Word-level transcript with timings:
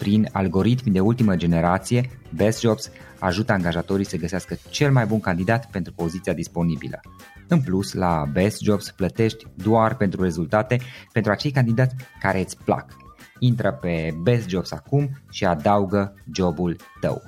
Prin 0.00 0.28
algoritmi 0.32 0.92
de 0.92 1.00
ultimă 1.00 1.36
generație, 1.36 2.10
Best 2.34 2.60
Jobs 2.60 2.90
ajută 3.18 3.52
angajatorii 3.52 4.04
să 4.04 4.16
găsească 4.16 4.56
cel 4.70 4.92
mai 4.92 5.06
bun 5.06 5.20
candidat 5.20 5.70
pentru 5.70 5.92
poziția 5.92 6.32
disponibilă. 6.32 7.00
În 7.48 7.60
plus, 7.60 7.92
la 7.92 8.24
Best 8.32 8.60
Jobs 8.62 8.90
plătești 8.90 9.46
doar 9.54 9.96
pentru 9.96 10.22
rezultate 10.22 10.80
pentru 11.12 11.32
acei 11.32 11.50
candidați 11.50 11.94
care 12.20 12.40
îți 12.40 12.56
plac. 12.64 12.96
Intră 13.38 13.72
pe 13.72 14.14
Best 14.22 14.48
Jobs 14.48 14.72
acum 14.72 15.10
și 15.30 15.44
adaugă 15.44 16.14
jobul 16.34 16.76
tău. 17.00 17.22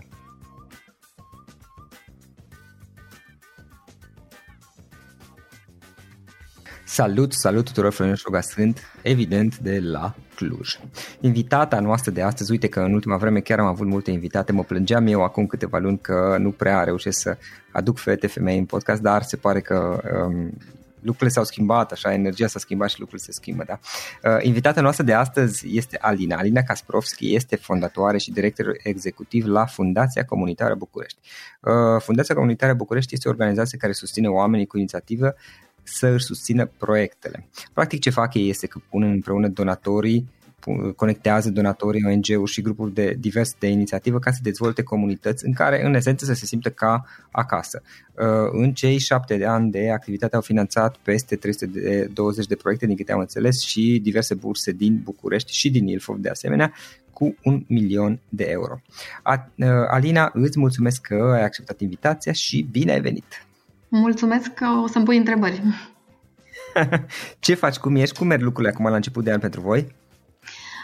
Salut, 6.85 7.33
salut 7.33 7.65
tuturor, 7.65 7.93
Florin 7.93 8.15
Șoga 8.15 8.41
sunt, 8.41 8.81
evident, 9.03 9.59
de 9.59 9.81
la 9.81 10.15
Cluj. 10.43 10.79
Invitata 11.21 11.81
noastră 11.81 12.11
de 12.11 12.23
astăzi, 12.23 12.51
uite 12.51 12.69
că 12.69 12.81
în 12.81 12.93
ultima 12.93 13.17
vreme 13.17 13.41
chiar 13.41 13.59
am 13.59 13.67
avut 13.67 13.87
multe 13.87 14.11
invitate, 14.11 14.53
mă 14.53 14.63
plângeam 14.63 15.07
eu 15.07 15.23
acum 15.23 15.47
câteva 15.47 15.79
luni 15.79 15.99
că 15.99 16.37
nu 16.39 16.51
prea 16.51 16.85
reușesc 16.85 17.21
să 17.21 17.37
aduc 17.73 17.99
fete 17.99 18.27
femei 18.27 18.59
în 18.59 18.65
podcast, 18.65 19.03
dar 19.03 19.23
se 19.23 19.37
pare 19.37 19.61
că 19.61 20.03
um, 20.27 20.53
lucrurile 21.01 21.31
s-au 21.31 21.45
schimbat, 21.45 21.93
așa, 21.93 22.13
energia 22.13 22.47
s-a 22.47 22.59
schimbat 22.59 22.89
și 22.91 23.01
lucrurile 23.01 23.27
se 23.27 23.33
schimbă, 23.33 23.65
da. 23.67 23.79
Uh, 24.31 24.45
invitata 24.45 24.81
noastră 24.81 25.05
de 25.05 25.13
astăzi 25.13 25.77
este 25.77 25.99
Alina. 26.01 26.37
Alina 26.37 26.63
Kasprovski 26.63 27.35
este 27.35 27.57
fondatoare 27.57 28.19
și 28.19 28.31
director 28.31 28.77
executiv 28.83 29.47
la 29.47 29.65
Fundația 29.65 30.25
Comunitară 30.25 30.75
București. 30.75 31.19
Uh, 31.61 32.01
Fundația 32.01 32.35
Comunitară 32.35 32.75
București 32.75 33.15
este 33.15 33.29
o 33.29 33.31
organizație 33.31 33.79
care 33.79 33.93
susține 33.93 34.29
oamenii 34.29 34.67
cu 34.67 34.77
inițiativă 34.77 35.35
să 35.83 36.07
își 36.07 36.25
susțină 36.25 36.67
proiectele. 36.67 37.49
Practic 37.73 38.01
ce 38.01 38.11
fac 38.11 38.35
ei 38.35 38.49
este 38.49 38.67
că 38.67 38.81
pun 38.91 39.03
împreună 39.03 39.49
donatorii 39.49 40.29
conectează 40.97 41.51
donatorii, 41.51 42.05
ONG-uri 42.05 42.51
și 42.51 42.63
grupuri 42.63 42.95
de 42.95 43.17
diverse 43.19 43.55
de 43.59 43.67
inițiativă 43.67 44.19
ca 44.19 44.31
să 44.31 44.39
dezvolte 44.43 44.83
comunități 44.83 45.47
în 45.47 45.53
care, 45.53 45.85
în 45.85 45.95
esență, 45.95 46.25
să 46.25 46.35
se 46.35 46.47
simtă 46.47 46.71
ca 46.71 47.05
acasă. 47.31 47.83
Uh, 48.13 48.25
în 48.53 48.73
cei 48.73 48.99
șapte 48.99 49.37
de 49.37 49.47
ani 49.47 49.71
de 49.71 49.91
activitate 49.91 50.35
au 50.35 50.43
finanțat 50.43 50.97
peste 50.97 51.37
320 51.37 52.47
de 52.47 52.55
proiecte, 52.55 52.87
din 52.87 52.97
câte 52.97 53.13
am 53.13 53.21
înțeles, 53.21 53.61
și 53.61 54.01
diverse 54.03 54.35
burse 54.35 54.73
din 54.73 55.01
București 55.05 55.53
și 55.53 55.71
din 55.71 55.87
Ilfov, 55.87 56.17
de 56.17 56.29
asemenea, 56.29 56.73
cu 57.13 57.35
un 57.43 57.65
milion 57.67 58.21
de 58.29 58.45
euro. 58.45 58.81
Uh, 59.25 59.67
Alina, 59.91 60.31
îți 60.35 60.59
mulțumesc 60.59 61.01
că 61.01 61.31
ai 61.35 61.45
acceptat 61.45 61.81
invitația 61.81 62.33
și 62.33 62.67
bine 62.71 62.93
ai 62.93 63.01
venit! 63.01 63.47
Mulțumesc 63.95 64.55
că 64.55 64.67
o 64.83 64.87
să-mi 64.87 65.05
pui 65.05 65.17
întrebări. 65.17 65.63
Ce 67.41 67.55
faci? 67.55 67.77
Cum 67.77 67.97
ești? 67.97 68.19
Cum 68.19 68.27
merg 68.27 68.43
lucrurile 68.43 68.73
acum 68.73 68.87
la 68.87 68.97
început 68.97 69.25
de 69.25 69.33
an 69.33 69.39
pentru 69.39 69.61
voi? 69.61 69.95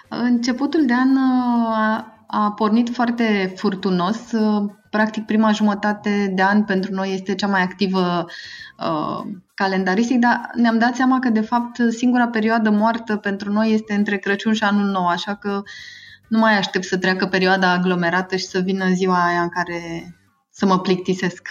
Începutul 0.09 0.87
de 0.87 0.93
an 0.93 1.11
uh, 1.11 1.77
a, 1.77 2.25
a 2.27 2.53
pornit 2.53 2.89
foarte 2.95 3.53
furtunos. 3.57 4.33
Uh, 4.33 4.71
practic, 4.91 5.25
prima 5.25 5.53
jumătate 5.53 6.33
de 6.35 6.43
an 6.43 6.65
pentru 6.65 6.93
noi 6.93 7.15
este 7.15 7.35
cea 7.35 7.47
mai 7.47 7.63
activă 7.63 8.27
uh, 8.79 9.33
calendaristic, 9.55 10.19
dar 10.19 10.51
ne-am 10.55 10.79
dat 10.79 10.95
seama 10.95 11.19
că, 11.19 11.29
de 11.29 11.41
fapt, 11.41 11.81
singura 11.91 12.29
perioadă 12.29 12.71
moartă 12.71 13.17
pentru 13.17 13.53
noi 13.53 13.73
este 13.73 13.95
între 13.95 14.17
Crăciun 14.17 14.53
și 14.53 14.65
Anul 14.65 14.87
Nou, 14.87 15.07
așa 15.07 15.35
că 15.35 15.63
nu 16.29 16.39
mai 16.39 16.59
aștept 16.59 16.85
să 16.85 16.99
treacă 16.99 17.27
perioada 17.27 17.73
aglomerată 17.73 18.37
și 18.37 18.47
să 18.47 18.59
vină 18.59 18.89
ziua 18.89 19.27
aia 19.27 19.41
în 19.41 19.49
care 19.49 20.13
să 20.51 20.67
mă 20.67 20.81
plictisesc. 20.81 21.49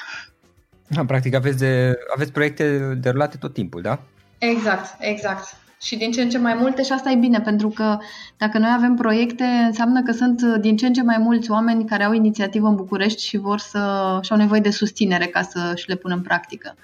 Da, 0.88 1.06
practic 1.06 1.36
aveți, 1.36 1.57
de, 1.57 1.94
aveți 2.16 2.31
proiecte 2.31 2.80
derulate 3.01 3.38
tot 3.38 3.54
timpul, 3.54 3.81
da? 3.81 4.00
Exact, 4.38 4.95
exact. 5.00 5.56
Și 5.81 5.98
din 5.98 6.12
ce 6.12 6.22
în 6.22 6.30
ce 6.30 6.38
mai 6.38 6.54
multe 6.54 6.84
și 6.84 6.92
asta 6.92 7.10
e 7.10 7.16
bine, 7.16 7.42
pentru 7.42 7.69
că 7.69 7.98
dacă 8.38 8.57
noi 8.57 8.74
avem 8.78 8.95
proiecte, 8.95 9.44
înseamnă 9.44 10.04
că 10.04 10.12
sunt 10.12 10.42
din 10.42 10.78
ce 10.78 10.86
în 10.86 10.94
ce 10.94 11.04
mai 11.04 11.18
mulți 11.18 11.51
oameni 11.51 11.86
care 11.86 12.04
au 12.04 12.13
inițiativă 12.13 12.68
în 12.68 12.75
București 12.75 13.25
și 13.25 13.38
vor 13.38 13.60
să 13.60 13.80
și 14.22 14.31
au 14.31 14.38
nevoie 14.38 14.60
de 14.60 14.69
susținere 14.69 15.25
ca 15.25 15.42
să 15.42 15.74
și 15.75 15.89
le 15.89 15.95
pună 15.95 16.13
în 16.13 16.22
practică. 16.22 16.75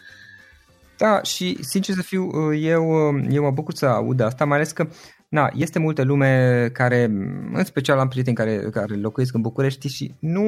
Da, 0.98 1.22
și 1.22 1.58
sincer 1.64 1.96
să 1.96 2.02
fiu, 2.02 2.54
eu, 2.54 2.84
eu 3.30 3.44
mă 3.44 3.52
bucur 3.52 3.74
să 3.74 3.86
aud 3.86 4.20
asta, 4.20 4.46
mai 4.46 4.58
ales 4.58 4.72
că 4.72 4.88
Na, 5.34 5.50
este 5.54 5.80
multă 5.80 6.04
lume 6.04 6.70
care, 6.74 7.04
în 7.54 7.64
special 7.64 8.00
am 8.00 8.08
prieteni 8.08 8.36
care, 8.36 8.58
care 8.72 8.96
locuiesc 8.96 9.34
în 9.34 9.42
București 9.42 9.88
și 9.88 10.14
nu, 10.20 10.44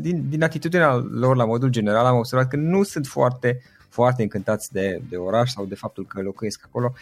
din, 0.00 0.24
din 0.28 0.42
atitudinea 0.42 0.94
lor 1.10 1.36
la 1.36 1.44
modul 1.44 1.68
general 1.68 2.06
am 2.06 2.16
observat 2.16 2.48
că 2.48 2.56
nu 2.56 2.82
sunt 2.82 3.06
foarte, 3.06 3.60
foarte 3.88 4.22
încântați 4.22 4.72
de, 4.72 5.02
de 5.08 5.16
oraș 5.16 5.50
sau 5.50 5.64
de 5.64 5.74
faptul 5.74 6.06
că 6.06 6.22
locuiesc 6.22 6.60
acolo, 6.64 6.92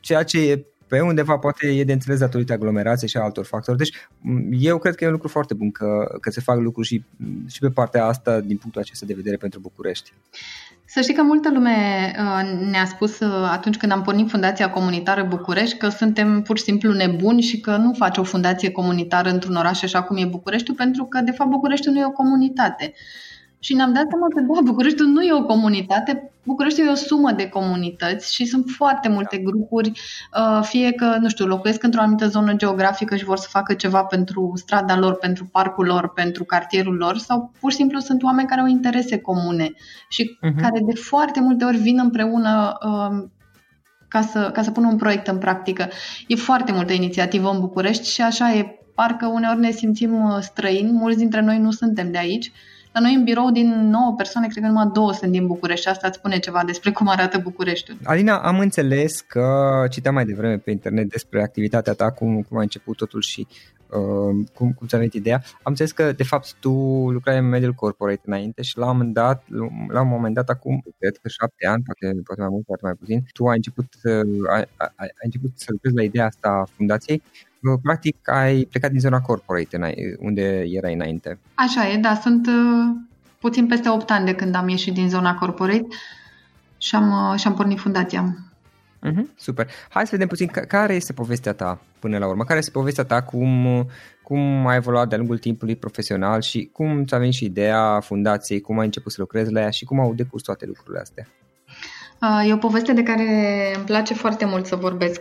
ceea 0.00 0.22
ce 0.22 0.50
e 0.50 0.64
pe 0.88 1.00
undeva 1.00 1.36
poate 1.38 1.66
e 1.66 1.84
de 1.84 1.92
înțeles 1.92 2.18
datorită 2.18 2.52
aglomerației 2.52 3.08
și 3.08 3.16
a 3.16 3.20
altor 3.20 3.44
factori. 3.44 3.78
Deci 3.78 4.08
eu 4.50 4.78
cred 4.78 4.94
că 4.94 5.04
e 5.04 5.06
un 5.06 5.12
lucru 5.12 5.28
foarte 5.28 5.54
bun 5.54 5.70
că, 5.70 6.16
că 6.20 6.30
se 6.30 6.40
fac 6.40 6.58
lucruri 6.58 6.86
și, 6.86 7.04
și 7.46 7.58
pe 7.58 7.70
partea 7.70 8.04
asta 8.04 8.40
din 8.40 8.56
punctul 8.56 8.80
acesta 8.80 9.06
de 9.06 9.14
vedere 9.14 9.36
pentru 9.36 9.60
București. 9.60 10.12
Să 10.86 11.00
știi 11.00 11.14
că 11.14 11.22
multă 11.22 11.50
lume 11.50 11.70
uh, 12.18 12.68
ne-a 12.70 12.84
spus 12.84 13.20
uh, 13.20 13.48
atunci 13.50 13.76
când 13.76 13.92
am 13.92 14.02
pornit 14.02 14.30
Fundația 14.30 14.70
Comunitară 14.70 15.22
București 15.22 15.76
că 15.76 15.88
suntem 15.88 16.42
pur 16.42 16.58
și 16.58 16.64
simplu 16.64 16.92
nebuni 16.92 17.42
și 17.42 17.60
că 17.60 17.76
nu 17.76 17.92
faci 17.92 18.18
o 18.18 18.22
fundație 18.22 18.70
comunitară 18.70 19.28
într-un 19.28 19.54
oraș 19.54 19.82
așa 19.82 20.02
cum 20.02 20.16
e 20.16 20.24
Bucureștiul, 20.24 20.76
pentru 20.76 21.04
că, 21.04 21.20
de 21.20 21.30
fapt, 21.30 21.50
Bucureștiul 21.50 21.94
nu 21.94 22.00
e 22.00 22.06
o 22.06 22.10
comunitate. 22.10 22.92
Și 23.64 23.74
ne-am 23.74 23.92
dat 23.92 24.06
seama 24.08 24.26
că, 24.28 24.40
da, 24.40 24.60
Bucureștiul 24.70 25.08
nu 25.08 25.22
e 25.22 25.32
o 25.32 25.44
comunitate, 25.44 26.32
Bucureștiul 26.44 26.86
e 26.86 26.90
o 26.90 26.94
sumă 26.94 27.32
de 27.32 27.48
comunități 27.48 28.34
și 28.34 28.44
sunt 28.44 28.64
foarte 28.68 29.08
multe 29.08 29.38
grupuri, 29.38 29.88
uh, 29.88 30.62
fie 30.62 30.92
că, 30.92 31.16
nu 31.20 31.28
știu, 31.28 31.46
locuiesc 31.46 31.82
într-o 31.82 32.00
anumită 32.00 32.26
zonă 32.26 32.54
geografică 32.54 33.16
și 33.16 33.24
vor 33.24 33.36
să 33.36 33.48
facă 33.50 33.74
ceva 33.74 34.04
pentru 34.04 34.52
strada 34.54 34.98
lor, 34.98 35.14
pentru 35.14 35.44
parcul 35.52 35.86
lor, 35.86 36.12
pentru 36.12 36.44
cartierul 36.44 36.94
lor, 36.94 37.18
sau 37.18 37.52
pur 37.60 37.70
și 37.70 37.76
simplu 37.76 37.98
sunt 37.98 38.22
oameni 38.22 38.48
care 38.48 38.60
au 38.60 38.66
interese 38.66 39.18
comune 39.18 39.72
și 40.08 40.38
uh-huh. 40.38 40.60
care 40.60 40.80
de 40.84 40.94
foarte 40.94 41.40
multe 41.40 41.64
ori 41.64 41.76
vin 41.76 41.98
împreună 41.98 42.78
uh, 42.86 43.28
ca 44.08 44.20
să, 44.20 44.50
ca 44.52 44.62
să 44.62 44.70
pună 44.70 44.86
un 44.86 44.96
proiect 44.96 45.26
în 45.26 45.38
practică. 45.38 45.88
E 46.26 46.34
foarte 46.34 46.72
multă 46.72 46.92
inițiativă 46.92 47.50
în 47.50 47.60
București 47.60 48.08
și 48.08 48.22
așa 48.22 48.54
e. 48.54 48.78
Parcă 48.94 49.26
uneori 49.26 49.60
ne 49.60 49.70
simțim 49.70 50.24
uh, 50.24 50.36
străini, 50.40 50.92
mulți 50.92 51.18
dintre 51.18 51.40
noi 51.40 51.58
nu 51.58 51.70
suntem 51.70 52.10
de 52.10 52.18
aici 52.18 52.52
la 52.94 53.00
noi 53.00 53.14
în 53.14 53.24
birou 53.24 53.50
din 53.50 53.90
9 53.90 54.14
persoane, 54.16 54.46
cred 54.46 54.62
că 54.62 54.68
numai 54.68 54.90
două 54.92 55.12
sunt 55.12 55.30
din 55.30 55.46
București. 55.46 55.88
Asta 55.88 56.06
îți 56.06 56.16
spune 56.16 56.38
ceva 56.38 56.62
despre 56.64 56.90
cum 56.90 57.08
arată 57.08 57.38
Bucureștiul. 57.38 57.96
Alina, 58.04 58.38
am 58.38 58.58
înțeles 58.58 59.20
că 59.20 59.46
citeam 59.90 60.14
mai 60.14 60.24
devreme 60.24 60.58
pe 60.58 60.70
internet 60.70 61.08
despre 61.08 61.42
activitatea 61.42 61.92
ta, 61.92 62.10
cum, 62.10 62.42
cum 62.42 62.58
a 62.58 62.60
început 62.60 62.96
totul 62.96 63.20
și 63.20 63.46
uh, 63.90 64.46
cum, 64.54 64.72
cum 64.72 64.86
ți-a 64.86 64.98
venit 64.98 65.12
ideea. 65.12 65.42
Am 65.44 65.62
înțeles 65.62 65.92
că, 65.92 66.12
de 66.12 66.22
fapt, 66.22 66.54
tu 66.54 66.70
lucrai 67.10 67.38
în 67.38 67.48
mediul 67.48 67.72
corporate 67.72 68.20
înainte 68.24 68.62
și 68.62 68.78
la 68.78 68.84
un 68.84 68.96
moment 68.96 69.14
dat, 69.14 69.44
la 69.88 70.00
un 70.00 70.08
moment 70.08 70.34
dat 70.34 70.48
acum, 70.48 70.82
cred 70.98 71.16
că 71.16 71.28
șapte 71.28 71.66
ani, 71.66 71.82
poate, 71.82 72.20
poate 72.24 72.40
mai 72.40 72.50
mult, 72.50 72.64
poate 72.64 72.84
mai 72.84 72.94
puțin, 72.94 73.24
tu 73.32 73.46
ai 73.46 73.56
început, 73.56 73.86
uh, 74.04 74.50
ai, 74.52 74.64
ai, 74.76 74.86
ai 74.98 75.24
început 75.24 75.50
să 75.54 75.66
lucrezi 75.68 75.96
la 75.96 76.02
ideea 76.02 76.26
asta 76.26 76.48
a 76.48 76.68
fundației 76.76 77.22
practic 77.82 78.28
ai 78.28 78.66
plecat 78.70 78.90
din 78.90 79.00
zona 79.00 79.20
corporate 79.20 79.94
unde 80.18 80.64
erai 80.66 80.94
înainte. 80.94 81.38
Așa 81.54 81.88
e, 81.88 81.96
da, 81.96 82.14
sunt 82.14 82.46
uh, 82.46 82.96
puțin 83.38 83.66
peste 83.66 83.88
8 83.88 84.10
ani 84.10 84.24
de 84.24 84.34
când 84.34 84.54
am 84.54 84.68
ieșit 84.68 84.94
din 84.94 85.08
zona 85.08 85.34
corporate 85.34 85.86
și 86.78 86.94
am, 86.94 87.30
uh, 87.30 87.38
și 87.38 87.46
am 87.46 87.54
pornit 87.54 87.78
fundația. 87.78 88.36
Uh-huh, 89.04 89.24
super. 89.36 89.70
Hai 89.88 90.04
să 90.04 90.08
vedem 90.10 90.28
puțin 90.28 90.46
care 90.46 90.94
este 90.94 91.12
povestea 91.12 91.52
ta 91.52 91.80
până 91.98 92.18
la 92.18 92.26
urmă. 92.26 92.44
Care 92.44 92.58
este 92.58 92.70
povestea 92.70 93.04
ta, 93.04 93.22
cum, 93.22 93.66
cum 94.22 94.66
ai 94.66 94.76
evoluat 94.76 95.08
de-a 95.08 95.18
lungul 95.18 95.38
timpului 95.38 95.76
profesional 95.76 96.40
și 96.40 96.70
cum 96.72 97.04
ți-a 97.04 97.18
venit 97.18 97.34
și 97.34 97.44
ideea 97.44 98.00
fundației, 98.00 98.60
cum 98.60 98.78
ai 98.78 98.84
început 98.84 99.12
să 99.12 99.20
lucrezi 99.20 99.52
la 99.52 99.60
ea 99.60 99.70
și 99.70 99.84
cum 99.84 100.00
au 100.00 100.14
decurs 100.14 100.42
toate 100.42 100.66
lucrurile 100.66 101.00
astea? 101.00 101.26
Uh, 102.20 102.48
e 102.48 102.52
o 102.52 102.56
poveste 102.56 102.92
de 102.92 103.02
care 103.02 103.24
îmi 103.76 103.84
place 103.84 104.14
foarte 104.14 104.44
mult 104.44 104.66
să 104.66 104.76
vorbesc 104.76 105.20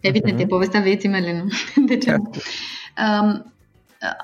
Evident, 0.00 0.38
uh-huh. 0.38 0.42
e 0.42 0.46
povestea 0.46 0.80
vieții 0.80 1.08
mele, 1.08 1.42
nu? 1.42 1.48
De 1.90 1.96
ce? 1.96 2.14
Um, 2.14 3.52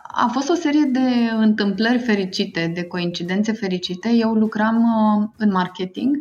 a 0.03 0.29
fost 0.32 0.49
o 0.49 0.55
serie 0.55 0.85
de 0.85 1.31
întâmplări 1.37 1.99
fericite, 1.99 2.71
de 2.75 2.85
coincidențe 2.85 3.53
fericite. 3.53 4.09
Eu 4.09 4.32
lucram 4.32 4.76
uh, 4.76 5.29
în 5.37 5.50
marketing 5.50 6.17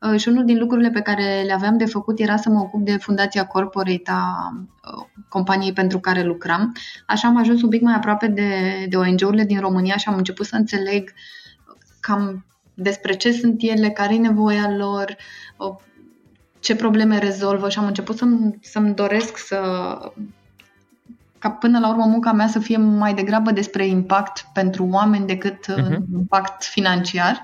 uh, 0.00 0.20
și 0.20 0.28
unul 0.28 0.44
din 0.44 0.58
lucrurile 0.58 0.90
pe 0.90 1.00
care 1.00 1.42
le 1.46 1.52
aveam 1.52 1.76
de 1.76 1.84
făcut 1.84 2.18
era 2.18 2.36
să 2.36 2.48
mă 2.48 2.60
ocup 2.60 2.84
de 2.84 2.96
fundația 2.96 3.46
corporate 3.46 4.10
a 4.10 4.52
uh, 4.52 5.06
companiei 5.28 5.72
pentru 5.72 5.98
care 5.98 6.22
lucram. 6.22 6.72
Așa 7.06 7.28
am 7.28 7.36
ajuns 7.36 7.62
un 7.62 7.68
pic 7.68 7.80
mai 7.80 7.94
aproape 7.94 8.26
de, 8.26 8.50
de 8.88 8.96
ONG-urile 8.96 9.44
din 9.44 9.60
România 9.60 9.96
și 9.96 10.08
am 10.08 10.16
început 10.16 10.46
să 10.46 10.56
înțeleg 10.56 11.12
cam 12.00 12.44
despre 12.74 13.12
ce 13.16 13.32
sunt 13.32 13.56
ele, 13.62 13.90
care 13.90 14.14
e 14.14 14.18
nevoia 14.18 14.70
lor, 14.76 15.16
ce 16.68 16.76
probleme 16.76 17.18
rezolvă 17.18 17.68
și 17.68 17.78
am 17.78 17.86
început 17.86 18.16
să-mi, 18.16 18.58
să-mi 18.62 18.94
doresc 18.94 19.36
să 19.36 19.58
ca 21.38 21.50
până 21.50 21.78
la 21.78 21.88
urmă 21.88 22.04
munca 22.04 22.32
mea 22.32 22.46
să 22.46 22.58
fie 22.58 22.76
mai 22.76 23.14
degrabă 23.14 23.50
despre 23.50 23.86
impact 23.86 24.46
pentru 24.52 24.88
oameni 24.90 25.26
decât 25.26 25.72
uh-huh. 25.72 25.98
impact 26.12 26.64
financiar. 26.64 27.42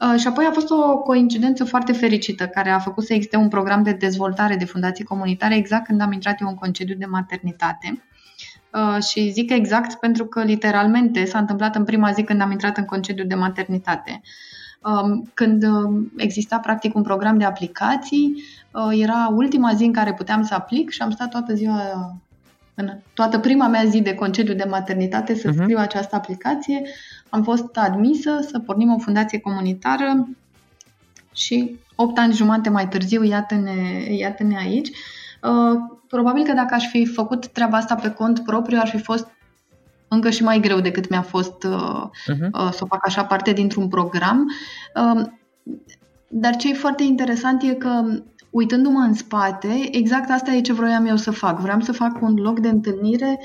Uh, 0.00 0.20
și 0.20 0.26
apoi 0.26 0.44
a 0.48 0.52
fost 0.52 0.70
o 0.70 0.98
coincidență 0.98 1.64
foarte 1.64 1.92
fericită 1.92 2.46
care 2.46 2.70
a 2.70 2.78
făcut 2.78 3.04
să 3.04 3.12
existe 3.12 3.36
un 3.36 3.48
program 3.48 3.82
de 3.82 3.92
dezvoltare 3.92 4.56
de 4.56 4.64
fundații 4.64 5.04
comunitare 5.04 5.56
exact 5.56 5.86
când 5.86 6.00
am 6.00 6.12
intrat 6.12 6.40
eu 6.40 6.48
în 6.48 6.54
concediu 6.54 6.94
de 6.94 7.06
maternitate. 7.06 8.02
Uh, 8.70 9.02
și 9.02 9.30
zic 9.30 9.50
exact 9.50 9.94
pentru 9.94 10.24
că 10.26 10.42
literalmente 10.42 11.24
s-a 11.24 11.38
întâmplat 11.38 11.76
în 11.76 11.84
prima 11.84 12.12
zi 12.12 12.22
când 12.22 12.40
am 12.40 12.50
intrat 12.50 12.76
în 12.76 12.84
concediu 12.84 13.24
de 13.24 13.34
maternitate. 13.34 14.10
Um, 14.10 14.22
când 15.34 15.62
um, 15.62 16.12
exista 16.16 16.58
practic 16.58 16.94
un 16.94 17.02
program 17.02 17.38
de 17.38 17.44
aplicații, 17.44 18.42
uh, 18.70 19.00
era 19.00 19.28
ultima 19.34 19.72
zi 19.74 19.84
în 19.84 19.92
care 19.92 20.14
puteam 20.14 20.42
să 20.42 20.54
aplic 20.54 20.90
și 20.90 21.02
am 21.02 21.10
stat 21.10 21.30
toată 21.30 21.54
ziua, 21.54 22.16
în 22.74 22.90
toată 23.14 23.38
prima 23.38 23.68
mea 23.68 23.84
zi 23.84 24.00
de 24.00 24.14
concediu 24.14 24.54
de 24.54 24.66
maternitate 24.68 25.34
să 25.34 25.50
uh-huh. 25.50 25.54
scriu 25.54 25.78
această 25.78 26.16
aplicație. 26.16 26.82
Am 27.28 27.42
fost 27.42 27.76
admisă 27.76 28.38
să 28.50 28.58
pornim 28.58 28.94
o 28.94 28.98
fundație 28.98 29.38
comunitară 29.38 30.28
și 31.32 31.78
8 31.94 32.18
ani 32.18 32.34
jumate 32.34 32.70
mai 32.70 32.88
târziu, 32.88 33.22
iată-ne, 33.22 34.14
iată-ne 34.16 34.56
aici. 34.56 34.88
Uh, 34.88 35.80
probabil 36.08 36.44
că 36.44 36.52
dacă 36.52 36.74
aș 36.74 36.86
fi 36.86 37.06
făcut 37.06 37.46
treaba 37.46 37.76
asta 37.76 37.94
pe 37.94 38.10
cont 38.10 38.40
propriu, 38.44 38.78
ar 38.80 38.88
fi 38.88 38.98
fost 38.98 39.28
încă 40.14 40.30
și 40.30 40.42
mai 40.42 40.60
greu 40.60 40.80
decât 40.80 41.08
mi-a 41.08 41.22
fost 41.22 41.64
uh, 41.64 42.02
uh-huh. 42.32 42.50
uh, 42.52 42.68
să 42.70 42.78
o 42.80 42.86
fac 42.86 43.06
așa 43.06 43.24
parte 43.24 43.52
dintr-un 43.52 43.88
program. 43.88 44.46
Uh, 44.94 45.22
dar 46.28 46.56
ce 46.56 46.70
e 46.70 46.74
foarte 46.74 47.02
interesant 47.02 47.62
e 47.62 47.74
că 47.74 48.02
uitându-mă 48.50 48.98
în 48.98 49.14
spate, 49.14 49.88
exact 49.90 50.30
asta 50.30 50.52
e 50.52 50.60
ce 50.60 50.72
vroiam 50.72 51.06
eu 51.06 51.16
să 51.16 51.30
fac. 51.30 51.60
Vreau 51.60 51.80
să 51.80 51.92
fac 51.92 52.22
un 52.22 52.34
loc 52.34 52.60
de 52.60 52.68
întâlnire 52.68 53.38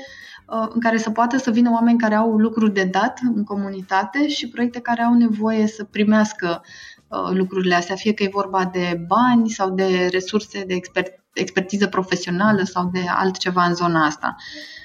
uh, 0.46 0.66
în 0.68 0.80
care 0.80 0.96
să 0.96 1.10
poată 1.10 1.36
să 1.36 1.50
vină 1.50 1.70
oameni 1.70 1.98
care 1.98 2.14
au 2.14 2.36
lucruri 2.36 2.72
de 2.72 2.84
dat 2.84 3.18
în 3.34 3.44
comunitate 3.44 4.28
și 4.28 4.48
proiecte 4.48 4.80
care 4.80 5.02
au 5.02 5.14
nevoie 5.14 5.66
să 5.66 5.84
primească 5.84 6.62
uh, 7.08 7.30
lucrurile 7.32 7.74
astea, 7.74 7.96
fie 7.96 8.14
că 8.14 8.22
e 8.22 8.28
vorba 8.32 8.64
de 8.64 9.04
bani 9.06 9.48
sau 9.48 9.70
de 9.70 10.08
resurse 10.10 10.64
de 10.66 10.74
expert, 10.74 11.12
expertiză 11.32 11.86
profesională 11.86 12.62
sau 12.62 12.90
de 12.92 13.00
altceva 13.16 13.64
în 13.64 13.74
zona 13.74 14.04
asta. 14.04 14.36
Uh, 14.38 14.79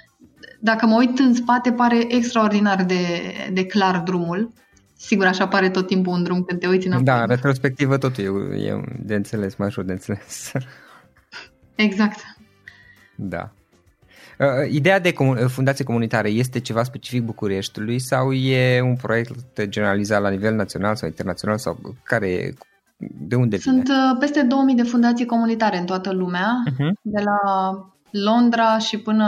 dacă 0.65 0.85
mă 0.85 0.95
uit 0.95 1.19
în 1.19 1.33
spate, 1.33 1.71
pare 1.71 2.13
extraordinar 2.15 2.83
de, 2.83 2.97
de 3.53 3.65
clar 3.65 3.99
drumul. 3.99 4.53
Sigur, 4.97 5.25
așa 5.25 5.47
pare 5.47 5.69
tot 5.69 5.87
timpul 5.87 6.13
un 6.13 6.23
drum 6.23 6.43
când 6.43 6.59
te 6.59 6.67
uiți 6.67 6.87
înapoi. 6.87 7.05
Da, 7.05 7.25
retrospectivă 7.25 7.97
totul 7.97 8.23
e, 8.53 8.61
e 8.65 8.81
de 8.99 9.15
înțeles, 9.15 9.55
mai 9.55 9.67
ușor 9.67 9.83
de 9.83 9.91
înțeles. 9.91 10.51
Exact. 11.75 12.19
Da. 13.15 13.51
Uh, 14.39 14.71
ideea 14.71 14.99
de 14.99 15.13
comun- 15.13 15.47
fundație 15.47 15.85
comunitară 15.85 16.27
este 16.27 16.59
ceva 16.59 16.83
specific 16.83 17.23
Bucureștiului 17.23 17.99
sau 17.99 18.33
e 18.33 18.81
un 18.81 18.95
proiect 18.95 19.63
generalizat 19.63 20.21
la 20.21 20.29
nivel 20.29 20.55
național 20.55 20.95
sau 20.95 21.07
internațional 21.07 21.57
sau 21.57 21.95
care 22.03 22.27
e, 22.27 22.53
de 23.27 23.35
unde 23.35 23.57
Sunt 23.57 23.83
vine? 23.83 23.95
Uh, 23.95 24.17
peste 24.19 24.41
2000 24.41 24.75
de 24.75 24.83
fundații 24.83 25.25
comunitare 25.25 25.77
în 25.77 25.85
toată 25.85 26.13
lumea, 26.13 26.63
uh-huh. 26.69 26.91
de 27.01 27.21
la 27.23 27.39
Londra 28.11 28.77
și 28.77 28.97
până 28.97 29.25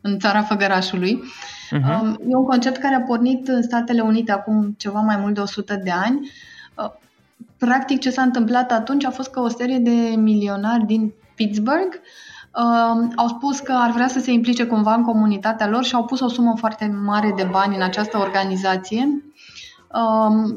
în 0.00 0.18
țara 0.18 0.42
Făgărașului. 0.42 1.22
Uh-huh. 1.76 2.16
E 2.28 2.36
un 2.36 2.44
concept 2.44 2.76
care 2.76 2.94
a 2.94 3.00
pornit 3.00 3.48
în 3.48 3.62
Statele 3.62 4.00
Unite 4.00 4.32
acum 4.32 4.74
ceva 4.78 5.00
mai 5.00 5.16
mult 5.16 5.34
de 5.34 5.40
100 5.40 5.80
de 5.84 5.90
ani. 5.90 6.30
Uh, 6.74 6.90
practic 7.58 8.00
ce 8.00 8.10
s-a 8.10 8.22
întâmplat 8.22 8.72
atunci 8.72 9.04
a 9.04 9.10
fost 9.10 9.30
că 9.30 9.40
o 9.40 9.48
serie 9.48 9.78
de 9.78 10.14
milionari 10.16 10.86
din 10.86 11.12
Pittsburgh 11.34 11.94
uh, 11.94 13.08
au 13.16 13.28
spus 13.28 13.58
că 13.58 13.72
ar 13.72 13.90
vrea 13.90 14.08
să 14.08 14.18
se 14.18 14.32
implice 14.32 14.66
cumva 14.66 14.94
în 14.94 15.02
comunitatea 15.02 15.68
lor 15.68 15.84
și 15.84 15.94
au 15.94 16.04
pus 16.04 16.20
o 16.20 16.28
sumă 16.28 16.54
foarte 16.56 16.86
mare 17.04 17.32
de 17.36 17.48
bani 17.50 17.76
în 17.76 17.82
această 17.82 18.18
organizație 18.18 19.22
uh, 19.92 20.54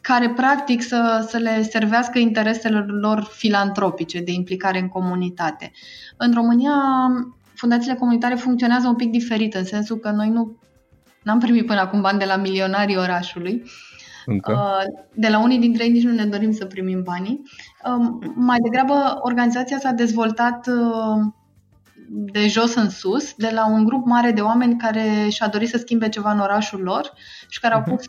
care 0.00 0.30
practic 0.30 0.82
să, 0.82 1.26
să 1.28 1.36
le 1.36 1.62
servească 1.62 2.18
intereselor 2.18 2.86
lor 2.86 3.22
filantropice 3.30 4.20
de 4.20 4.32
implicare 4.32 4.78
în 4.78 4.88
comunitate. 4.88 5.72
În 6.16 6.32
România 6.34 6.72
fundațiile 7.54 7.96
comunitare 7.96 8.34
funcționează 8.34 8.88
un 8.88 8.94
pic 8.94 9.10
diferit, 9.10 9.54
în 9.54 9.64
sensul 9.64 9.96
că 9.96 10.10
noi 10.10 10.28
nu 10.28 10.58
am 11.24 11.38
primit 11.38 11.66
până 11.66 11.80
acum 11.80 12.00
bani 12.00 12.18
de 12.18 12.24
la 12.24 12.36
milionarii 12.36 12.96
orașului. 12.96 13.62
Încă? 14.26 14.52
Uh, 14.52 15.04
de 15.14 15.28
la 15.28 15.42
unii 15.42 15.58
dintre 15.58 15.84
ei 15.84 15.90
nici 15.90 16.02
nu 16.02 16.12
ne 16.12 16.24
dorim 16.24 16.52
să 16.52 16.64
primim 16.64 17.02
banii. 17.02 17.42
Um, 17.84 18.32
mai 18.34 18.58
degrabă, 18.58 19.18
organizația 19.20 19.78
s-a 19.78 19.90
dezvoltat 19.90 20.66
uh, 20.66 21.32
de 22.08 22.48
jos 22.48 22.74
în 22.74 22.90
sus, 22.90 23.34
de 23.34 23.50
la 23.52 23.66
un 23.66 23.84
grup 23.84 24.06
mare 24.06 24.30
de 24.30 24.40
oameni 24.40 24.76
care 24.76 25.28
și-a 25.28 25.48
dorit 25.48 25.68
să 25.68 25.78
schimbe 25.78 26.08
ceva 26.08 26.32
în 26.32 26.38
orașul 26.38 26.80
lor 26.80 27.12
și 27.48 27.60
care 27.60 27.74
au 27.74 27.80
mhm. 27.80 27.90
pus 27.94 28.04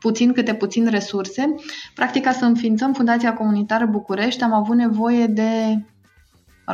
puțin 0.00 0.32
câte 0.32 0.54
puțin 0.54 0.86
resurse. 0.86 1.54
Practic, 1.94 2.24
ca 2.24 2.32
să 2.32 2.44
înființăm 2.44 2.92
Fundația 2.92 3.34
Comunitară 3.34 3.86
București, 3.86 4.42
am 4.42 4.52
avut 4.52 4.76
nevoie 4.76 5.26
de 5.26 5.50
mă 5.50 5.72
rog, 5.72 5.95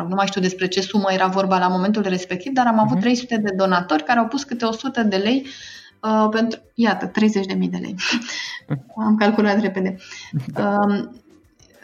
nu 0.00 0.14
mai 0.14 0.26
știu 0.26 0.40
despre 0.40 0.66
ce 0.66 0.80
sumă 0.80 1.12
era 1.12 1.26
vorba 1.26 1.58
la 1.58 1.68
momentul 1.68 2.02
respectiv, 2.02 2.52
dar 2.52 2.66
am 2.66 2.78
avut 2.78 2.96
uh-huh. 2.96 3.00
Mhm. 3.00 3.00
300 3.00 3.36
de 3.36 3.54
donatori 3.56 4.04
care 4.04 4.18
au 4.18 4.26
pus 4.26 4.44
câte 4.44 4.64
100 4.64 5.02
de 5.02 5.16
lei 5.16 5.46
uh, 6.00 6.28
pentru, 6.30 6.60
iată, 6.74 7.10
30.000 7.10 7.68
de 7.70 7.76
lei. 7.76 7.94
am 9.06 9.16
calculat 9.16 9.60
repede. 9.60 9.96
Uh, 10.56 11.04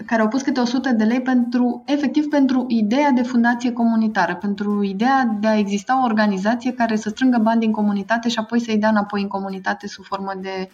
care 0.07 0.23
au 0.23 0.29
pus 0.29 0.43
câte 0.43 0.61
100 0.61 0.91
de 0.93 1.05
lei 1.05 1.23
pentru, 1.23 1.83
efectiv, 1.87 2.29
pentru 2.29 2.65
ideea 2.69 3.11
de 3.11 3.23
fundație 3.23 3.73
comunitară, 3.73 4.35
pentru 4.35 4.83
ideea 4.83 5.37
de 5.41 5.47
a 5.47 5.59
exista 5.59 6.00
o 6.03 6.05
organizație 6.05 6.73
care 6.73 6.97
să 6.97 7.09
strângă 7.09 7.38
bani 7.38 7.61
din 7.61 7.73
comunitate 7.73 8.29
și 8.29 8.38
apoi 8.38 8.61
să-i 8.61 8.79
dea 8.79 8.88
înapoi 8.88 9.23
în 9.23 9.29
comunitate 9.29 9.87
sub 9.87 10.05
formă 10.05 10.33
de, 10.41 10.71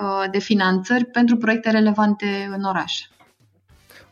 uh, 0.00 0.30
de 0.30 0.38
finanțări 0.38 1.04
pentru 1.04 1.36
proiecte 1.36 1.70
relevante 1.70 2.50
în 2.56 2.62
oraș. 2.62 3.08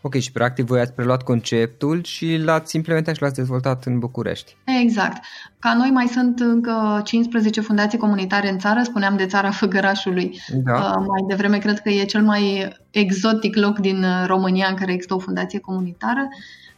Ok, 0.07 0.15
și 0.15 0.33
practic 0.33 0.67
voi 0.67 0.81
ați 0.81 0.93
preluat 0.93 1.23
conceptul 1.23 2.03
și 2.03 2.37
l-ați 2.37 2.77
implementat 2.77 3.15
și 3.15 3.23
l-ați 3.23 3.35
dezvoltat 3.35 3.85
în 3.85 3.99
București. 3.99 4.57
Exact. 4.83 5.25
Ca 5.59 5.75
noi 5.75 5.91
mai 5.91 6.07
sunt 6.07 6.41
încă 6.41 7.01
15 7.05 7.61
fundații 7.61 7.99
comunitare 7.99 8.51
în 8.51 8.59
țară, 8.59 8.83
spuneam 8.83 9.17
de 9.17 9.27
țara 9.27 9.51
Făgărașului. 9.51 10.41
Da. 10.65 10.73
Uh, 10.73 10.95
mai 10.97 11.25
devreme 11.29 11.59
cred 11.59 11.79
că 11.79 11.89
e 11.89 12.05
cel 12.05 12.23
mai 12.23 12.73
exotic 12.91 13.57
loc 13.57 13.79
din 13.79 14.05
România 14.27 14.67
în 14.69 14.75
care 14.75 14.93
există 14.93 15.15
o 15.15 15.19
fundație 15.19 15.59
comunitară. 15.59 16.29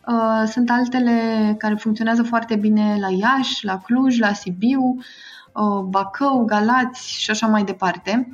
Uh, 0.06 0.48
sunt 0.50 0.70
altele 0.70 1.12
care 1.58 1.74
funcționează 1.74 2.22
foarte 2.22 2.56
bine 2.56 2.96
la 3.00 3.08
Iași, 3.10 3.64
la 3.64 3.78
Cluj, 3.78 4.18
la 4.18 4.32
Sibiu, 4.32 4.96
uh, 5.52 5.84
Bacău, 5.88 6.44
Galați 6.44 7.20
și 7.20 7.30
așa 7.30 7.46
mai 7.46 7.64
departe. 7.64 8.28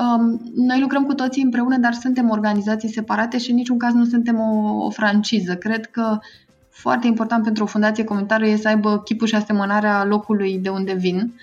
Um, 0.00 0.40
noi 0.54 0.80
lucrăm 0.80 1.04
cu 1.04 1.14
toții 1.14 1.42
împreună, 1.42 1.76
dar 1.76 1.92
suntem 1.92 2.30
organizații 2.30 2.92
separate 2.92 3.38
și 3.38 3.50
în 3.50 3.56
niciun 3.56 3.78
caz 3.78 3.92
nu 3.92 4.04
suntem 4.04 4.38
o, 4.38 4.84
o 4.84 4.90
franciză. 4.90 5.56
Cred 5.56 5.86
că 5.86 6.18
foarte 6.70 7.06
important 7.06 7.42
pentru 7.44 7.62
o 7.62 7.66
fundație 7.66 8.04
comunitară 8.04 8.46
e 8.46 8.56
să 8.56 8.68
aibă 8.68 8.98
chipul 8.98 9.26
și 9.26 9.34
asemănarea 9.34 10.04
locului 10.04 10.58
de 10.58 10.68
unde 10.68 10.92
vin, 10.92 11.34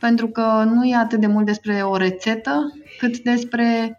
pentru 0.00 0.28
că 0.28 0.64
nu 0.74 0.84
e 0.84 0.96
atât 0.96 1.20
de 1.20 1.26
mult 1.26 1.46
despre 1.46 1.82
o 1.82 1.96
rețetă, 1.96 2.72
cât 2.98 3.18
despre 3.18 3.96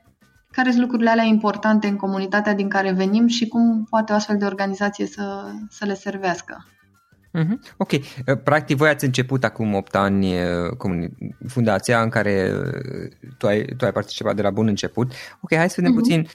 care 0.52 0.70
sunt 0.70 0.82
lucrurile 0.82 1.10
alea 1.10 1.24
importante 1.24 1.88
în 1.88 1.96
comunitatea 1.96 2.54
din 2.54 2.70
care 2.70 2.92
venim 2.92 3.28
și 3.28 3.48
cum 3.48 3.86
poate 3.90 4.12
o 4.12 4.16
astfel 4.16 4.38
de 4.38 4.46
organizație 4.46 5.06
să, 5.06 5.52
să 5.70 5.86
le 5.86 5.94
servească. 5.94 6.66
Mm-hmm. 7.34 7.74
Ok. 7.78 7.92
Uh, 7.92 8.00
practic, 8.44 8.78
voi 8.78 8.90
ați 8.90 9.06
început 9.06 9.44
acum 9.44 9.74
8 9.74 9.96
ani 9.96 10.34
uh, 10.34 11.10
fundația 11.48 12.02
în 12.02 12.10
care 12.10 12.52
uh, 12.54 13.30
tu 13.38 13.48
ai, 13.48 13.66
tu 13.78 13.86
ai 13.86 13.92
participat 13.92 14.36
de 14.36 14.42
la 14.42 14.50
bun 14.50 14.68
început. 14.68 15.12
Ok, 15.42 15.56
hai 15.56 15.70
să 15.70 15.76
vedem 15.78 15.92
mm-hmm. 15.92 15.98
puțin 15.98 16.28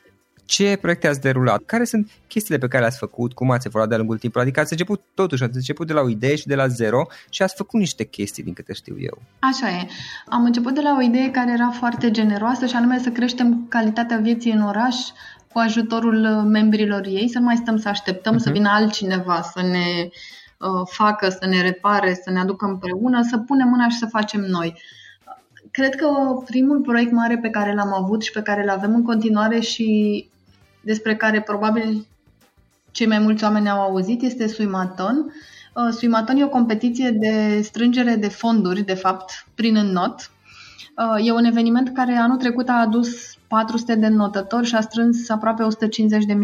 ce 0.45 0.79
proiecte 0.81 1.09
ați 1.09 1.21
derulat, 1.21 1.63
care 1.67 1.85
sunt 1.85 2.11
chestiile 2.29 2.59
pe 2.59 2.69
care 2.69 2.83
le-ați 2.83 2.99
făcut, 2.99 3.33
cum 3.33 3.51
ați 3.51 3.67
evoluat 3.67 3.89
de-a 3.89 3.99
lungul 3.99 4.19
timpului, 4.19 4.47
adică 4.47 4.61
ați 4.61 4.73
început 4.73 5.03
totuși, 5.15 5.43
ați 5.43 5.57
început 5.57 5.87
de 5.87 5.93
la 5.93 6.01
o 6.01 6.09
idee 6.09 6.37
și 6.37 6.47
de 6.47 6.55
la 6.55 6.67
zero 6.67 7.07
și 7.31 7.43
ați 7.43 7.55
făcut 7.57 7.81
niște 7.81 8.05
chestii 8.05 8.43
din 8.43 8.53
câte 8.53 8.73
știu 8.73 8.97
eu. 8.99 9.23
Așa 9.39 9.69
e. 9.69 9.87
Am 10.27 10.45
început 10.45 10.75
de 10.75 10.81
la 10.81 10.97
o 10.99 11.03
idee 11.03 11.31
care 11.31 11.53
era 11.53 11.71
foarte 11.71 12.11
generoasă 12.11 12.67
și 12.67 12.75
anume 12.75 12.99
să 12.99 13.11
creștem 13.11 13.67
calitatea 13.69 14.17
vieții 14.17 14.53
în 14.53 14.63
oraș 14.63 14.97
cu 15.53 15.59
ajutorul 15.59 16.27
membrilor 16.47 17.07
ei, 17.07 17.29
să 17.29 17.39
nu 17.39 17.45
mai 17.45 17.57
stăm 17.57 17.77
să 17.77 17.89
așteptăm 17.89 18.35
uh-huh. 18.35 18.43
să 18.43 18.51
vină 18.51 18.69
altcineva 18.69 19.43
să 19.43 19.63
ne 19.63 19.87
Uh, 20.05 20.38
facă, 20.85 21.29
să 21.29 21.47
ne 21.47 21.63
repare, 21.63 22.21
să 22.25 22.31
ne 22.31 22.41
aducă 22.41 22.67
împreună, 22.67 23.23
să 23.23 23.39
punem 23.39 23.69
mâna 23.69 23.89
și 23.89 23.97
să 23.97 24.07
facem 24.07 24.41
noi. 24.41 24.83
Cred 25.71 25.95
că 25.95 26.09
primul 26.45 26.81
proiect 26.81 27.13
mare 27.13 27.39
pe 27.39 27.51
care 27.51 27.75
l-am 27.75 27.93
avut 27.93 28.23
și 28.23 28.33
pe 28.33 28.43
care 28.43 28.63
îl 28.63 28.69
avem 28.69 28.95
în 28.95 29.03
continuare 29.03 29.61
și 29.61 30.29
despre 30.81 31.17
care 31.17 31.41
probabil 31.41 32.07
cei 32.91 33.07
mai 33.07 33.19
mulți 33.19 33.45
oameni 33.45 33.69
au 33.69 33.81
auzit 33.81 34.23
este 34.23 34.47
Suimaton. 34.47 35.33
Uh, 35.75 35.93
Suimaton 35.93 36.37
e 36.37 36.45
o 36.45 36.49
competiție 36.49 37.11
de 37.11 37.61
strângere 37.63 38.15
de 38.15 38.29
fonduri, 38.29 38.83
de 38.83 38.95
fapt, 38.95 39.47
prin 39.55 39.77
înnot. 39.77 40.31
Uh, 40.97 41.27
e 41.27 41.33
un 41.33 41.45
eveniment 41.45 41.95
care 41.95 42.15
anul 42.15 42.37
trecut 42.37 42.69
a 42.69 42.73
adus 42.73 43.37
400 43.49 43.95
de 43.95 44.09
notători 44.09 44.67
și 44.67 44.75
a 44.75 44.81
strâns 44.81 45.29
aproape 45.29 45.67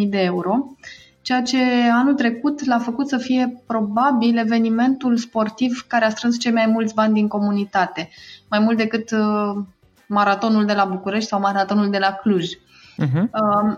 150.000 0.03 0.09
de 0.09 0.21
euro 0.21 0.77
ceea 1.25 1.43
ce 1.43 1.59
anul 1.93 2.15
trecut 2.15 2.65
l-a 2.65 2.79
făcut 2.79 3.09
să 3.09 3.19
fie 3.19 3.63
probabil 3.67 4.39
evenimentul 4.39 5.17
sportiv 5.17 5.85
care 5.89 6.05
a 6.05 6.09
strâns 6.09 6.39
cei 6.39 6.53
mai 6.53 6.67
mulți 6.67 6.95
bani 6.95 7.15
din 7.15 7.29
comunitate, 7.29 8.09
mai 8.51 8.59
mult 8.59 8.77
decât 8.77 9.11
uh, 9.11 9.63
maratonul 10.07 10.65
de 10.65 10.73
la 10.73 10.85
București 10.85 11.29
sau 11.29 11.41
maratonul 11.41 11.91
de 11.91 11.99
la 11.99 12.13
Cluj. 12.13 12.47
Uh-huh. 12.47 13.23
Uh, 13.23 13.77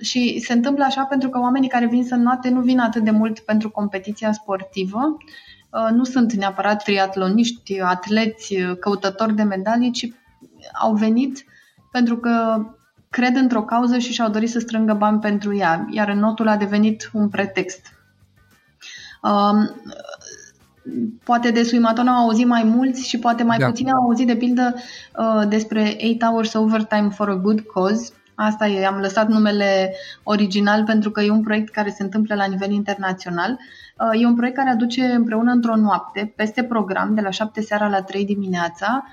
și 0.00 0.38
se 0.38 0.52
întâmplă 0.52 0.84
așa 0.84 1.04
pentru 1.04 1.28
că 1.28 1.38
oamenii 1.38 1.68
care 1.68 1.86
vin 1.86 2.04
să 2.04 2.14
noate 2.14 2.48
nu 2.48 2.60
vin 2.60 2.78
atât 2.78 3.04
de 3.04 3.10
mult 3.10 3.38
pentru 3.38 3.70
competiția 3.70 4.32
sportivă, 4.32 5.16
uh, 5.70 5.88
nu 5.92 6.04
sunt 6.04 6.32
neapărat 6.32 6.82
triatloniști, 6.82 7.80
atleți, 7.80 8.54
căutători 8.80 9.34
de 9.34 9.42
medalii, 9.42 9.90
ci 9.90 10.12
au 10.80 10.94
venit 10.94 11.44
pentru 11.90 12.16
că 12.16 12.64
cred 13.10 13.36
într-o 13.36 13.62
cauză 13.62 13.98
și 13.98 14.12
și-au 14.12 14.30
dorit 14.30 14.50
să 14.50 14.58
strângă 14.58 14.94
bani 14.94 15.20
pentru 15.20 15.56
ea, 15.56 15.86
iar 15.90 16.12
notul 16.12 16.48
a 16.48 16.56
devenit 16.56 17.10
un 17.12 17.28
pretext. 17.28 17.92
Um, 19.22 19.82
poate 21.24 21.50
de 21.50 21.62
Suimaton 21.62 22.08
au 22.08 22.24
auzit 22.24 22.46
mai 22.46 22.62
mulți 22.62 23.08
și 23.08 23.18
poate 23.18 23.42
mai 23.42 23.58
da. 23.58 23.66
puțin 23.66 23.88
au 23.88 24.02
auzit 24.02 24.26
de 24.26 24.36
pildă 24.36 24.74
uh, 25.18 25.48
despre 25.48 25.96
8 26.12 26.24
Hours 26.24 26.52
Overtime 26.52 27.08
for 27.08 27.28
a 27.28 27.36
Good 27.36 27.60
Cause. 27.60 28.12
Asta 28.34 28.66
e, 28.66 28.86
am 28.86 29.00
lăsat 29.00 29.28
numele 29.28 29.94
original 30.22 30.84
pentru 30.84 31.10
că 31.10 31.20
e 31.20 31.30
un 31.30 31.42
proiect 31.42 31.72
care 31.72 31.90
se 31.90 32.02
întâmplă 32.02 32.34
la 32.34 32.44
nivel 32.44 32.70
internațional. 32.70 33.50
Uh, 33.50 34.22
e 34.22 34.26
un 34.26 34.34
proiect 34.34 34.56
care 34.56 34.70
aduce 34.70 35.04
împreună 35.04 35.52
într-o 35.52 35.76
noapte, 35.76 36.32
peste 36.36 36.64
program, 36.64 37.14
de 37.14 37.20
la 37.20 37.30
7 37.30 37.60
seara 37.60 37.88
la 37.88 38.02
3 38.02 38.24
dimineața, 38.24 39.04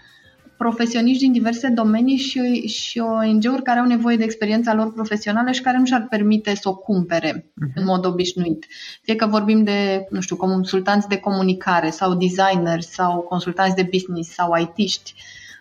profesioniști 0.58 1.24
din 1.24 1.32
diverse 1.32 1.68
domenii 1.68 2.18
și, 2.18 2.68
și 2.68 3.00
ONG-uri 3.00 3.64
care 3.64 3.80
au 3.80 3.86
nevoie 3.86 4.18
de 4.18 4.24
experiența 4.24 4.74
lor 4.74 4.94
profesională 4.94 5.52
și 5.52 5.62
care 5.62 5.78
nu 5.78 5.86
și-ar 5.86 6.08
permite 6.10 6.56
să 6.56 6.70
o 6.70 6.76
cumpere 6.76 7.32
uh-huh. 7.32 7.74
în 7.76 7.86
mod 7.86 8.06
obișnuit. 8.06 8.66
Fie 9.02 9.16
că 9.16 9.26
vorbim 9.26 9.64
de, 9.64 10.08
nu 10.10 10.20
știu, 10.20 10.36
consultanți 10.36 11.08
de 11.08 11.18
comunicare 11.18 11.90
sau 11.90 12.14
designeri 12.14 12.84
sau 12.84 13.20
consultanți 13.20 13.76
de 13.76 13.90
business 13.92 14.34
sau 14.34 14.52
IT-ști 14.58 15.14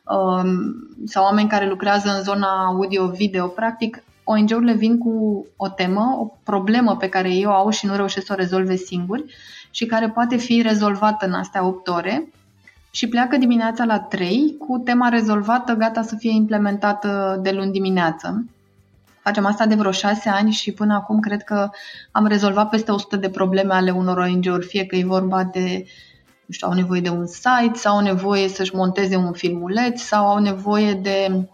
um, 0.05 0.47
sau 1.05 1.25
oameni 1.25 1.49
care 1.49 1.69
lucrează 1.69 2.09
în 2.17 2.23
zona 2.23 2.65
audio-video, 2.65 3.47
practic 3.47 4.03
ONG-urile 4.25 4.73
vin 4.73 4.99
cu 4.99 5.47
o 5.57 5.69
temă, 5.69 6.17
o 6.21 6.25
problemă 6.43 6.97
pe 6.97 7.09
care 7.09 7.31
ei 7.31 7.47
o 7.47 7.51
au 7.51 7.71
și 7.71 7.87
nu 7.87 7.97
reușesc 7.97 8.27
să 8.27 8.33
o 8.33 8.37
rezolve 8.37 8.77
singuri 8.77 9.25
și 9.71 9.87
care 9.87 10.09
poate 10.09 10.37
fi 10.37 10.63
rezolvată 10.63 11.27
în 11.27 11.33
astea 11.33 11.67
8 11.67 11.89
ore 11.89 12.29
și 12.95 13.09
pleacă 13.09 13.37
dimineața 13.37 13.85
la 13.85 14.01
3 14.01 14.57
cu 14.59 14.79
tema 14.79 15.09
rezolvată, 15.09 15.73
gata 15.73 16.03
să 16.03 16.17
fie 16.17 16.31
implementată 16.31 17.39
de 17.43 17.51
luni 17.51 17.73
dimineață. 17.73 18.45
Facem 19.23 19.47
asta 19.47 19.67
de 19.67 19.75
vreo 19.75 19.91
6 19.91 20.29
ani 20.29 20.51
și 20.51 20.73
până 20.73 20.95
acum 20.95 21.21
cred 21.21 21.43
că 21.43 21.71
am 22.11 22.27
rezolvat 22.27 22.69
peste 22.69 22.93
100 22.93 23.17
de 23.17 23.31
probleme 23.31 23.75
ale 23.75 23.91
unor 23.91 24.19
ONG-uri, 24.19 24.67
fie 24.67 24.87
că 24.87 24.97
e 24.97 25.05
vorba 25.05 25.45
de 25.45 25.85
nu 26.47 26.55
știu, 26.55 26.69
au 26.69 26.75
nevoie 26.75 27.01
de 27.01 27.09
un 27.09 27.27
site 27.27 27.75
sau 27.75 27.97
au 27.97 28.03
nevoie 28.03 28.49
să-și 28.49 28.75
monteze 28.75 29.17
un 29.17 29.33
filmuleț 29.33 30.01
sau 30.01 30.27
au 30.27 30.39
nevoie 30.39 30.93
de 30.93 31.47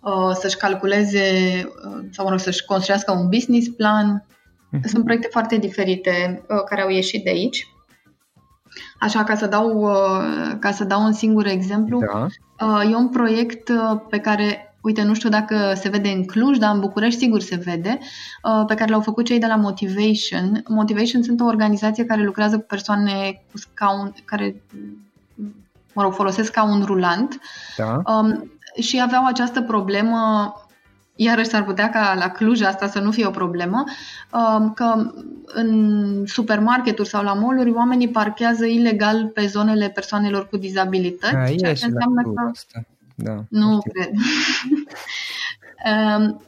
uh, 0.00 0.34
să-și 0.38 0.56
calculeze 0.56 1.20
uh, 1.64 2.04
sau 2.10 2.24
mă 2.24 2.30
rog, 2.30 2.40
să-și 2.40 2.64
construiască 2.64 3.12
un 3.12 3.28
business 3.28 3.68
plan. 3.68 4.26
Mhm. 4.70 4.88
Sunt 4.88 5.04
proiecte 5.04 5.28
foarte 5.30 5.56
diferite 5.56 6.44
uh, 6.48 6.62
care 6.68 6.82
au 6.82 6.88
ieșit 6.88 7.24
de 7.24 7.30
aici. 7.30 7.70
Așa, 8.98 9.24
ca 9.24 9.34
să 9.34 9.46
dau, 9.46 9.80
uh, 9.80 10.56
ca 10.58 10.70
să 10.70 10.84
dau 10.84 11.02
un 11.02 11.12
singur 11.12 11.46
exemplu, 11.46 12.00
da. 12.12 12.26
Uh, 12.66 12.90
e 12.90 12.94
un 12.94 13.08
proiect 13.08 13.68
uh, 13.68 14.00
pe 14.10 14.18
care 14.18 14.74
uite, 14.80 15.02
nu 15.02 15.14
știu 15.14 15.28
dacă 15.28 15.72
se 15.74 15.88
vede 15.88 16.08
în 16.08 16.24
Cluj, 16.24 16.58
dar 16.58 16.74
în 16.74 16.80
București 16.80 17.20
sigur 17.20 17.40
se 17.40 17.60
vede, 17.64 17.98
pe 18.66 18.74
care 18.74 18.90
l-au 18.90 19.00
făcut 19.00 19.24
cei 19.24 19.38
de 19.38 19.46
la 19.46 19.56
Motivation. 19.56 20.62
Motivation 20.68 21.22
sunt 21.22 21.40
o 21.40 21.44
organizație 21.44 22.04
care 22.04 22.22
lucrează 22.22 22.56
cu 22.56 22.64
persoane 22.68 23.42
cu 23.50 23.58
scaun, 23.58 24.14
care, 24.24 24.62
mă 25.92 26.02
rog, 26.02 26.12
folosesc 26.12 26.52
ca 26.52 26.64
un 26.64 26.82
rulant 26.84 27.40
da. 27.76 28.02
Um, 28.06 28.50
și 28.80 29.00
aveau 29.02 29.24
această 29.26 29.62
problemă 29.62 30.52
iarăși 31.16 31.48
s-ar 31.48 31.64
putea 31.64 31.90
ca 31.90 32.14
la 32.18 32.28
Cluj 32.28 32.60
asta 32.60 32.86
să 32.86 32.98
nu 32.98 33.10
fie 33.10 33.26
o 33.26 33.30
problemă, 33.30 33.84
um, 34.32 34.72
că 34.72 35.12
în 35.46 36.22
supermarketuri 36.26 37.08
sau 37.08 37.22
la 37.22 37.32
mall 37.32 37.74
oamenii 37.74 38.08
parchează 38.08 38.64
ilegal 38.64 39.26
pe 39.26 39.46
zonele 39.46 39.88
persoanelor 39.88 40.48
cu 40.48 40.56
dizabilități, 40.56 41.34
A, 41.34 41.46
ceea 41.46 41.74
ce 41.74 41.86
înseamnă 41.86 42.22
că... 42.22 42.48
Asta. 42.50 42.84
Da, 43.14 43.44
nu 43.48 43.78
cred. 43.78 44.10
um, 46.18 46.40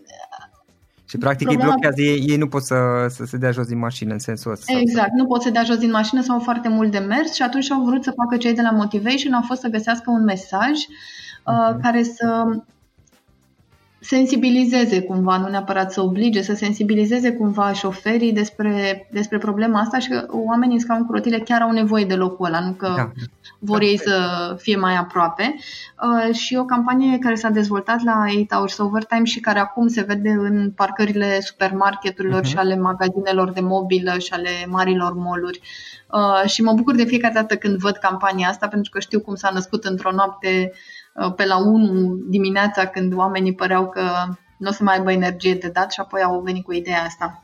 și 1.09 1.19
practic 1.19 1.47
Problema... 1.47 1.73
îi 1.73 1.79
blochează, 1.79 2.01
ei, 2.03 2.25
ei 2.27 2.37
nu 2.37 2.49
pot 2.49 2.63
să, 2.63 3.07
să 3.09 3.25
se 3.25 3.37
dea 3.37 3.51
jos 3.51 3.67
din 3.67 3.79
mașină 3.79 4.13
în 4.13 4.19
sensul 4.19 4.53
ăsta. 4.53 4.79
Exact, 4.79 5.13
nu 5.13 5.27
pot 5.27 5.43
să 5.43 5.51
dea 5.51 5.63
jos 5.63 5.77
din 5.77 5.91
mașină 5.91 6.23
sau 6.23 6.35
au 6.35 6.43
foarte 6.43 6.69
mult 6.69 6.91
de 6.91 6.99
mers 6.99 7.35
și 7.35 7.43
atunci 7.43 7.71
au 7.71 7.85
vrut 7.85 8.05
să 8.05 8.13
facă 8.17 8.37
cei 8.37 8.55
de 8.55 8.63
la 8.63 8.71
Motivation, 8.71 9.33
au 9.33 9.43
fost 9.47 9.61
să 9.61 9.69
găsească 9.69 10.11
un 10.11 10.25
mesaj 10.25 10.71
uh, 10.71 11.55
uh-huh. 11.55 11.83
care 11.83 12.03
să 12.03 12.45
sensibilizeze 14.00 15.02
cumva, 15.02 15.37
nu 15.37 15.49
neapărat 15.49 15.93
să 15.93 16.00
oblige, 16.00 16.43
să 16.43 16.55
sensibilizeze 16.55 17.33
cumva 17.33 17.73
șoferii 17.73 18.33
despre, 18.33 19.07
despre 19.11 19.38
problema 19.38 19.81
asta 19.81 19.99
și 19.99 20.09
că 20.09 20.26
oamenii 20.31 20.75
în 20.75 20.81
scaun 20.81 21.07
cu 21.07 21.12
rotile 21.12 21.38
chiar 21.38 21.61
au 21.61 21.71
nevoie 21.71 22.05
de 22.05 22.14
locul 22.14 22.47
ăla, 22.47 22.61
nu 22.61 22.73
că 22.73 22.93
da. 22.97 23.11
vor 23.59 23.81
ei 23.81 23.99
să 23.99 24.17
fie 24.59 24.76
mai 24.76 24.97
aproape. 24.97 25.55
Uh, 26.02 26.35
și 26.35 26.57
o 26.57 26.64
campanie 26.64 27.19
care 27.19 27.35
s-a 27.35 27.49
dezvoltat 27.49 28.02
la 28.05 28.25
8 28.40 28.52
Hours 28.52 28.78
Overtime 28.78 29.25
și 29.25 29.40
care 29.40 29.59
acum 29.59 29.88
se 29.88 30.02
vede 30.02 30.31
în 30.31 30.71
parcările 30.76 31.40
supermarketurilor 31.40 32.40
uh-huh. 32.40 32.49
și 32.49 32.57
ale 32.57 32.76
magazinelor 32.76 33.50
de 33.50 33.61
mobilă 33.61 34.19
și 34.19 34.33
ale 34.33 34.50
marilor 34.67 35.12
moluri. 35.14 35.61
Uh, 36.12 36.50
și 36.50 36.62
mă 36.62 36.73
bucur 36.73 36.95
de 36.95 37.05
fiecare 37.05 37.35
dată 37.35 37.57
când 37.57 37.76
văd 37.76 37.97
campania 37.97 38.49
asta 38.49 38.69
pentru 38.69 38.90
că 38.90 39.00
știu 39.00 39.21
cum 39.21 39.35
s-a 39.35 39.50
născut 39.52 39.85
într-o 39.85 40.12
noapte 40.12 40.73
Uh, 40.73 40.78
pe 41.37 41.47
la 41.47 41.57
1 41.57 42.19
dimineața 42.29 42.87
când 42.87 43.15
oamenii 43.15 43.55
păreau 43.55 43.88
că 43.88 44.03
nu 44.59 44.69
o 44.69 44.73
să 44.73 44.83
mai 44.83 44.97
aibă 44.97 45.12
energie 45.12 45.55
de 45.55 45.69
dat 45.73 45.93
și 45.93 46.00
apoi 46.00 46.23
au 46.23 46.41
venit 46.41 46.65
cu 46.65 46.73
ideea 46.73 47.03
asta. 47.03 47.43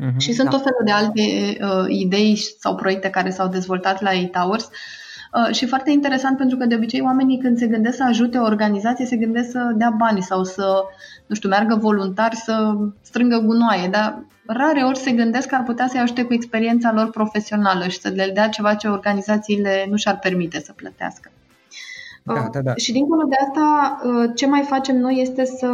Uh-huh, 0.00 0.16
și 0.18 0.32
sunt 0.32 0.50
da. 0.50 0.56
tot 0.56 0.62
felul 0.62 0.82
de 0.84 0.90
alte 0.90 1.22
uh, 1.64 1.84
idei 1.88 2.36
sau 2.58 2.74
proiecte 2.74 3.10
care 3.10 3.30
s-au 3.30 3.48
dezvoltat 3.48 4.02
la 4.02 4.14
e-Towers 4.14 4.64
uh, 4.64 5.54
și 5.54 5.66
foarte 5.66 5.90
interesant 5.90 6.36
pentru 6.36 6.56
că 6.56 6.66
de 6.66 6.74
obicei 6.74 7.00
oamenii 7.00 7.38
când 7.38 7.58
se 7.58 7.66
gândesc 7.66 7.96
să 7.96 8.04
ajute 8.04 8.38
o 8.38 8.44
organizație 8.44 9.06
se 9.06 9.16
gândesc 9.16 9.50
să 9.50 9.72
dea 9.74 9.90
bani 9.90 10.22
sau 10.22 10.44
să, 10.44 10.84
nu 11.26 11.34
știu, 11.34 11.48
meargă 11.48 11.74
voluntar 11.74 12.32
să 12.34 12.74
strângă 13.02 13.38
gunoaie, 13.38 13.88
dar 13.88 14.24
rare 14.46 14.82
ori 14.82 14.98
se 14.98 15.10
gândesc 15.10 15.48
că 15.48 15.54
ar 15.54 15.62
putea 15.62 15.86
să-i 15.86 16.00
ajute 16.00 16.22
cu 16.24 16.32
experiența 16.32 16.92
lor 16.92 17.10
profesională 17.10 17.88
și 17.88 18.00
să 18.00 18.08
le 18.08 18.30
dea 18.34 18.48
ceva 18.48 18.74
ce 18.74 18.88
organizațiile 18.88 19.86
nu 19.90 19.96
și-ar 19.96 20.18
permite 20.18 20.60
să 20.60 20.72
plătească. 20.72 21.30
Da, 22.34 22.48
da, 22.52 22.60
da. 22.60 22.74
Și 22.74 22.92
dincolo 22.92 23.22
de 23.28 23.36
asta, 23.46 23.98
uh, 24.04 24.30
ce 24.34 24.46
mai 24.46 24.62
facem 24.62 24.96
noi 24.96 25.20
este 25.20 25.44
să 25.44 25.68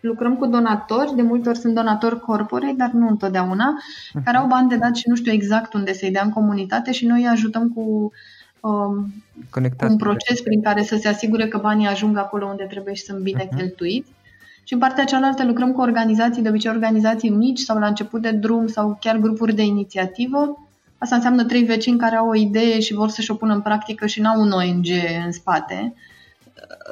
lucrăm 0.00 0.36
cu 0.36 0.46
donatori, 0.46 1.14
de 1.14 1.22
multe 1.22 1.48
ori 1.48 1.58
sunt 1.58 1.74
donatori 1.74 2.20
corporei, 2.20 2.74
dar 2.74 2.90
nu 2.90 3.08
întotdeauna, 3.08 3.78
uh-huh. 3.78 4.24
care 4.24 4.36
au 4.36 4.46
bani 4.46 4.68
de 4.68 4.76
dat 4.76 4.96
și 4.96 5.08
nu 5.08 5.14
știu 5.14 5.32
exact 5.32 5.74
unde 5.74 5.92
să-i 5.92 6.10
dea 6.10 6.22
în 6.22 6.30
comunitate 6.30 6.92
și 6.92 7.06
noi 7.06 7.20
îi 7.20 7.28
ajutăm 7.28 7.68
cu 7.68 8.12
um, 8.60 9.14
cu 9.50 9.86
un 9.88 9.96
proces 9.96 10.40
prin 10.40 10.62
care 10.62 10.82
să 10.82 10.96
se 10.96 11.08
asigure 11.08 11.48
că 11.48 11.58
banii 11.58 11.86
ajung 11.86 12.16
acolo 12.16 12.46
unde 12.46 12.64
trebuie 12.64 12.94
și 12.94 13.02
sunt 13.02 13.18
bine 13.18 13.44
uh-huh. 13.44 13.56
cheltuiți. 13.56 14.10
Și 14.64 14.72
în 14.72 14.78
partea 14.78 15.04
cealaltă 15.04 15.44
lucrăm 15.44 15.72
cu 15.72 15.80
organizații, 15.80 16.42
de 16.42 16.48
obicei 16.48 16.70
organizații 16.70 17.30
mici 17.30 17.58
sau 17.58 17.78
la 17.78 17.86
început 17.86 18.22
de 18.22 18.30
drum 18.30 18.66
sau 18.66 18.96
chiar 19.00 19.16
grupuri 19.16 19.54
de 19.54 19.64
inițiativă, 19.64 20.65
Asta 21.06 21.18
înseamnă 21.18 21.44
trei 21.44 21.64
vecini 21.64 21.98
care 21.98 22.16
au 22.16 22.28
o 22.28 22.34
idee 22.34 22.80
și 22.80 22.94
vor 22.94 23.08
să-și 23.08 23.30
o 23.30 23.34
pună 23.34 23.54
în 23.54 23.60
practică 23.60 24.06
și 24.06 24.20
n-au 24.20 24.40
un 24.40 24.50
ONG 24.50 24.86
în 25.24 25.32
spate. 25.32 25.94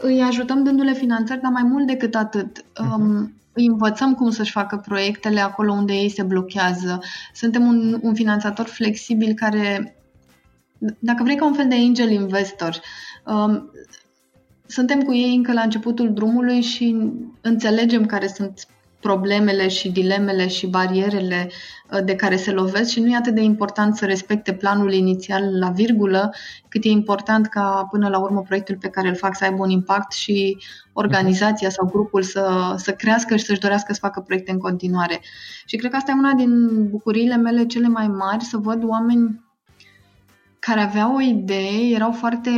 Îi 0.00 0.22
ajutăm 0.22 0.62
dându-le 0.62 0.92
finanțări, 0.92 1.40
dar 1.40 1.50
mai 1.52 1.62
mult 1.62 1.86
decât 1.86 2.14
atât. 2.14 2.62
Uh-huh. 2.62 2.94
Um, 2.96 3.34
îi 3.52 3.66
învățăm 3.66 4.14
cum 4.14 4.30
să-și 4.30 4.50
facă 4.50 4.76
proiectele 4.76 5.40
acolo 5.40 5.72
unde 5.72 5.92
ei 5.92 6.08
se 6.08 6.22
blochează. 6.22 6.98
Suntem 7.32 7.66
un, 7.66 7.98
un 8.02 8.14
finanțator 8.14 8.66
flexibil 8.66 9.34
care, 9.34 9.96
dacă 10.98 11.22
vrei 11.22 11.36
ca 11.36 11.46
un 11.46 11.54
fel 11.54 11.68
de 11.68 11.74
angel 11.74 12.10
investor, 12.10 12.80
um, 13.26 13.70
suntem 14.66 15.02
cu 15.02 15.14
ei 15.14 15.34
încă 15.34 15.52
la 15.52 15.60
începutul 15.60 16.12
drumului 16.12 16.60
și 16.60 16.96
înțelegem 17.40 18.06
care 18.06 18.26
sunt 18.26 18.66
problemele 19.04 19.68
și 19.68 19.90
dilemele 19.90 20.48
și 20.48 20.66
barierele 20.66 21.50
uh, 21.90 22.04
de 22.04 22.16
care 22.16 22.36
se 22.36 22.50
lovesc 22.50 22.90
și 22.90 23.00
nu 23.00 23.10
e 23.10 23.16
atât 23.16 23.34
de 23.34 23.40
important 23.40 23.96
să 23.96 24.04
respecte 24.04 24.52
planul 24.52 24.92
inițial 24.92 25.58
la 25.58 25.68
virgulă, 25.68 26.34
cât 26.68 26.84
e 26.84 26.88
important 26.88 27.46
ca 27.46 27.88
până 27.90 28.08
la 28.08 28.18
urmă 28.18 28.42
proiectul 28.42 28.76
pe 28.80 28.88
care 28.88 29.08
îl 29.08 29.16
fac 29.16 29.36
să 29.36 29.44
aibă 29.44 29.62
un 29.62 29.70
impact 29.70 30.12
și 30.12 30.56
organizația 30.92 31.70
sau 31.70 31.86
grupul 31.86 32.22
să, 32.22 32.74
să 32.76 32.92
crească 32.92 33.36
și 33.36 33.44
să-și 33.44 33.60
dorească 33.60 33.92
să 33.92 33.98
facă 34.00 34.20
proiecte 34.20 34.50
în 34.50 34.58
continuare. 34.58 35.20
Și 35.66 35.76
cred 35.76 35.90
că 35.90 35.96
asta 35.96 36.10
e 36.10 36.18
una 36.18 36.32
din 36.32 36.86
bucuriile 36.88 37.36
mele 37.36 37.66
cele 37.66 37.88
mai 37.88 38.08
mari, 38.08 38.44
să 38.44 38.56
văd 38.56 38.84
oameni 38.84 39.44
care 40.58 40.80
aveau 40.80 41.14
o 41.14 41.20
idee, 41.20 41.94
erau 41.94 42.12
foarte 42.12 42.50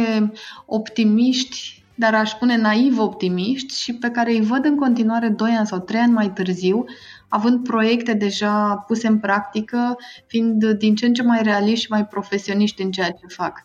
optimiști 0.67 1.85
dar 1.97 2.15
aș 2.15 2.31
spune 2.31 2.57
naiv 2.57 2.99
optimiști 2.99 3.81
și 3.81 3.95
pe 3.95 4.11
care 4.11 4.31
îi 4.31 4.41
văd 4.41 4.65
în 4.65 4.77
continuare 4.77 5.29
2 5.29 5.51
ani 5.51 5.67
sau 5.67 5.79
3 5.79 6.01
ani 6.01 6.13
mai 6.13 6.33
târziu, 6.33 6.85
având 7.29 7.65
proiecte 7.65 8.13
deja 8.13 8.85
puse 8.87 9.07
în 9.07 9.19
practică, 9.19 9.97
fiind 10.27 10.65
din 10.65 10.95
ce 10.95 11.07
în 11.07 11.13
ce 11.13 11.23
mai 11.23 11.43
realiști 11.43 11.85
și 11.85 11.91
mai 11.91 12.07
profesioniști 12.07 12.83
în 12.83 12.91
ceea 12.91 13.11
ce 13.11 13.27
fac. 13.27 13.63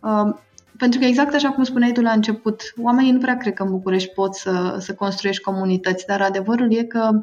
Uh, 0.00 0.34
pentru 0.78 0.98
că 0.98 1.04
exact 1.04 1.34
așa 1.34 1.50
cum 1.50 1.64
spuneai 1.64 1.92
tu 1.92 2.00
la 2.00 2.12
început, 2.12 2.62
oamenii 2.76 3.12
nu 3.12 3.18
prea 3.18 3.36
cred 3.36 3.54
că 3.54 3.62
în 3.62 3.70
București 3.70 4.12
pot 4.12 4.34
să, 4.34 4.76
să 4.80 4.94
construiești 4.94 5.42
comunități, 5.42 6.06
dar 6.06 6.20
adevărul 6.20 6.76
e 6.76 6.82
că 6.82 7.22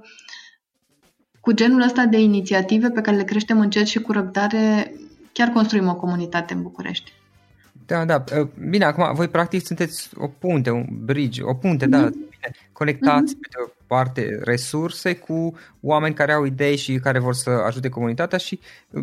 cu 1.39 1.51
genul 1.51 1.81
ăsta 1.81 2.05
de 2.05 2.19
inițiative 2.19 2.89
pe 2.89 3.01
care 3.01 3.17
le 3.17 3.23
creștem 3.23 3.59
încet 3.59 3.87
și 3.87 4.01
cu 4.01 4.11
răbdare, 4.11 4.93
chiar 5.31 5.49
construim 5.49 5.87
o 5.87 5.95
comunitate 5.95 6.53
în 6.53 6.61
București. 6.61 7.13
Da, 7.89 8.05
da. 8.05 8.23
Ă, 8.37 8.49
bine, 8.69 8.85
acum 8.85 9.13
voi 9.13 9.27
practic 9.27 9.65
sunteți 9.65 10.09
o 10.15 10.27
punte, 10.27 10.69
un 10.69 10.85
bridge, 10.89 11.43
o 11.43 11.53
punte, 11.53 11.85
mm-hmm. 11.85 11.89
da, 11.89 11.97
mhm. 11.97 12.11
bine, 12.11 12.55
conectați 12.71 13.35
mm-hmm. 13.35 13.39
pe 13.39 13.47
de 13.51 13.63
o 13.65 13.83
parte 13.87 14.39
resurse 14.43 15.15
cu 15.15 15.57
oameni 15.81 16.13
care 16.13 16.31
au 16.31 16.45
idei 16.45 16.75
și 16.75 16.99
care 16.99 17.19
vor 17.19 17.33
să 17.33 17.49
ajute 17.49 17.89
comunitatea 17.89 18.37
și 18.37 18.59
ă, 18.95 19.01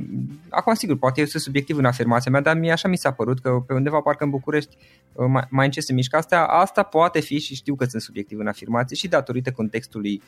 acum 0.49 0.75
sigur, 0.75 0.99
poate 0.99 1.21
eu 1.21 1.27
sunt 1.27 1.43
subiectiv 1.43 1.77
în 1.77 1.85
afirmația 1.85 2.31
mea, 2.31 2.41
dar 2.41 2.57
mie 2.57 2.73
așa 2.73 2.89
mi 2.89 2.97
s-a 2.97 3.13
părut 3.13 3.41
că 3.41 3.51
pe 3.67 3.75
undeva 3.75 4.01
parcă 4.01 4.25
în 4.25 4.31
București 4.31 4.77
ă, 5.19 5.27
mai, 5.27 5.47
mai 5.51 5.65
încet 5.65 5.83
se 5.83 5.93
mișcă 5.93 6.17
asta, 6.17 6.45
asta 6.45 6.83
poate 6.83 7.21
fi 7.21 7.39
și 7.39 7.55
știu 7.55 7.75
că 7.75 7.85
sunt 7.85 8.03
subiectiv 8.03 8.39
în 8.39 8.47
afirmație 8.47 8.97
și 8.97 9.09
datorită 9.09 9.51
contextului 9.51 10.23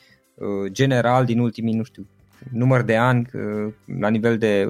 general 0.67 1.25
din 1.25 1.39
ultimii, 1.39 1.75
nu 1.75 1.83
știu, 1.83 2.07
număr 2.53 2.83
de 2.83 2.97
ani 2.97 3.29
la 3.99 4.09
nivel 4.09 4.39
de 4.39 4.69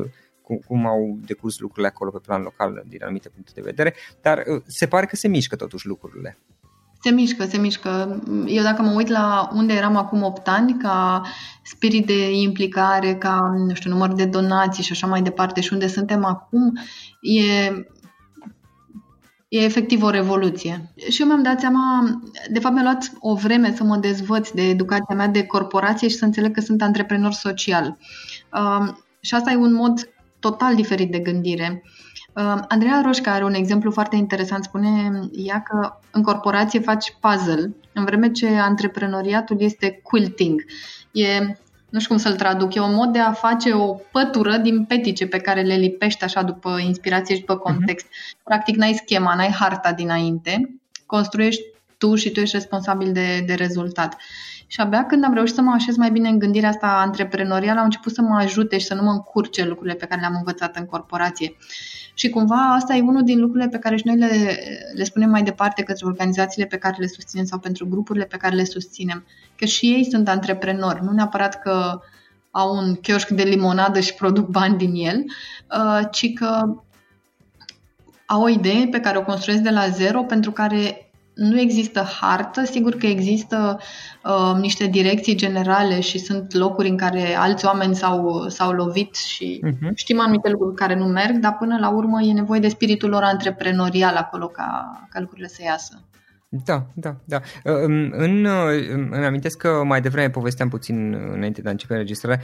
cum, 0.49 0.61
cum 0.67 0.87
au 0.87 1.19
decurs 1.27 1.59
lucrurile 1.59 1.89
acolo 1.89 2.11
pe 2.11 2.19
plan 2.27 2.43
local 2.43 2.85
din 2.89 3.03
anumite 3.03 3.29
puncte 3.29 3.53
de 3.55 3.61
vedere, 3.61 3.95
dar 4.23 4.39
uh, 4.39 4.63
se 4.67 4.87
pare 4.87 5.07
că 5.07 5.17
se 5.17 5.29
mișcă 5.29 5.57
totuși 5.57 5.87
lucrurile. 5.87 6.39
Se 7.01 7.11
mișcă, 7.11 7.45
se 7.45 7.59
mișcă. 7.59 8.23
Eu 8.47 8.63
dacă 8.63 8.83
mă 8.83 8.93
uit 8.93 9.09
la 9.09 9.51
unde 9.53 9.73
eram 9.73 9.97
acum 9.97 10.23
8 10.23 10.49
ani, 10.49 10.77
ca 10.77 11.23
spirit 11.63 12.07
de 12.07 12.33
implicare, 12.33 13.15
ca, 13.15 13.53
nu 13.67 13.75
știu, 13.75 13.91
număr 13.91 14.13
de 14.13 14.25
donații 14.25 14.83
și 14.83 14.93
așa 14.93 15.07
mai 15.07 15.23
departe 15.23 15.61
și 15.61 15.73
unde 15.73 15.87
suntem 15.87 16.25
acum, 16.25 16.73
e, 17.21 17.67
e 19.49 19.65
efectiv 19.65 20.03
o 20.03 20.11
revoluție. 20.11 20.93
Și 21.09 21.21
eu 21.21 21.27
mi-am 21.27 21.43
dat 21.43 21.61
seama, 21.61 22.21
de 22.51 22.59
fapt 22.59 22.75
mi-a 22.75 22.83
luat 22.83 23.13
o 23.19 23.35
vreme 23.35 23.75
să 23.77 23.85
mă 23.85 23.97
dezvăț 23.97 24.51
de 24.51 24.63
educația 24.63 25.15
mea 25.15 25.29
de 25.29 25.47
corporație 25.47 26.09
și 26.09 26.17
să 26.17 26.25
înțeleg 26.25 26.55
că 26.55 26.61
sunt 26.61 26.83
antreprenor 26.83 27.33
social. 27.33 27.99
Uh, 28.53 28.89
și 29.21 29.35
asta 29.35 29.51
e 29.51 29.57
un 29.57 29.73
mod 29.73 30.09
total 30.41 30.75
diferit 30.75 31.11
de 31.11 31.19
gândire. 31.19 31.83
Uh, 32.33 32.59
Andreea 32.69 33.01
Roșca 33.05 33.33
are 33.33 33.45
un 33.45 33.55
exemplu 33.55 33.91
foarte 33.91 34.17
interesant. 34.17 34.65
Spune 34.65 35.21
ea 35.33 35.63
că 35.63 35.99
în 36.11 36.23
corporație 36.23 36.81
faci 36.81 37.17
puzzle, 37.21 37.75
în 37.93 38.05
vreme 38.05 38.31
ce 38.31 38.49
antreprenoriatul 38.49 39.57
este 39.61 40.01
quilting. 40.03 40.65
E, 41.11 41.39
nu 41.89 41.99
știu 42.01 42.15
cum 42.15 42.23
să-l 42.23 42.37
traduc, 42.37 42.75
e 42.75 42.81
un 42.81 42.95
mod 42.95 43.13
de 43.13 43.19
a 43.19 43.33
face 43.33 43.73
o 43.73 43.95
pătură 44.13 44.57
din 44.57 44.85
petice 44.85 45.27
pe 45.27 45.39
care 45.39 45.63
le 45.63 45.75
lipești 45.75 46.25
așa 46.25 46.43
după 46.43 46.79
inspirație 46.79 47.35
și 47.35 47.41
după 47.41 47.53
mhm. 47.53 47.63
context. 47.63 48.07
Uh-huh. 48.07 48.43
Practic 48.45 48.77
n-ai 48.77 49.01
schema, 49.05 49.35
n-ai 49.35 49.51
harta 49.51 49.93
dinainte, 49.93 50.81
construiești 51.07 51.63
tu 51.99 52.15
și 52.15 52.31
tu 52.31 52.41
ești 52.41 52.57
responsabil 52.57 53.13
de, 53.13 53.43
de 53.47 53.55
rezultat. 53.55 54.17
Și 54.71 54.81
abia 54.81 55.07
când 55.07 55.25
am 55.25 55.35
reușit 55.35 55.55
să 55.55 55.61
mă 55.61 55.71
așez 55.71 55.97
mai 55.97 56.11
bine 56.11 56.29
în 56.29 56.39
gândirea 56.39 56.69
asta 56.69 56.87
antreprenorială, 56.87 57.79
au 57.79 57.85
început 57.85 58.13
să 58.15 58.23
mă 58.23 58.37
ajute 58.37 58.79
și 58.79 58.87
să 58.87 58.95
nu 58.95 59.03
mă 59.03 59.11
încurce 59.11 59.65
lucrurile 59.65 59.95
pe 59.95 60.07
care 60.07 60.21
le-am 60.21 60.35
învățat 60.37 60.77
în 60.77 60.87
corporație. 60.87 61.57
Și 62.15 62.29
cumva 62.29 62.75
asta 62.75 62.95
e 62.95 63.01
unul 63.01 63.25
din 63.25 63.41
lucrurile 63.41 63.69
pe 63.69 63.79
care 63.79 63.97
și 63.97 64.07
noi 64.07 64.17
le, 64.17 64.59
le 64.95 65.05
spunem 65.05 65.31
mai 65.31 65.43
departe 65.43 65.83
către 65.83 66.07
organizațiile 66.07 66.67
pe 66.67 66.77
care 66.77 66.97
le 66.99 67.07
susținem 67.07 67.45
sau 67.45 67.59
pentru 67.59 67.89
grupurile 67.89 68.25
pe 68.25 68.37
care 68.37 68.55
le 68.55 68.65
susținem. 68.65 69.25
Că 69.57 69.65
și 69.65 69.87
ei 69.87 70.05
sunt 70.11 70.29
antreprenori, 70.29 71.05
nu 71.05 71.13
neapărat 71.13 71.63
că 71.63 72.01
au 72.51 72.77
un 72.77 72.95
chioșc 72.95 73.29
de 73.29 73.43
limonadă 73.43 74.01
și 74.01 74.15
produc 74.15 74.49
bani 74.49 74.77
din 74.77 74.93
el, 74.95 75.25
uh, 75.79 76.09
ci 76.11 76.33
că 76.33 76.83
au 78.27 78.43
o 78.43 78.49
idee 78.49 78.87
pe 78.87 79.01
care 79.01 79.19
o 79.19 79.23
construiesc 79.23 79.63
de 79.63 79.71
la 79.71 79.89
zero, 79.89 80.23
pentru 80.23 80.51
care 80.51 81.08
nu 81.39 81.61
există 81.61 82.01
hartă, 82.21 82.65
sigur 82.65 82.95
că 82.95 83.07
există 83.07 83.79
uh, 84.25 84.61
niște 84.61 84.87
direcții 84.87 85.35
generale 85.35 86.01
și 86.01 86.19
sunt 86.19 86.55
locuri 86.55 86.89
în 86.89 86.97
care 86.97 87.35
alți 87.37 87.67
oameni 87.67 87.95
s-au, 87.95 88.49
s-au 88.49 88.71
lovit 88.73 89.15
și 89.15 89.65
uh-huh. 89.67 89.95
știm 89.95 90.21
anumite 90.21 90.49
lucruri 90.49 90.75
care 90.75 90.95
nu 90.95 91.05
merg, 91.05 91.37
dar 91.37 91.57
până 91.59 91.79
la 91.79 91.89
urmă 91.89 92.23
e 92.23 92.33
nevoie 92.33 92.61
de 92.61 92.69
spiritul 92.69 93.09
lor 93.09 93.23
antreprenorial 93.23 94.17
acolo 94.17 94.47
ca, 94.47 95.01
ca 95.11 95.21
lucrurile 95.21 95.49
să 95.49 95.63
iasă. 95.65 96.03
Da, 96.51 96.87
da, 96.95 97.17
da. 97.25 97.41
În, 97.63 98.13
în, 98.17 98.47
îmi 99.11 99.25
amintesc 99.25 99.59
că 99.59 99.83
mai 99.85 100.01
devreme 100.01 100.31
povesteam 100.31 100.69
puțin 100.69 101.15
înainte 101.33 101.63
de 101.63 101.69
a 101.69 101.71
începe 101.71 101.93
înregistrarea. 101.93 102.41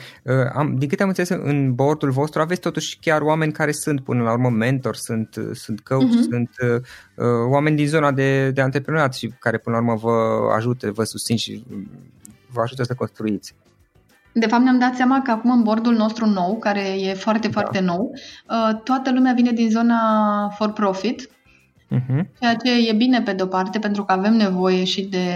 Am, 0.55 0.77
din 0.77 0.89
câte 0.89 1.03
am 1.03 1.09
înțeles, 1.09 1.29
în 1.29 1.75
bordul 1.75 2.11
vostru 2.11 2.41
aveți 2.41 2.61
totuși 2.61 2.99
chiar 3.01 3.21
oameni 3.21 3.53
care 3.53 3.73
sunt 3.73 4.01
până 4.01 4.23
la 4.23 4.33
urmă 4.33 4.51
mentor, 4.51 4.97
sunt, 4.97 5.37
sunt 5.53 5.81
coach, 5.81 6.03
uh-huh. 6.03 6.31
sunt 6.31 6.51
uh, 6.61 6.83
oameni 7.51 7.77
din 7.77 7.87
zona 7.87 8.13
de, 8.13 8.51
de 8.51 8.61
antreprenoriat 8.61 9.15
și 9.15 9.33
care 9.39 9.59
până 9.59 9.77
la 9.77 9.83
urmă 9.83 9.95
vă 9.95 10.53
ajută, 10.55 10.91
vă 10.91 11.05
susțin 11.05 11.37
și 11.37 11.65
vă 12.53 12.61
ajută 12.61 12.83
să 12.83 12.95
construiți. 12.95 13.55
De 14.33 14.47
fapt, 14.47 14.63
ne-am 14.63 14.79
dat 14.79 14.95
seama 14.95 15.23
că 15.23 15.31
acum 15.31 15.51
în 15.51 15.63
bordul 15.63 15.95
nostru 15.95 16.27
nou, 16.27 16.59
care 16.59 17.01
e 17.01 17.15
foarte, 17.15 17.49
da. 17.49 17.53
foarte 17.61 17.81
nou, 17.81 18.13
toată 18.85 19.13
lumea 19.13 19.33
vine 19.33 19.53
din 19.53 19.71
zona 19.71 19.99
for 20.57 20.73
profit, 20.73 21.29
Uh-huh. 21.91 22.25
Ceea 22.41 22.55
ce 22.55 22.89
e 22.89 22.93
bine 22.93 23.23
pe 23.23 23.33
de-o 23.33 23.47
parte, 23.47 23.79
pentru 23.79 24.05
că 24.05 24.13
avem 24.13 24.35
nevoie 24.35 24.85
și 24.85 25.03
de 25.03 25.27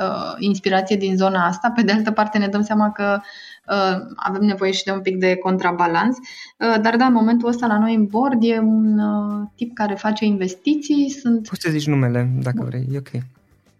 uh, 0.00 0.34
inspirație 0.38 0.96
din 0.96 1.16
zona 1.16 1.46
asta. 1.46 1.72
Pe 1.74 1.82
de 1.82 1.92
altă 1.92 2.10
parte 2.10 2.38
ne 2.38 2.46
dăm 2.46 2.62
seama 2.62 2.90
că 2.90 3.20
uh, 3.68 3.96
avem 4.16 4.42
nevoie 4.42 4.72
și 4.72 4.84
de 4.84 4.90
un 4.90 5.00
pic 5.00 5.16
de 5.18 5.36
contrabalans. 5.36 6.16
Uh, 6.16 6.80
dar 6.80 6.96
da, 6.96 7.04
în 7.04 7.12
momentul 7.12 7.48
ăsta 7.48 7.66
la 7.66 7.78
noi 7.78 7.94
în 7.94 8.06
board 8.06 8.42
e 8.42 8.58
un 8.58 8.98
uh, 8.98 9.46
tip 9.54 9.74
care 9.74 9.94
face 9.94 10.24
investiții. 10.24 11.10
Sunt... 11.10 11.48
Poți 11.48 11.62
să 11.62 11.70
zici 11.70 11.86
numele 11.86 12.30
dacă 12.42 12.64
vrei, 12.64 12.86
e 12.92 12.98
ok. 12.98 13.22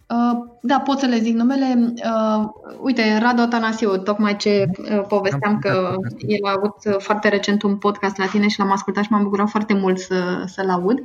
Uh, 0.06 0.44
da, 0.60 0.80
pot 0.80 0.98
să 0.98 1.06
le 1.06 1.18
zic 1.18 1.34
numele. 1.34 1.94
Uh, 1.94 2.44
uite, 2.80 3.18
Radu 3.18 3.40
Atanasiu, 3.40 3.96
tocmai 3.96 4.36
ce 4.36 4.70
uh, 4.78 5.04
povesteam 5.08 5.58
că 5.58 5.96
el 6.26 6.38
a 6.42 6.54
avut 6.56 7.02
foarte 7.02 7.28
recent 7.28 7.62
un 7.62 7.76
podcast 7.76 8.16
la 8.16 8.26
tine 8.26 8.48
și 8.48 8.58
l-am 8.58 8.72
ascultat 8.72 9.04
și 9.04 9.12
m-am 9.12 9.22
bucurat 9.22 9.48
foarte 9.48 9.74
mult 9.74 9.98
să, 9.98 10.44
să-l 10.46 10.68
aud. 10.68 10.98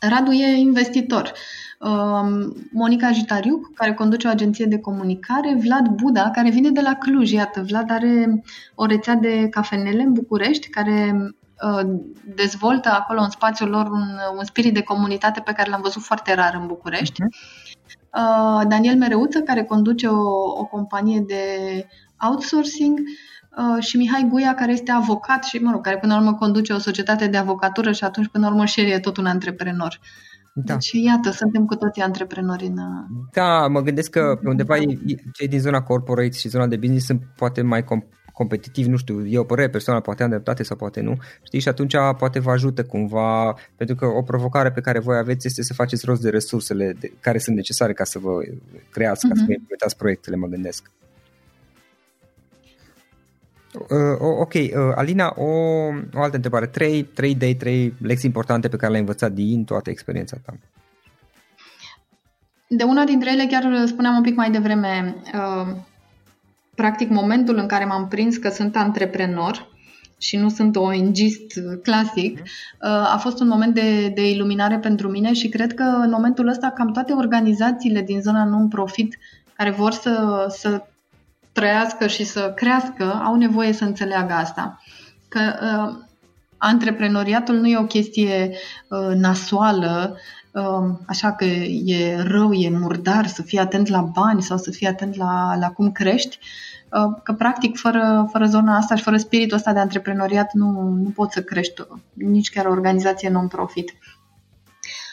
Radu 0.00 0.32
e 0.32 0.46
investitor. 0.46 1.32
Um, 1.78 2.54
Monica 2.72 3.12
Jitariuc, 3.12 3.74
care 3.74 3.94
conduce 3.94 4.26
o 4.26 4.30
agenție 4.30 4.64
de 4.64 4.78
comunicare, 4.78 5.54
Vlad 5.54 5.88
Buda, 5.88 6.30
care 6.30 6.50
vine 6.50 6.70
de 6.70 6.80
la 6.80 6.94
Cluj. 6.94 7.30
Iată, 7.30 7.62
Vlad 7.62 7.90
are 7.90 8.42
o 8.74 8.86
rețea 8.86 9.14
de 9.14 9.48
cafenele 9.48 10.02
în 10.02 10.12
București, 10.12 10.68
care 10.68 11.12
uh, 11.14 11.90
dezvoltă 12.34 12.88
acolo 12.88 13.20
în 13.20 13.30
spațiul 13.30 13.68
lor 13.68 13.86
un, 13.86 14.08
un 14.38 14.44
spirit 14.44 14.74
de 14.74 14.82
comunitate 14.82 15.40
pe 15.40 15.52
care 15.52 15.70
l-am 15.70 15.80
văzut 15.82 16.02
foarte 16.02 16.34
rar 16.34 16.58
în 16.60 16.66
București. 16.66 17.22
Uh-huh. 17.22 18.68
Daniel 18.68 18.96
Mereuță, 18.96 19.40
care 19.40 19.64
conduce 19.64 20.06
o, 20.06 20.22
o 20.58 20.64
companie 20.64 21.20
de 21.20 21.44
outsourcing 22.28 22.98
Uh, 22.98 23.39
și 23.80 23.96
Mihai 23.96 24.26
Guia, 24.30 24.54
care 24.54 24.72
este 24.72 24.90
avocat 24.90 25.44
și, 25.44 25.56
mă 25.56 25.70
rog, 25.70 25.82
care 25.82 25.98
până 25.98 26.14
la 26.14 26.20
urmă 26.20 26.34
conduce 26.34 26.72
o 26.72 26.78
societate 26.78 27.26
de 27.26 27.36
avocatură 27.36 27.92
și 27.92 28.04
atunci 28.04 28.28
până 28.28 28.46
la 28.46 28.52
urmă 28.52 28.64
și 28.64 28.80
el 28.80 28.86
e 28.86 28.98
tot 28.98 29.16
un 29.16 29.26
antreprenor. 29.26 30.00
Da. 30.52 30.72
Deci, 30.72 30.90
iată, 30.92 31.30
suntem 31.30 31.64
cu 31.64 31.74
toții 31.74 32.02
antreprenori 32.02 32.66
în... 32.66 32.78
Uh, 32.78 33.26
da, 33.32 33.66
mă 33.66 33.80
gândesc 33.80 34.10
că 34.10 34.38
pe 34.42 34.48
undeva 34.48 34.76
cei 35.32 35.48
din 35.48 35.60
zona 35.60 35.82
corporate 35.82 36.36
și 36.36 36.48
zona 36.48 36.66
de 36.66 36.76
business 36.76 37.06
sunt 37.06 37.22
poate 37.36 37.62
mai 37.62 37.82
com- 37.82 38.18
competitiv, 38.32 38.86
nu 38.86 38.96
știu, 38.96 39.26
e 39.26 39.38
o 39.38 39.44
părere, 39.44 39.70
persoana 39.70 40.00
poate 40.00 40.22
am 40.22 40.28
dreptate 40.28 40.62
sau 40.62 40.76
poate 40.76 41.00
nu, 41.00 41.16
știi, 41.42 41.60
și 41.60 41.68
atunci 41.68 41.94
poate 42.18 42.38
vă 42.38 42.50
ajută 42.50 42.84
cumva, 42.84 43.54
pentru 43.76 43.96
că 43.96 44.06
o 44.06 44.22
provocare 44.22 44.70
pe 44.70 44.80
care 44.80 44.98
voi 44.98 45.16
aveți 45.16 45.46
este 45.46 45.62
să 45.62 45.74
faceți 45.74 46.04
rost 46.04 46.22
de 46.22 46.30
resursele 46.30 46.96
de, 47.00 47.12
care 47.20 47.38
sunt 47.38 47.56
necesare 47.56 47.92
ca 47.92 48.04
să 48.04 48.18
vă 48.18 48.30
creați, 48.90 49.28
ca 49.28 49.34
uh-huh. 49.34 49.38
să 49.38 49.44
vă 49.46 49.52
implementați 49.52 49.96
proiectele, 49.96 50.36
mă 50.36 50.46
gândesc. 50.46 50.90
Uh, 53.74 54.38
ok, 54.40 54.52
uh, 54.54 54.70
Alina, 54.94 55.34
o, 55.36 55.44
o 56.14 56.22
altă 56.22 56.36
întrebare. 56.36 56.66
Trei, 56.66 57.02
trei 57.02 57.30
idei, 57.30 57.54
trei 57.54 57.94
lecții 58.02 58.28
importante 58.28 58.68
pe 58.68 58.76
care 58.76 58.88
le-ai 58.88 59.00
învățat 59.00 59.32
din 59.32 59.64
toată 59.64 59.90
experiența 59.90 60.36
ta. 60.44 60.52
De 62.66 62.84
una 62.84 63.04
dintre 63.04 63.32
ele, 63.32 63.46
chiar 63.46 63.86
spuneam 63.86 64.16
un 64.16 64.22
pic 64.22 64.36
mai 64.36 64.50
devreme, 64.50 65.16
uh, 65.34 65.76
practic 66.74 67.08
momentul 67.08 67.56
în 67.56 67.66
care 67.66 67.84
m-am 67.84 68.08
prins 68.08 68.36
că 68.36 68.48
sunt 68.48 68.76
antreprenor 68.76 69.68
și 70.18 70.36
nu 70.36 70.48
sunt 70.48 70.76
o 70.76 70.92
ingist 70.92 71.60
clasic, 71.82 72.38
mhm. 72.38 72.42
uh, 72.80 73.12
a 73.14 73.18
fost 73.20 73.40
un 73.40 73.48
moment 73.48 73.74
de, 73.74 74.08
de 74.08 74.30
iluminare 74.30 74.78
pentru 74.78 75.08
mine 75.08 75.32
și 75.32 75.48
cred 75.48 75.74
că 75.74 75.82
în 75.82 76.10
momentul 76.10 76.48
ăsta 76.48 76.70
cam 76.70 76.92
toate 76.92 77.12
organizațiile 77.12 78.02
din 78.02 78.20
zona 78.20 78.44
non-profit 78.44 79.18
care 79.56 79.70
vor 79.70 79.92
să, 79.92 80.46
să 80.48 80.82
trăiască 81.52 82.06
și 82.06 82.24
să 82.24 82.52
crească, 82.56 83.20
au 83.24 83.34
nevoie 83.34 83.72
să 83.72 83.84
înțeleagă 83.84 84.32
asta. 84.32 84.82
Că 85.28 85.40
uh, 85.62 85.98
antreprenoriatul 86.56 87.54
nu 87.54 87.66
e 87.66 87.78
o 87.78 87.84
chestie 87.84 88.50
uh, 88.88 89.14
nasoală, 89.14 90.16
uh, 90.52 90.94
așa 91.06 91.32
că 91.32 91.44
e 91.84 92.22
rău, 92.22 92.52
e 92.52 92.70
murdar, 92.70 93.26
să 93.26 93.42
fii 93.42 93.58
atent 93.58 93.88
la 93.88 94.00
bani 94.00 94.42
sau 94.42 94.56
să 94.56 94.70
fii 94.70 94.86
atent 94.86 95.16
la, 95.16 95.56
la 95.60 95.68
cum 95.70 95.92
crești, 95.92 96.38
uh, 96.92 97.20
că 97.22 97.32
practic 97.32 97.76
fără, 97.76 98.28
fără 98.32 98.46
zona 98.46 98.76
asta 98.76 98.94
și 98.94 99.02
fără 99.02 99.16
spiritul 99.16 99.56
ăsta 99.56 99.72
de 99.72 99.78
antreprenoriat 99.78 100.52
nu, 100.52 100.70
nu 101.02 101.08
poți 101.14 101.34
să 101.34 101.42
crești 101.42 101.82
nici 102.12 102.50
chiar 102.50 102.66
o 102.66 102.70
organizație 102.70 103.30
non-profit. 103.30 103.92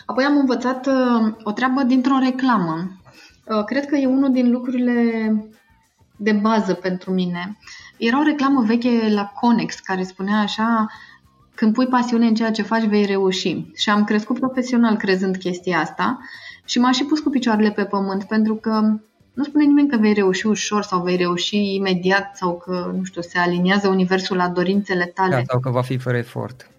Apoi 0.06 0.23
am 0.23 0.38
învățat 0.38 0.86
uh, 0.86 1.34
o 1.43 1.52
treabă 1.52 1.84
dintr-o 1.84 2.19
reclamă. 2.19 2.91
Uh, 3.45 3.63
cred 3.63 3.86
că 3.86 3.95
e 3.95 4.06
unul 4.06 4.32
din 4.32 4.52
lucrurile 4.52 4.93
de 6.18 6.32
bază 6.32 6.74
pentru 6.74 7.12
mine. 7.12 7.58
Era 7.98 8.20
o 8.20 8.24
reclamă 8.24 8.62
veche 8.62 9.10
la 9.10 9.26
Conex 9.26 9.80
care 9.80 10.04
spunea 10.04 10.40
așa 10.40 10.88
când 11.56 11.74
pui 11.74 11.88
pasiune 11.88 12.28
în 12.28 12.36
ceea 12.36 12.52
ce 12.52 12.62
faci, 12.62 12.84
vei 12.84 13.06
reuși. 13.06 13.66
Și 13.76 13.90
am 13.90 14.04
crescut 14.04 14.40
profesional 14.40 14.96
crezând 14.96 15.38
chestia 15.38 15.80
asta 15.80 16.20
și 16.66 16.80
m-a 16.80 16.92
și 16.92 17.04
pus 17.04 17.20
cu 17.20 17.30
picioarele 17.30 17.72
pe 17.72 17.84
pământ 17.84 18.24
pentru 18.24 18.56
că 18.56 19.00
nu 19.34 19.44
spune 19.44 19.64
nimeni 19.64 19.90
că 19.90 19.98
vei 19.98 20.14
reuși 20.14 20.48
ușor 20.48 20.84
sau 20.84 21.02
vei 21.02 21.16
reuși 21.16 21.76
imediat 21.76 22.38
sau 22.38 22.58
că, 22.58 22.92
nu 22.98 23.04
știu, 23.04 23.22
se 23.22 23.38
aliniază 23.38 23.88
universul 23.88 24.38
la 24.38 24.48
dorințele 24.48 25.06
tale. 25.06 25.36
Da, 25.36 25.42
sau 25.48 25.60
că 25.60 25.70
va 25.70 25.82
fi 25.82 25.98
fără 25.98 26.18
efort. 26.18 26.70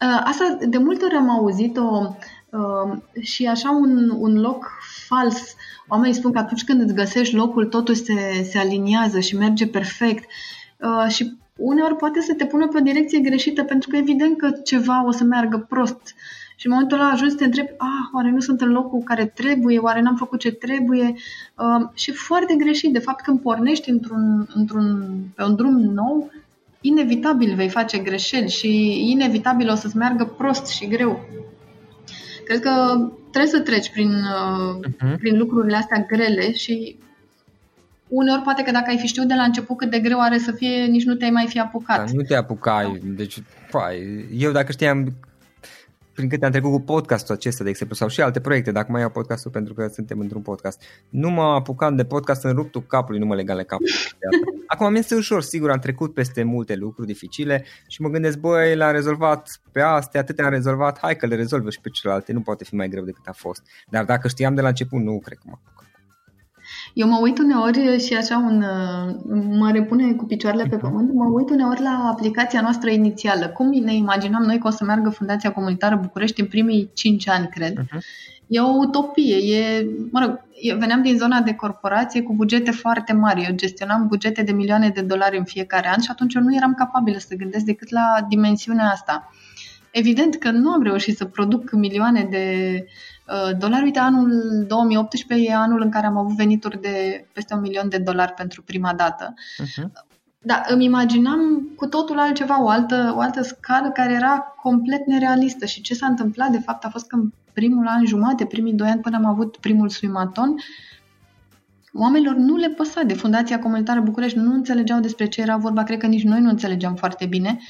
Uh, 0.00 0.20
asta 0.24 0.58
de 0.68 0.78
multe 0.78 1.04
ori 1.04 1.14
am 1.14 1.30
auzit-o 1.30 2.16
uh, 2.50 2.98
și 3.20 3.46
așa 3.46 3.70
un, 3.70 4.10
un 4.18 4.40
loc 4.40 4.70
fals 5.06 5.54
Oamenii 5.88 6.14
spun 6.14 6.32
că 6.32 6.38
atunci 6.38 6.64
când 6.64 6.80
îți 6.80 6.94
găsești 6.94 7.34
locul, 7.34 7.64
totul 7.64 7.94
se, 7.94 8.42
se 8.50 8.58
aliniază 8.58 9.20
și 9.20 9.36
merge 9.36 9.66
perfect. 9.66 10.24
Uh, 10.80 11.12
și 11.12 11.36
uneori 11.56 11.96
poate 11.96 12.20
să 12.20 12.34
te 12.34 12.46
pună 12.46 12.68
pe 12.68 12.78
o 12.78 12.82
direcție 12.82 13.18
greșită, 13.18 13.64
pentru 13.64 13.88
că 13.88 13.96
evident 13.96 14.38
că 14.38 14.50
ceva 14.50 15.04
o 15.06 15.10
să 15.10 15.24
meargă 15.24 15.66
prost. 15.68 16.14
Și 16.56 16.66
în 16.66 16.72
momentul 16.72 16.98
ăla 16.98 17.08
ajungi 17.08 17.32
să 17.32 17.38
te 17.38 17.44
întrebi, 17.44 17.70
ah, 17.70 18.08
oare 18.14 18.30
nu 18.30 18.40
sunt 18.40 18.60
în 18.60 18.70
locul 18.70 19.00
care 19.00 19.26
trebuie, 19.26 19.78
oare 19.78 20.00
n-am 20.00 20.16
făcut 20.16 20.38
ce 20.38 20.52
trebuie? 20.52 21.14
Uh, 21.54 21.88
și 21.94 22.12
foarte 22.12 22.54
greșit. 22.54 22.92
De 22.92 22.98
fapt, 22.98 23.24
când 23.24 23.40
pornești 23.40 23.90
într-un, 23.90 24.48
într-un, 24.54 25.14
pe 25.34 25.42
un 25.42 25.54
drum 25.54 25.80
nou, 25.80 26.30
inevitabil 26.80 27.54
vei 27.54 27.68
face 27.68 27.98
greșeli 27.98 28.50
și 28.50 29.00
inevitabil 29.10 29.70
o 29.70 29.74
să-ți 29.74 29.96
meargă 29.96 30.24
prost 30.24 30.66
și 30.66 30.88
greu. 30.88 31.20
Cred 32.44 32.60
că 32.60 32.72
trebuie 33.34 33.52
să 33.52 33.60
treci 33.60 33.90
prin, 33.90 34.12
uh-huh. 34.12 35.18
prin 35.18 35.38
lucrurile 35.38 35.76
astea 35.76 36.06
grele 36.08 36.52
și 36.52 36.96
uneori 38.08 38.42
poate 38.42 38.62
că 38.62 38.70
dacă 38.70 38.90
ai 38.90 38.98
fi 38.98 39.06
știut 39.06 39.28
de 39.28 39.34
la 39.34 39.42
început 39.42 39.76
cât 39.76 39.90
de 39.90 39.98
greu 39.98 40.20
are 40.20 40.38
să 40.38 40.52
fie, 40.52 40.84
nici 40.84 41.04
nu 41.04 41.14
te-ai 41.14 41.30
mai 41.30 41.46
fi 41.48 41.60
apucat. 41.60 41.96
Da, 41.96 42.12
nu 42.12 42.22
te 42.22 42.34
apucai. 42.34 43.00
Deci, 43.04 43.42
pai, 43.70 44.24
eu 44.32 44.52
dacă 44.52 44.72
știam 44.72 45.14
prin 46.14 46.28
câte 46.28 46.44
am 46.44 46.50
trecut 46.50 46.70
cu 46.70 46.80
podcastul 46.80 47.34
acesta, 47.34 47.64
de 47.64 47.70
exemplu, 47.70 47.96
sau 47.96 48.08
și 48.08 48.20
alte 48.20 48.40
proiecte, 48.40 48.72
dacă 48.72 48.92
mai 48.92 49.00
iau 49.00 49.10
podcastul 49.10 49.50
pentru 49.50 49.74
că 49.74 49.88
suntem 49.92 50.18
într-un 50.18 50.42
podcast. 50.42 50.82
Nu 51.08 51.30
mă 51.30 51.42
apucam 51.42 51.96
de 51.96 52.04
podcast 52.04 52.44
în 52.44 52.52
ruptul 52.52 52.82
capului, 52.82 53.20
nu 53.20 53.26
mă 53.26 53.34
lega 53.34 53.54
le 53.54 53.64
capul. 53.64 53.86
Acum 54.66 54.92
mi 54.92 54.98
este 54.98 55.14
ușor, 55.14 55.42
sigur, 55.42 55.70
am 55.70 55.78
trecut 55.78 56.14
peste 56.14 56.42
multe 56.42 56.74
lucruri 56.74 57.06
dificile 57.06 57.64
și 57.86 58.02
mă 58.02 58.08
gândesc, 58.08 58.38
băi, 58.38 58.76
l-am 58.76 58.92
rezolvat 58.92 59.60
pe 59.72 59.80
astea, 59.80 60.20
atâtea 60.20 60.44
am 60.44 60.50
rezolvat, 60.50 60.98
hai 60.98 61.16
că 61.16 61.26
le 61.26 61.34
rezolvă 61.34 61.70
și 61.70 61.80
pe 61.80 61.88
celelalte, 61.88 62.32
nu 62.32 62.40
poate 62.40 62.64
fi 62.64 62.74
mai 62.74 62.88
greu 62.88 63.04
decât 63.04 63.26
a 63.26 63.32
fost. 63.32 63.62
Dar 63.90 64.04
dacă 64.04 64.28
știam 64.28 64.54
de 64.54 64.60
la 64.60 64.68
început, 64.68 65.00
nu 65.00 65.18
cred 65.18 65.38
că 65.38 65.44
mă 65.46 65.52
apuc. 65.54 65.73
Eu 66.94 67.08
mă 67.08 67.18
uit 67.22 67.38
uneori 67.38 68.04
și 68.04 68.14
așa 68.14 68.36
un, 68.36 68.64
mă 69.58 69.70
repune 69.72 70.12
cu 70.12 70.24
picioarele 70.24 70.62
pe 70.62 70.76
mhm. 70.76 70.84
pământ, 70.84 71.12
mă 71.12 71.24
uit 71.24 71.50
uneori 71.50 71.82
la 71.82 72.08
aplicația 72.12 72.60
noastră 72.60 72.90
inițială. 72.90 73.48
Cum 73.48 73.68
ne 73.68 73.94
imaginam 73.94 74.42
noi 74.42 74.58
că 74.58 74.66
o 74.66 74.70
să 74.70 74.84
meargă 74.84 75.08
Fundația 75.08 75.52
Comunitară 75.52 75.96
București 76.02 76.40
în 76.40 76.46
primii 76.46 76.90
5 76.94 77.28
ani, 77.28 77.48
cred. 77.48 77.80
Uh-huh. 77.80 77.98
E 78.46 78.60
o 78.60 78.76
utopie. 78.78 79.36
E, 79.56 79.86
mă 80.10 80.20
rog, 80.20 80.40
eu 80.62 80.78
veneam 80.78 81.02
din 81.02 81.16
zona 81.16 81.40
de 81.40 81.54
corporație 81.54 82.22
cu 82.22 82.34
bugete 82.34 82.70
foarte 82.70 83.12
mari. 83.12 83.44
Eu 83.48 83.54
gestionam 83.54 84.06
bugete 84.06 84.42
de 84.42 84.52
milioane 84.52 84.88
de 84.88 85.00
dolari 85.00 85.38
în 85.38 85.44
fiecare 85.44 85.88
an 85.88 86.00
și 86.00 86.08
atunci 86.10 86.34
eu 86.34 86.42
nu 86.42 86.54
eram 86.54 86.74
capabilă 86.74 87.18
să 87.18 87.34
gândesc 87.34 87.64
decât 87.64 87.90
la 87.90 88.26
dimensiunea 88.28 88.90
asta. 88.90 89.30
Evident 89.90 90.34
că 90.34 90.50
nu 90.50 90.70
am 90.70 90.82
reușit 90.82 91.16
să 91.16 91.24
produc 91.24 91.72
milioane 91.72 92.26
de 92.30 92.86
uh, 93.26 93.56
dolari. 93.58 93.84
Uite, 93.84 93.98
anul 93.98 94.30
2018 94.68 95.50
e 95.50 95.54
anul 95.54 95.80
în 95.80 95.90
care 95.90 96.06
am 96.06 96.16
avut 96.16 96.36
venituri 96.36 96.80
de 96.80 97.26
peste 97.32 97.54
un 97.54 97.60
milion 97.60 97.88
de 97.88 97.98
dolari 97.98 98.32
pentru 98.32 98.62
prima 98.62 98.94
dată. 98.94 99.34
Uh-huh. 99.34 100.12
Da, 100.46 100.62
îmi 100.68 100.84
imaginam 100.84 101.68
cu 101.76 101.86
totul 101.86 102.18
altceva, 102.18 102.62
o 102.62 102.68
altă, 102.68 103.12
o 103.16 103.20
altă 103.20 103.42
scală 103.42 103.90
care 103.90 104.12
era 104.12 104.54
complet 104.62 105.06
nerealistă. 105.06 105.66
Și 105.66 105.80
ce 105.80 105.94
s-a 105.94 106.06
întâmplat, 106.06 106.50
de 106.50 106.58
fapt, 106.58 106.84
a 106.84 106.88
fost 106.88 107.06
că 107.06 107.16
în 107.16 107.30
primul 107.52 107.86
an 107.86 108.06
jumate, 108.06 108.44
primii 108.44 108.72
doi 108.72 108.88
ani 108.88 109.00
până 109.00 109.16
am 109.16 109.24
avut 109.24 109.56
primul 109.56 109.88
swimaton, 109.88 110.54
oamenilor 111.92 112.34
nu 112.34 112.56
le 112.56 112.68
păsa 112.68 113.02
de 113.02 113.14
Fundația 113.14 113.58
Comunitară 113.58 114.00
București, 114.00 114.38
nu 114.38 114.52
înțelegeau 114.52 115.00
despre 115.00 115.26
ce 115.26 115.40
era 115.40 115.56
vorba, 115.56 115.82
cred 115.82 115.98
că 115.98 116.06
nici 116.06 116.24
noi 116.24 116.40
nu 116.40 116.48
înțelegeam 116.48 116.94
foarte 116.94 117.26
bine 117.26 117.60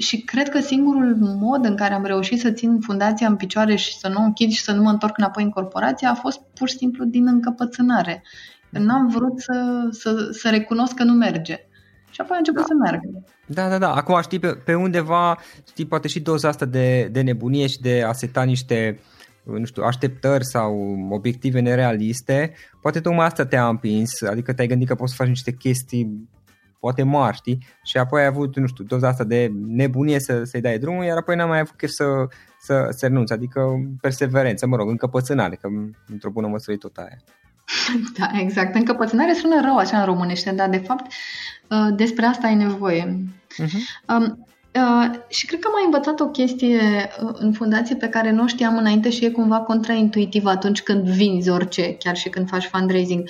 și 0.00 0.20
cred 0.20 0.48
că 0.48 0.60
singurul 0.60 1.16
mod 1.20 1.64
în 1.64 1.76
care 1.76 1.94
am 1.94 2.04
reușit 2.04 2.40
să 2.40 2.50
țin 2.50 2.80
fundația 2.80 3.26
în 3.26 3.36
picioare 3.36 3.74
și 3.74 3.98
să 3.98 4.08
nu 4.08 4.20
o 4.20 4.24
închid 4.24 4.50
și 4.50 4.62
să 4.62 4.72
nu 4.72 4.82
mă 4.82 4.90
întorc 4.90 5.18
înapoi 5.18 5.42
în 5.42 5.50
corporație 5.50 6.06
a 6.06 6.14
fost 6.14 6.40
pur 6.54 6.68
și 6.68 6.76
simplu 6.76 7.04
din 7.04 7.26
încăpățânare. 7.26 8.22
N-am 8.70 9.08
vrut 9.08 9.40
să, 9.40 9.88
să, 9.90 10.28
să 10.32 10.50
recunosc 10.50 10.94
că 10.94 11.04
nu 11.04 11.12
merge. 11.12 11.56
Și 12.10 12.20
apoi 12.20 12.34
a 12.36 12.38
început 12.38 12.60
da. 12.60 12.66
să 12.66 12.74
meargă. 12.74 13.08
Da, 13.46 13.68
da, 13.68 13.78
da. 13.78 13.94
Acum 13.94 14.20
știi, 14.22 14.38
pe, 14.38 14.48
pe 14.48 14.74
undeva, 14.74 15.38
știi, 15.68 15.86
poate 15.86 16.08
și 16.08 16.20
doza 16.20 16.48
asta 16.48 16.64
de, 16.64 17.08
de 17.12 17.20
nebunie 17.20 17.66
și 17.66 17.80
de 17.80 18.02
a 18.06 18.12
seta 18.12 18.42
niște 18.42 19.00
nu 19.44 19.64
știu, 19.64 19.82
așteptări 19.82 20.44
sau 20.44 20.96
obiective 21.10 21.60
nerealiste, 21.60 22.54
poate 22.80 23.00
tocmai 23.00 23.26
asta 23.26 23.46
te-a 23.46 23.68
împins, 23.68 24.22
adică 24.22 24.52
te-ai 24.52 24.66
gândit 24.66 24.88
că 24.88 24.94
poți 24.94 25.10
să 25.10 25.16
faci 25.22 25.28
niște 25.28 25.52
chestii 25.52 26.28
poate 26.80 27.02
mari, 27.02 27.36
știi? 27.36 27.58
Și 27.82 27.96
apoi 27.96 28.20
ai 28.20 28.26
avut, 28.26 28.56
nu 28.56 28.66
știu, 28.66 28.84
doza 28.84 29.08
asta 29.08 29.24
de 29.24 29.52
nebunie 29.66 30.18
să, 30.18 30.44
să-i 30.44 30.60
dai 30.60 30.78
drumul, 30.78 31.04
iar 31.04 31.16
apoi 31.16 31.36
n-am 31.36 31.48
mai 31.48 31.58
avut 31.58 31.76
chef 31.76 31.90
să, 31.90 32.04
să, 32.60 32.86
să 32.90 33.06
renunți, 33.06 33.32
adică 33.32 33.60
perseverență, 34.00 34.66
mă 34.66 34.76
rog, 34.76 34.88
încăpățânare, 34.88 35.56
că 35.56 35.68
într-o 36.06 36.30
bună 36.30 36.46
măsură 36.46 36.72
e 36.72 36.76
tot 36.76 36.96
aia. 36.96 37.16
Da, 38.18 38.30
exact. 38.40 38.74
Încăpățânare 38.74 39.32
sună 39.32 39.60
rău 39.60 39.76
așa 39.76 39.98
în 39.98 40.04
românește, 40.04 40.50
dar 40.50 40.68
de 40.68 40.78
fapt 40.78 41.12
uh, 41.68 41.88
despre 41.96 42.26
asta 42.26 42.46
ai 42.46 42.54
nevoie. 42.54 43.24
Uh-huh. 43.62 44.08
Um, 44.08 44.44
Uh, 44.74 45.10
și 45.28 45.46
cred 45.46 45.60
că 45.60 45.66
am 45.66 45.72
mai 45.72 45.84
învățat 45.84 46.20
o 46.20 46.28
chestie 46.28 46.80
uh, 47.22 47.30
în 47.32 47.52
fundație 47.52 47.96
pe 47.96 48.08
care 48.08 48.30
nu 48.30 48.42
o 48.42 48.46
știam 48.46 48.76
înainte 48.76 49.10
și 49.10 49.24
e 49.24 49.30
cumva 49.30 49.60
contraintuitivă 49.60 50.50
atunci 50.50 50.82
când 50.82 51.08
vinzi 51.08 51.50
orice, 51.50 51.96
chiar 51.96 52.16
și 52.16 52.28
când 52.28 52.48
faci 52.48 52.64
fundraising. 52.64 53.28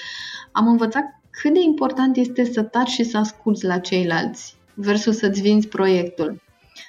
Am 0.53 0.69
învățat 0.69 1.20
cât 1.43 1.53
de 1.53 1.61
important 1.61 2.17
este 2.17 2.45
să 2.45 2.63
taci 2.63 2.89
și 2.89 3.05
să 3.05 3.19
asculți 3.19 3.65
la 3.65 3.79
ceilalți 3.79 4.57
versus 4.75 5.17
să-ți 5.17 5.41
vinzi 5.41 5.69
proiectul. 5.69 6.43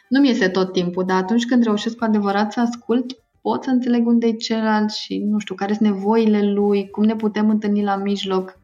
Nu 0.10 0.20
mi 0.20 0.30
este 0.30 0.48
tot 0.48 0.72
timpul, 0.72 1.06
dar 1.06 1.18
atunci 1.18 1.46
când 1.46 1.64
reușesc 1.64 1.96
cu 1.96 2.04
adevărat 2.04 2.52
să 2.52 2.60
ascult, 2.60 3.18
pot 3.42 3.64
să 3.64 3.70
înțeleg 3.70 4.08
unde 4.08 4.28
e 4.28 4.32
celălalt 4.32 4.92
și, 4.92 5.18
nu 5.18 5.40
știu, 5.40 5.56
care 5.56 5.74
sunt 5.74 5.90
nevoile 5.90 6.52
lui, 6.52 6.90
cum 6.90 7.04
ne 7.04 7.16
putem 7.16 7.50
întâlni 7.50 7.84
la 7.84 7.96
mijloc. 7.96 8.60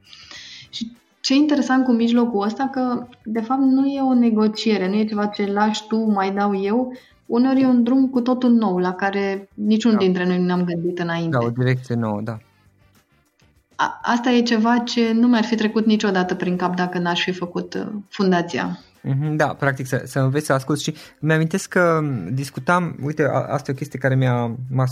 Și 0.69 0.91
ce 1.21 1.33
e 1.33 1.37
interesant 1.37 1.83
cu 1.83 1.91
mijlocul 1.91 2.45
ăsta, 2.45 2.69
că 2.71 3.07
de 3.23 3.41
fapt 3.41 3.61
nu 3.61 3.85
e 3.85 4.01
o 4.01 4.13
negociere, 4.13 4.89
nu 4.89 4.95
e 4.95 5.05
ceva 5.05 5.25
ce 5.25 5.51
lași 5.51 5.87
tu, 5.87 6.11
mai 6.11 6.33
dau 6.33 6.61
eu, 6.61 6.93
uneori 7.25 7.61
e 7.61 7.65
un 7.65 7.83
drum 7.83 8.09
cu 8.09 8.21
totul 8.21 8.51
nou, 8.51 8.77
la 8.77 8.93
care 8.93 9.49
niciun 9.53 9.91
da. 9.91 9.97
dintre 9.97 10.25
noi 10.25 10.37
nu 10.37 10.45
ne-am 10.45 10.63
gândit 10.63 10.99
înainte. 10.99 11.37
Da, 11.39 11.45
o 11.45 11.49
direcție 11.49 11.95
nouă, 11.95 12.21
da. 12.23 12.37
A, 13.79 13.99
asta 14.01 14.29
e 14.29 14.41
ceva 14.41 14.77
ce 14.77 15.11
nu 15.11 15.27
mi-ar 15.27 15.43
fi 15.43 15.55
trecut 15.55 15.85
niciodată 15.85 16.35
prin 16.35 16.55
cap 16.55 16.75
dacă 16.75 16.97
n-aș 16.97 17.23
fi 17.23 17.31
făcut 17.31 17.73
uh, 17.73 17.87
fundația. 18.09 18.79
Mhm, 19.01 19.35
da, 19.35 19.47
practic 19.47 19.85
să, 19.85 20.01
să 20.05 20.19
înveți 20.19 20.45
să 20.45 20.53
asculti 20.53 20.83
și 20.83 20.95
mi-amintesc 21.19 21.69
că 21.69 22.01
discutam, 22.31 22.97
uite, 23.03 23.23
asta 23.23 23.71
e 23.71 23.73
o 23.73 23.77
chestie 23.77 23.99
care 23.99 24.15
mi-a, 24.15 24.57
m-a, 24.69 24.85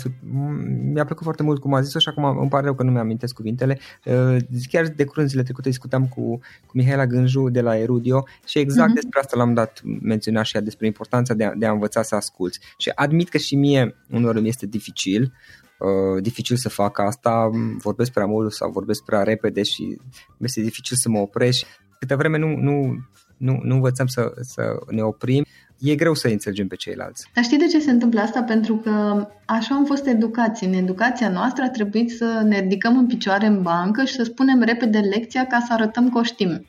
mi-a 0.93 1.06
plăcut 1.06 1.24
foarte 1.24 1.43
mult 1.43 1.62
cum 1.62 1.74
a 1.74 1.82
zis-o 1.82 2.00
și 2.00 2.10
acum 2.10 2.38
îmi 2.38 2.50
pare 2.50 2.63
rău 2.63 2.74
că 2.74 2.84
nu 2.84 2.91
mi-amintesc 2.91 3.34
cuvintele. 3.34 3.80
Uh, 4.06 4.38
chiar 4.69 4.88
de 4.88 5.06
curând 5.06 5.30
zile 5.30 5.43
trecute 5.43 5.69
discutam 5.69 6.08
cu, 6.08 6.39
cu 6.65 6.71
Mihaela 6.74 7.06
Gânju 7.06 7.50
de 7.50 7.62
la 7.62 7.78
Erudio 7.78 8.28
și 8.45 8.60
exact 8.60 8.91
uh-huh. 8.91 8.93
despre 8.93 9.19
asta 9.19 9.38
l-am 9.38 9.54
dat 9.54 9.82
menționa 10.02 10.43
și 10.43 10.56
ea 10.56 10.62
despre 10.62 10.86
importanța 10.86 11.34
de 11.34 11.43
a, 11.43 11.54
de 11.56 11.65
a 11.65 11.71
învăța 11.71 12.02
să 12.02 12.15
asculți. 12.15 12.60
Și 12.78 12.91
admit 12.95 13.30
că 13.30 13.38
și 13.38 13.56
mie 13.56 13.95
uneori 14.10 14.41
mi 14.41 14.48
este 14.48 14.65
dificil, 14.65 15.34
Uh, 15.79 16.21
dificil 16.21 16.55
să 16.55 16.69
fac 16.69 16.99
asta, 16.99 17.49
vorbesc 17.77 18.11
prea 18.11 18.25
mult 18.25 18.53
sau 18.53 18.71
vorbesc 18.71 19.03
prea 19.03 19.23
repede 19.23 19.63
și 19.63 19.97
este 20.38 20.61
dificil 20.61 20.97
să 20.97 21.09
mă 21.09 21.19
opresc. 21.19 21.65
Câte 21.99 22.15
vreme 22.15 22.38
nu, 22.38 22.55
nu 22.55 22.95
nu, 23.38 23.59
nu 23.63 23.73
învățăm 23.73 24.07
să, 24.07 24.31
să 24.41 24.61
ne 24.89 25.01
oprim, 25.01 25.45
e 25.79 25.95
greu 25.95 26.13
să 26.13 26.27
înțelegem 26.27 26.67
pe 26.67 26.75
ceilalți. 26.75 27.29
Dar 27.33 27.43
știi 27.43 27.57
de 27.57 27.65
ce 27.65 27.79
se 27.79 27.91
întâmplă 27.91 28.21
asta? 28.21 28.43
Pentru 28.43 28.75
că 28.75 29.27
așa 29.45 29.75
am 29.75 29.85
fost 29.85 30.05
educați. 30.05 30.65
În 30.65 30.73
educația 30.73 31.29
noastră 31.29 31.63
a 31.63 31.69
trebuit 31.69 32.11
să 32.11 32.41
ne 32.45 32.59
ridicăm 32.59 32.97
în 32.97 33.07
picioare 33.07 33.45
în 33.45 33.61
bancă 33.61 34.03
și 34.03 34.13
să 34.13 34.23
spunem 34.23 34.61
repede 34.61 34.99
lecția 34.99 35.45
ca 35.45 35.59
să 35.67 35.73
arătăm 35.73 36.09
că 36.09 36.17
o 36.17 36.23
știm. 36.23 36.65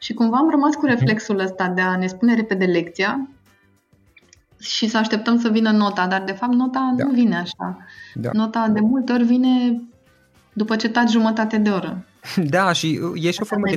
Și 0.00 0.14
cumva 0.14 0.36
am 0.36 0.50
rămas 0.50 0.74
cu 0.74 0.86
reflexul 0.86 1.38
ăsta 1.38 1.68
de 1.68 1.80
a 1.80 1.96
ne 1.96 2.06
spune 2.06 2.34
repede 2.34 2.64
lecția 2.64 3.28
și 4.60 4.88
să 4.88 4.96
așteptăm 4.96 5.38
să 5.38 5.48
vină 5.48 5.70
nota, 5.70 6.06
dar 6.06 6.22
de 6.24 6.32
fapt 6.32 6.52
nota 6.52 6.94
da. 6.96 7.04
nu 7.04 7.10
vine 7.10 7.36
așa. 7.36 7.78
Da. 8.14 8.30
Nota 8.32 8.68
de 8.72 8.80
multe 8.80 9.12
ori 9.12 9.24
vine 9.24 9.80
după 10.52 10.76
ce 10.76 10.88
taci 10.88 11.10
jumătate 11.10 11.56
de 11.56 11.70
oră. 11.70 12.04
Da, 12.54 12.72
și 12.72 13.00
uh, 13.02 13.24
e 13.24 13.30
și 13.30 13.38
o 13.42 13.44
formă 13.44 13.64
de 13.66 13.74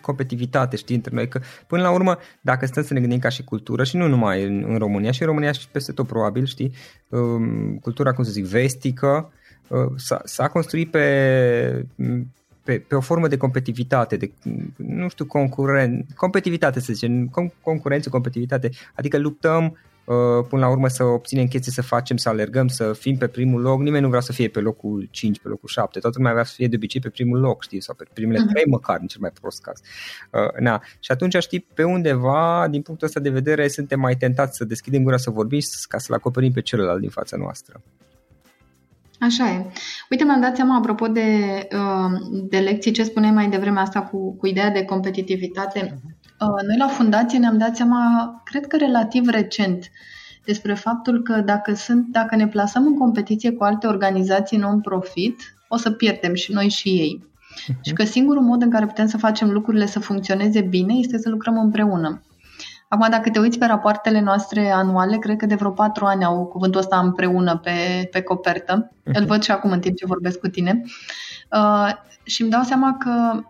competitivitate, 0.00 0.76
știi, 0.76 0.94
între 0.94 1.14
noi, 1.14 1.28
că 1.28 1.40
până 1.66 1.82
la 1.82 1.90
urmă, 1.90 2.18
dacă 2.40 2.66
stăm 2.66 2.82
să 2.82 2.94
ne 2.94 3.00
gândim 3.00 3.18
ca 3.18 3.28
și 3.28 3.44
cultură, 3.44 3.84
și 3.84 3.96
nu 3.96 4.08
numai 4.08 4.44
în, 4.44 4.64
în 4.68 4.78
România, 4.78 5.10
și 5.10 5.22
în 5.22 5.28
România 5.28 5.52
și 5.52 5.68
peste 5.68 5.92
tot 5.92 6.06
probabil, 6.06 6.44
știi, 6.44 6.72
um, 7.08 7.78
cultura, 7.80 8.12
cum 8.12 8.24
să 8.24 8.30
zic, 8.30 8.44
vestică, 8.44 9.32
uh, 9.68 9.92
s-a, 9.96 10.20
s-a 10.24 10.48
construit 10.48 10.90
pe, 10.90 11.86
pe, 12.64 12.84
pe 12.88 12.94
o 12.94 13.00
formă 13.00 13.28
de 13.28 13.36
competitivitate, 13.36 14.16
de, 14.16 14.32
nu 14.76 15.08
știu, 15.08 15.24
concuren, 15.24 16.06
competitivitate 16.16 16.80
să 16.80 16.92
zicem, 16.92 17.30
concurență, 17.62 18.08
competitivitate, 18.08 18.70
adică 18.94 19.18
luptăm 19.18 19.64
Uh, 19.64 19.78
până 20.48 20.62
la 20.64 20.68
urmă 20.68 20.88
să 20.88 21.04
obținem 21.04 21.46
chestii, 21.46 21.72
să 21.72 21.82
facem, 21.82 22.16
să 22.16 22.28
alergăm, 22.28 22.68
să 22.68 22.92
fim 22.92 23.16
pe 23.16 23.26
primul 23.26 23.60
loc. 23.60 23.80
Nimeni 23.80 24.02
nu 24.02 24.08
vrea 24.08 24.20
să 24.20 24.32
fie 24.32 24.48
pe 24.48 24.60
locul 24.60 25.08
5, 25.10 25.40
pe 25.40 25.48
locul 25.48 25.68
7. 25.68 25.98
Toată 25.98 26.16
lumea 26.18 26.32
vrea 26.32 26.44
să 26.44 26.52
fie 26.56 26.66
de 26.66 26.76
obicei 26.76 27.00
pe 27.00 27.08
primul 27.08 27.38
loc, 27.38 27.62
știi, 27.62 27.82
sau 27.82 27.94
pe 27.94 28.04
primele 28.12 28.38
uh-huh. 28.38 28.52
trei 28.52 28.64
măcar, 28.66 28.98
în 29.00 29.06
cel 29.06 29.20
mai 29.20 29.30
prost 29.40 29.62
caz. 29.62 29.80
Uh, 30.32 30.60
na. 30.60 30.82
Și 31.00 31.12
atunci, 31.12 31.36
știi, 31.36 31.60
pe 31.74 31.82
undeva, 31.82 32.66
din 32.70 32.82
punctul 32.82 33.06
ăsta 33.06 33.20
de 33.20 33.30
vedere, 33.30 33.68
suntem 33.68 34.00
mai 34.00 34.16
tentați 34.16 34.56
să 34.56 34.64
deschidem 34.64 35.02
gura 35.02 35.16
să 35.16 35.30
vorbim 35.30 35.60
ca 35.88 35.98
să-l 35.98 36.14
acoperim 36.14 36.52
pe 36.52 36.60
celălalt 36.60 37.00
din 37.00 37.10
fața 37.10 37.36
noastră. 37.36 37.82
Așa 39.20 39.50
e. 39.50 39.66
Uite, 40.10 40.24
mi-am 40.24 40.40
dat 40.40 40.56
seama, 40.56 40.76
apropo 40.76 41.06
de, 41.06 41.28
uh, 41.72 42.20
de 42.48 42.58
lecții, 42.58 42.90
ce 42.90 43.02
spuneai 43.02 43.32
mai 43.32 43.48
devreme 43.48 43.80
asta 43.80 44.02
cu, 44.02 44.36
cu 44.36 44.46
ideea 44.46 44.70
de 44.70 44.84
competitivitate. 44.84 45.80
Uh-huh. 45.80 46.15
Uh, 46.40 46.62
noi 46.66 46.76
la 46.78 46.86
fundație 46.86 47.38
ne-am 47.38 47.58
dat 47.58 47.76
seama, 47.76 48.34
cred 48.44 48.66
că 48.66 48.76
relativ 48.76 49.28
recent, 49.28 49.90
despre 50.44 50.74
faptul 50.74 51.22
că 51.22 51.40
dacă, 51.40 51.74
sunt, 51.74 52.06
dacă 52.06 52.36
ne 52.36 52.48
plasăm 52.48 52.86
în 52.86 52.98
competiție 52.98 53.52
cu 53.52 53.64
alte 53.64 53.86
organizații 53.86 54.58
non-profit, 54.58 55.56
o 55.68 55.76
să 55.76 55.90
pierdem 55.90 56.34
și 56.34 56.52
noi 56.52 56.68
și 56.68 56.88
ei. 56.88 57.24
Uh-huh. 57.24 57.80
Și 57.80 57.92
că 57.92 58.04
singurul 58.04 58.42
mod 58.42 58.62
în 58.62 58.70
care 58.70 58.86
putem 58.86 59.06
să 59.06 59.18
facem 59.18 59.50
lucrurile 59.50 59.86
să 59.86 60.00
funcționeze 60.00 60.60
bine 60.60 60.94
este 60.94 61.18
să 61.18 61.28
lucrăm 61.28 61.58
împreună. 61.58 62.22
Acum, 62.88 63.06
dacă 63.10 63.30
te 63.30 63.38
uiți 63.38 63.58
pe 63.58 63.66
rapoartele 63.66 64.20
noastre 64.20 64.70
anuale, 64.70 65.16
cred 65.16 65.36
că 65.36 65.46
de 65.46 65.54
vreo 65.54 65.70
patru 65.70 66.04
ani 66.04 66.24
au 66.24 66.44
cuvântul 66.44 66.80
ăsta 66.80 66.98
împreună 66.98 67.56
pe, 67.56 68.08
pe 68.10 68.22
copertă. 68.22 68.90
Uh-huh. 68.90 69.12
Îl 69.12 69.24
văd 69.24 69.42
și 69.42 69.50
acum 69.50 69.70
în 69.70 69.80
timp 69.80 69.96
ce 69.96 70.06
vorbesc 70.06 70.38
cu 70.38 70.48
tine. 70.48 70.82
Uh, 71.52 71.90
și 72.22 72.42
îmi 72.42 72.50
dau 72.50 72.62
seama 72.62 72.96
că 72.96 73.42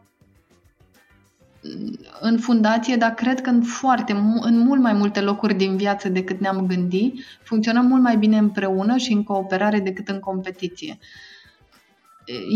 în 2.21 2.39
fundație, 2.39 2.97
dar 2.97 3.11
cred 3.11 3.41
că 3.41 3.51
în 3.51 3.63
foarte, 3.63 4.13
în 4.41 4.59
mult 4.59 4.81
mai 4.81 4.93
multe 4.93 5.21
locuri 5.21 5.55
din 5.55 5.77
viață 5.77 6.09
decât 6.09 6.41
ne-am 6.41 6.67
gândit, 6.67 7.15
funcționăm 7.43 7.87
mult 7.87 8.03
mai 8.03 8.17
bine 8.17 8.39
împreună 8.39 8.97
și 8.97 9.13
în 9.13 9.23
cooperare 9.23 9.81
decât 9.81 10.09
în 10.09 10.19
competiție. 10.19 10.99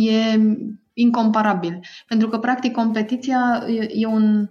E 0.08 0.40
incomparabil. 0.92 1.80
Pentru 2.06 2.28
că, 2.28 2.38
practic, 2.38 2.72
competiția 2.72 3.64
e, 3.68 3.88
e 3.92 4.06
un 4.06 4.48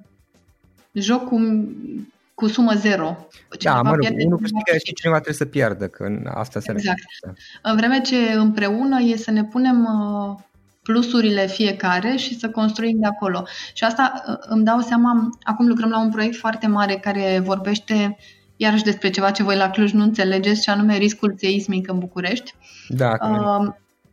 joc 0.93 1.28
cu, 1.28 1.39
cu 2.34 2.48
sumă 2.48 2.74
zero. 2.74 3.28
Cineva 3.58 3.82
da, 3.82 3.89
mă 3.89 3.95
rog, 3.95 4.08
unul 4.26 4.38
câștigă 4.38 4.78
și 4.86 4.93
cineva 4.93 5.15
trebuie 5.19 5.36
să 5.36 5.45
piardă, 5.45 5.88
că 5.88 6.32
asta 6.34 6.60
se 6.60 6.72
Exact. 6.72 7.00
În 7.62 7.76
vreme 7.76 8.02
ce 8.02 8.32
împreună 8.32 9.02
e 9.02 9.15
să 9.15 9.32
ne 9.32 9.43
punem 9.43 9.84
uh, 9.84 10.39
plusurile 10.89 11.47
fiecare 11.47 12.15
și 12.15 12.38
să 12.39 12.49
construim 12.49 12.99
de 12.99 13.06
acolo. 13.06 13.43
Și 13.73 13.84
asta 13.84 14.23
uh, 14.28 14.36
îmi 14.39 14.63
dau 14.63 14.80
seama, 14.80 15.30
acum 15.43 15.67
lucrăm 15.67 15.89
la 15.89 15.99
un 15.99 16.10
proiect 16.12 16.36
foarte 16.36 16.67
mare 16.67 16.95
care 16.95 17.41
vorbește 17.43 18.17
iarăși 18.56 18.84
despre 18.84 19.10
ceva 19.10 19.32
ce 19.32 19.43
voi 19.43 19.56
la 19.56 19.69
Cluj 19.69 19.91
nu 19.91 20.04
înțelegeți, 20.04 20.63
și 20.63 20.69
anume 20.69 20.97
riscul 20.97 21.34
seismic 21.38 21.91
în 21.91 21.99
București. 21.99 22.54
Da, 22.88 23.13
uh, 23.21 23.67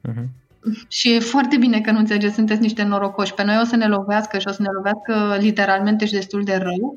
uh-huh. 0.09 0.25
Și 0.89 1.13
e 1.13 1.19
foarte 1.19 1.57
bine 1.57 1.81
că 1.81 1.91
nu 1.91 1.99
înțelegeți, 1.99 2.35
sunteți 2.35 2.61
niște 2.61 2.83
norocoși. 2.83 3.35
Pe 3.35 3.45
noi 3.45 3.59
o 3.63 3.65
să 3.65 3.77
ne 3.77 3.87
lovească 3.87 4.39
și 4.39 4.49
o 4.49 4.53
să 4.53 4.63
ne 4.63 4.69
lovească 4.73 5.37
literalmente 5.41 6.07
și 6.07 6.13
destul 6.13 6.45
de 6.45 6.57
rău. 6.57 6.95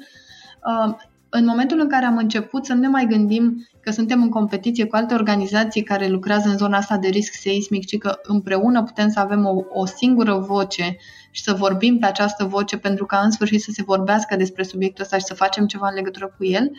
Uh, 0.66 0.96
în 1.30 1.46
momentul 1.46 1.80
în 1.80 1.90
care 1.90 2.06
am 2.06 2.18
început 2.18 2.66
să 2.66 2.74
nu 2.74 2.80
ne 2.80 2.88
mai 2.88 3.06
gândim 3.06 3.68
că 3.82 3.92
suntem 3.92 4.22
în 4.22 4.30
competiție 4.30 4.86
cu 4.86 4.96
alte 4.96 5.14
organizații 5.14 5.84
care 5.84 6.08
lucrează 6.08 6.50
în 6.50 6.58
zona 6.58 6.78
asta 6.78 6.98
de 6.98 7.08
risc 7.08 7.34
seismic, 7.34 7.86
ci 7.86 7.98
că 7.98 8.20
împreună 8.24 8.84
putem 8.84 9.10
să 9.10 9.20
avem 9.20 9.46
o, 9.46 9.64
o 9.70 9.86
singură 9.86 10.34
voce 10.34 10.98
și 11.32 11.44
să 11.44 11.54
vorbim 11.54 11.98
pe 11.98 12.06
această 12.06 12.44
voce 12.44 12.78
pentru 12.78 13.06
ca 13.06 13.18
în 13.18 13.32
sfârșit 13.32 13.62
să 13.62 13.72
se 13.74 13.84
vorbească 13.84 14.36
despre 14.36 14.64
subiectul 14.64 15.04
ăsta 15.04 15.18
și 15.18 15.26
să 15.26 15.34
facem 15.34 15.66
ceva 15.66 15.88
în 15.88 15.96
legătură 15.96 16.34
cu 16.38 16.46
el, 16.46 16.72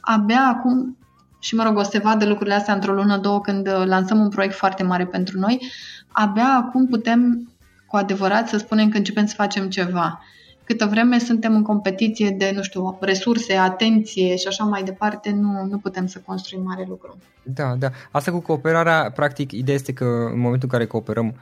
abia 0.00 0.46
acum 0.56 0.96
și, 1.38 1.54
mă 1.54 1.62
rog, 1.62 1.76
o 1.76 1.82
să 1.82 1.90
se 1.90 1.98
vadă 1.98 2.26
lucrurile 2.26 2.54
astea 2.54 2.74
într-o 2.74 2.92
lună, 2.92 3.16
două, 3.16 3.40
când 3.40 3.66
uh, 3.66 3.82
lansăm 3.84 4.20
un 4.20 4.28
proiect 4.28 4.54
foarte 4.54 4.82
mare 4.82 5.06
pentru 5.06 5.38
noi, 5.38 5.66
abia 6.08 6.54
acum 6.56 6.86
putem 6.86 7.48
cu 7.86 7.96
adevărat 7.96 8.48
să 8.48 8.56
spunem 8.56 8.88
că 8.88 8.96
începem 8.96 9.26
să 9.26 9.34
facem 9.34 9.68
ceva. 9.68 10.20
Câtă 10.64 10.86
vreme 10.86 11.18
suntem 11.18 11.54
în 11.54 11.62
competiție 11.62 12.30
de, 12.30 12.52
nu 12.54 12.62
știu, 12.62 12.98
resurse, 13.00 13.54
atenție 13.54 14.36
și 14.36 14.46
așa 14.46 14.64
mai 14.64 14.82
departe, 14.82 15.30
nu, 15.30 15.64
nu 15.64 15.78
putem 15.78 16.06
să 16.06 16.22
construim 16.26 16.62
mare 16.62 16.84
lucru. 16.88 17.16
Da, 17.42 17.74
da. 17.78 17.90
Asta 18.10 18.30
cu 18.30 18.40
cooperarea, 18.40 19.10
practic, 19.14 19.52
ideea 19.52 19.76
este 19.76 19.92
că 19.92 20.04
în 20.04 20.40
momentul 20.40 20.68
în 20.72 20.78
care 20.78 20.86
cooperăm, 20.86 21.34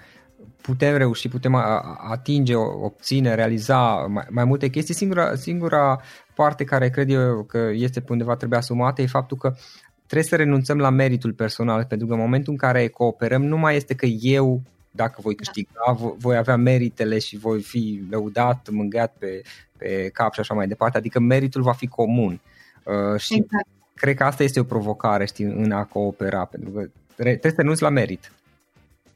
putem 0.61 0.97
reuși, 0.97 1.29
putem 1.29 1.55
atinge, 2.11 2.55
obține, 2.55 3.35
realiza 3.35 4.07
mai, 4.09 4.27
mai 4.31 4.45
multe 4.45 4.69
chestii. 4.69 4.95
Singura, 4.95 5.35
singura 5.35 6.01
parte 6.35 6.65
care 6.65 6.91
cred 6.91 7.11
eu 7.11 7.43
că 7.43 7.71
este 7.73 8.01
pe 8.01 8.13
undeva 8.13 8.37
trebuie 8.37 8.59
asumată 8.59 9.03
e 9.03 9.07
faptul 9.07 9.37
că 9.37 9.55
trebuie 10.07 10.29
să 10.29 10.37
renunțăm 10.37 10.79
la 10.79 10.91
meritul 10.91 11.33
personal, 11.33 11.85
pentru 11.85 12.07
că 12.07 12.13
în 12.13 12.19
momentul 12.19 12.53
în 12.53 12.59
care 12.59 12.89
cooperăm 12.89 13.43
nu 13.45 13.59
mai 13.59 13.77
este 13.77 13.95
că 13.95 14.07
eu 14.07 14.63
dacă 14.91 15.19
voi 15.23 15.35
da. 15.35 15.43
câștiga, 15.43 15.71
da. 15.87 15.93
voi 16.19 16.37
avea 16.37 16.57
meritele 16.57 17.19
și 17.19 17.39
voi 17.39 17.63
fi 17.63 18.03
lăudat, 18.11 18.69
mângâiat 18.71 19.15
pe, 19.19 19.43
pe 19.77 20.11
cap 20.13 20.33
și 20.35 20.41
așa 20.41 20.55
mai 20.55 20.69
departe, 20.69 20.99
adică 20.99 21.21
meritul 21.21 21.63
va 21.63 21.73
fi 21.73 21.87
comun. 21.87 22.41
Uh, 22.85 23.21
și 23.21 23.35
exact. 23.35 23.67
cred 23.95 24.17
că 24.17 24.25
asta 24.25 24.43
este 24.43 24.61
o 24.61 24.65
provocare, 24.65 25.27
știi, 25.27 25.45
în 25.45 25.73
a 25.73 25.85
coopera, 25.85 26.45
pentru 26.45 26.71
că 26.71 26.89
trebuie 27.15 27.53
să 27.53 27.61
renunți 27.61 27.83
la 27.83 27.89
merit. 27.89 28.33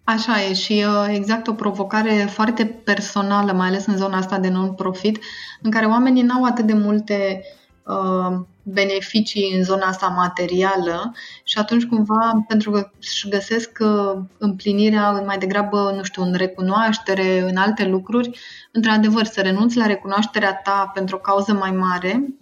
Așa 0.05 0.43
e 0.43 0.55
și 0.55 0.85
uh, 0.87 1.15
exact 1.17 1.47
o 1.47 1.53
provocare 1.53 2.29
foarte 2.31 2.67
personală, 2.85 3.53
mai 3.53 3.67
ales 3.67 3.87
în 3.87 3.97
zona 3.97 4.17
asta 4.17 4.39
de 4.39 4.49
non-profit, 4.49 5.19
în 5.63 5.71
care 5.71 5.87
oamenii 5.87 6.23
n-au 6.23 6.45
atât 6.45 6.65
de 6.65 6.73
multe 6.73 7.43
uh, 7.83 8.41
beneficii 8.65 9.55
în 9.57 9.65
zona 9.65 9.87
asta 9.87 10.07
materială 10.07 11.15
și 11.45 11.59
atunci 11.59 11.85
cumva, 11.85 12.45
pentru 12.49 12.71
că 12.71 12.91
își 13.01 13.29
găsesc 13.29 13.79
uh, 13.81 14.23
împlinirea 14.39 15.11
mai 15.11 15.39
degrabă, 15.39 15.93
nu 15.97 16.03
știu, 16.03 16.23
în 16.23 16.35
recunoaștere, 16.35 17.41
în 17.41 17.57
alte 17.57 17.87
lucruri, 17.87 18.39
într-adevăr, 18.73 19.25
să 19.25 19.41
renunți 19.41 19.77
la 19.77 19.87
recunoașterea 19.87 20.55
ta 20.55 20.91
pentru 20.95 21.17
o 21.17 21.19
cauză 21.19 21.53
mai 21.53 21.71
mare, 21.71 22.35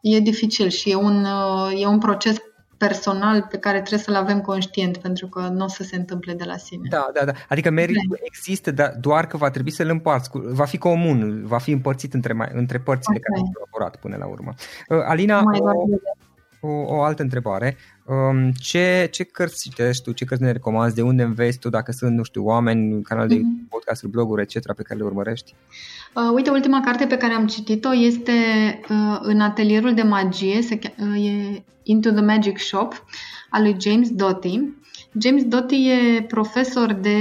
e 0.00 0.18
dificil 0.18 0.68
și 0.68 0.90
e 0.90 0.94
un, 0.94 1.24
uh, 1.24 1.80
e 1.82 1.86
un 1.86 1.98
proces 1.98 2.36
personal 2.86 3.46
pe 3.50 3.58
care 3.58 3.78
trebuie 3.78 4.00
să-l 4.00 4.14
avem 4.14 4.40
conștient, 4.40 4.96
pentru 4.96 5.26
că 5.26 5.40
nu 5.40 5.64
o 5.64 5.68
să 5.68 5.82
se 5.82 5.96
întâmple 5.96 6.32
de 6.32 6.44
la 6.44 6.56
sine. 6.56 6.88
Da, 6.90 7.10
da, 7.14 7.24
da. 7.24 7.32
Adică 7.48 7.70
meritul 7.70 8.06
da. 8.08 8.16
există, 8.22 8.70
dar 8.70 8.96
doar 9.00 9.26
că 9.26 9.36
va 9.36 9.50
trebui 9.50 9.70
să-l 9.70 9.88
împarți. 9.88 10.30
Va 10.32 10.64
fi 10.64 10.78
comun, 10.78 11.46
va 11.46 11.58
fi 11.58 11.70
împărțit 11.70 12.14
între, 12.14 12.32
mai, 12.32 12.48
între 12.52 12.78
părțile 12.78 13.16
okay. 13.16 13.28
care 13.28 13.40
au 13.40 13.52
colaborat 13.52 14.00
până 14.00 14.16
la 14.16 14.26
urmă. 14.26 14.52
Uh, 14.88 15.02
Alina, 15.04 15.40
mai 15.40 15.58
o, 15.60 16.68
o, 16.68 16.96
o 16.96 17.02
altă 17.02 17.22
întrebare. 17.22 17.76
Um, 18.04 18.50
ce, 18.50 19.08
ce 19.10 19.24
cărți 19.24 19.62
citești 19.62 20.02
tu, 20.02 20.12
ce 20.12 20.24
cărți 20.24 20.42
ne 20.42 20.52
recomanzi, 20.52 20.94
de 20.94 21.02
unde 21.02 21.22
înveți 21.22 21.58
tu, 21.58 21.68
dacă 21.68 21.92
sunt, 21.92 22.16
nu 22.16 22.22
știu, 22.22 22.44
oameni, 22.44 23.02
canal 23.02 23.28
de 23.28 23.36
mm-hmm. 23.36 23.68
podcast, 23.68 24.04
bloguri, 24.04 24.42
etc., 24.42 24.74
pe 24.74 24.82
care 24.82 24.98
le 24.98 25.04
urmărești? 25.04 25.54
Uh, 26.14 26.30
uite, 26.34 26.50
ultima 26.50 26.80
carte 26.84 27.06
pe 27.06 27.16
care 27.16 27.32
am 27.32 27.46
citit-o 27.46 27.94
este 27.94 28.32
uh, 28.88 29.18
în 29.20 29.40
atelierul 29.40 29.94
de 29.94 30.02
magie, 30.02 30.62
se, 30.62 30.78
uh, 30.98 31.26
e 31.26 31.62
Into 31.82 32.10
the 32.10 32.20
Magic 32.20 32.58
Shop, 32.58 33.04
al 33.50 33.62
lui 33.62 33.76
James 33.80 34.10
Doty. 34.10 34.60
James 35.18 35.44
Doty 35.44 35.88
e 35.88 36.22
profesor 36.22 36.92
de 36.92 37.16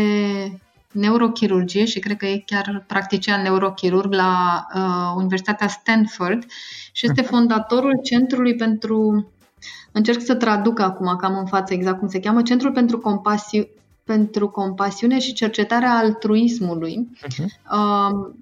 neurochirurgie 0.91 1.85
și 1.85 1.99
cred 1.99 2.17
că 2.17 2.25
e 2.25 2.43
chiar 2.45 2.83
practician 2.87 3.41
neurochirurg 3.41 4.13
la 4.13 4.65
uh, 4.75 5.13
Universitatea 5.15 5.67
Stanford 5.67 6.43
și 6.91 7.05
este 7.05 7.21
mhm. 7.21 7.29
fondatorul 7.33 7.99
Centrului 8.03 8.55
pentru 8.55 9.31
Încerc 9.91 10.21
să 10.21 10.35
traduc 10.35 10.79
acum, 10.79 11.15
cam 11.15 11.37
în 11.37 11.45
față 11.45 11.73
exact 11.73 11.99
cum 11.99 12.07
se 12.07 12.19
cheamă, 12.19 12.41
Centrul 12.41 12.71
pentru, 12.71 12.97
Compasi- 12.97 13.69
pentru 14.03 14.49
Compasiune 14.49 15.19
și 15.19 15.33
Cercetarea 15.33 15.97
Altruismului, 15.97 17.09
uh-huh. 17.17 17.45
um, 17.71 18.35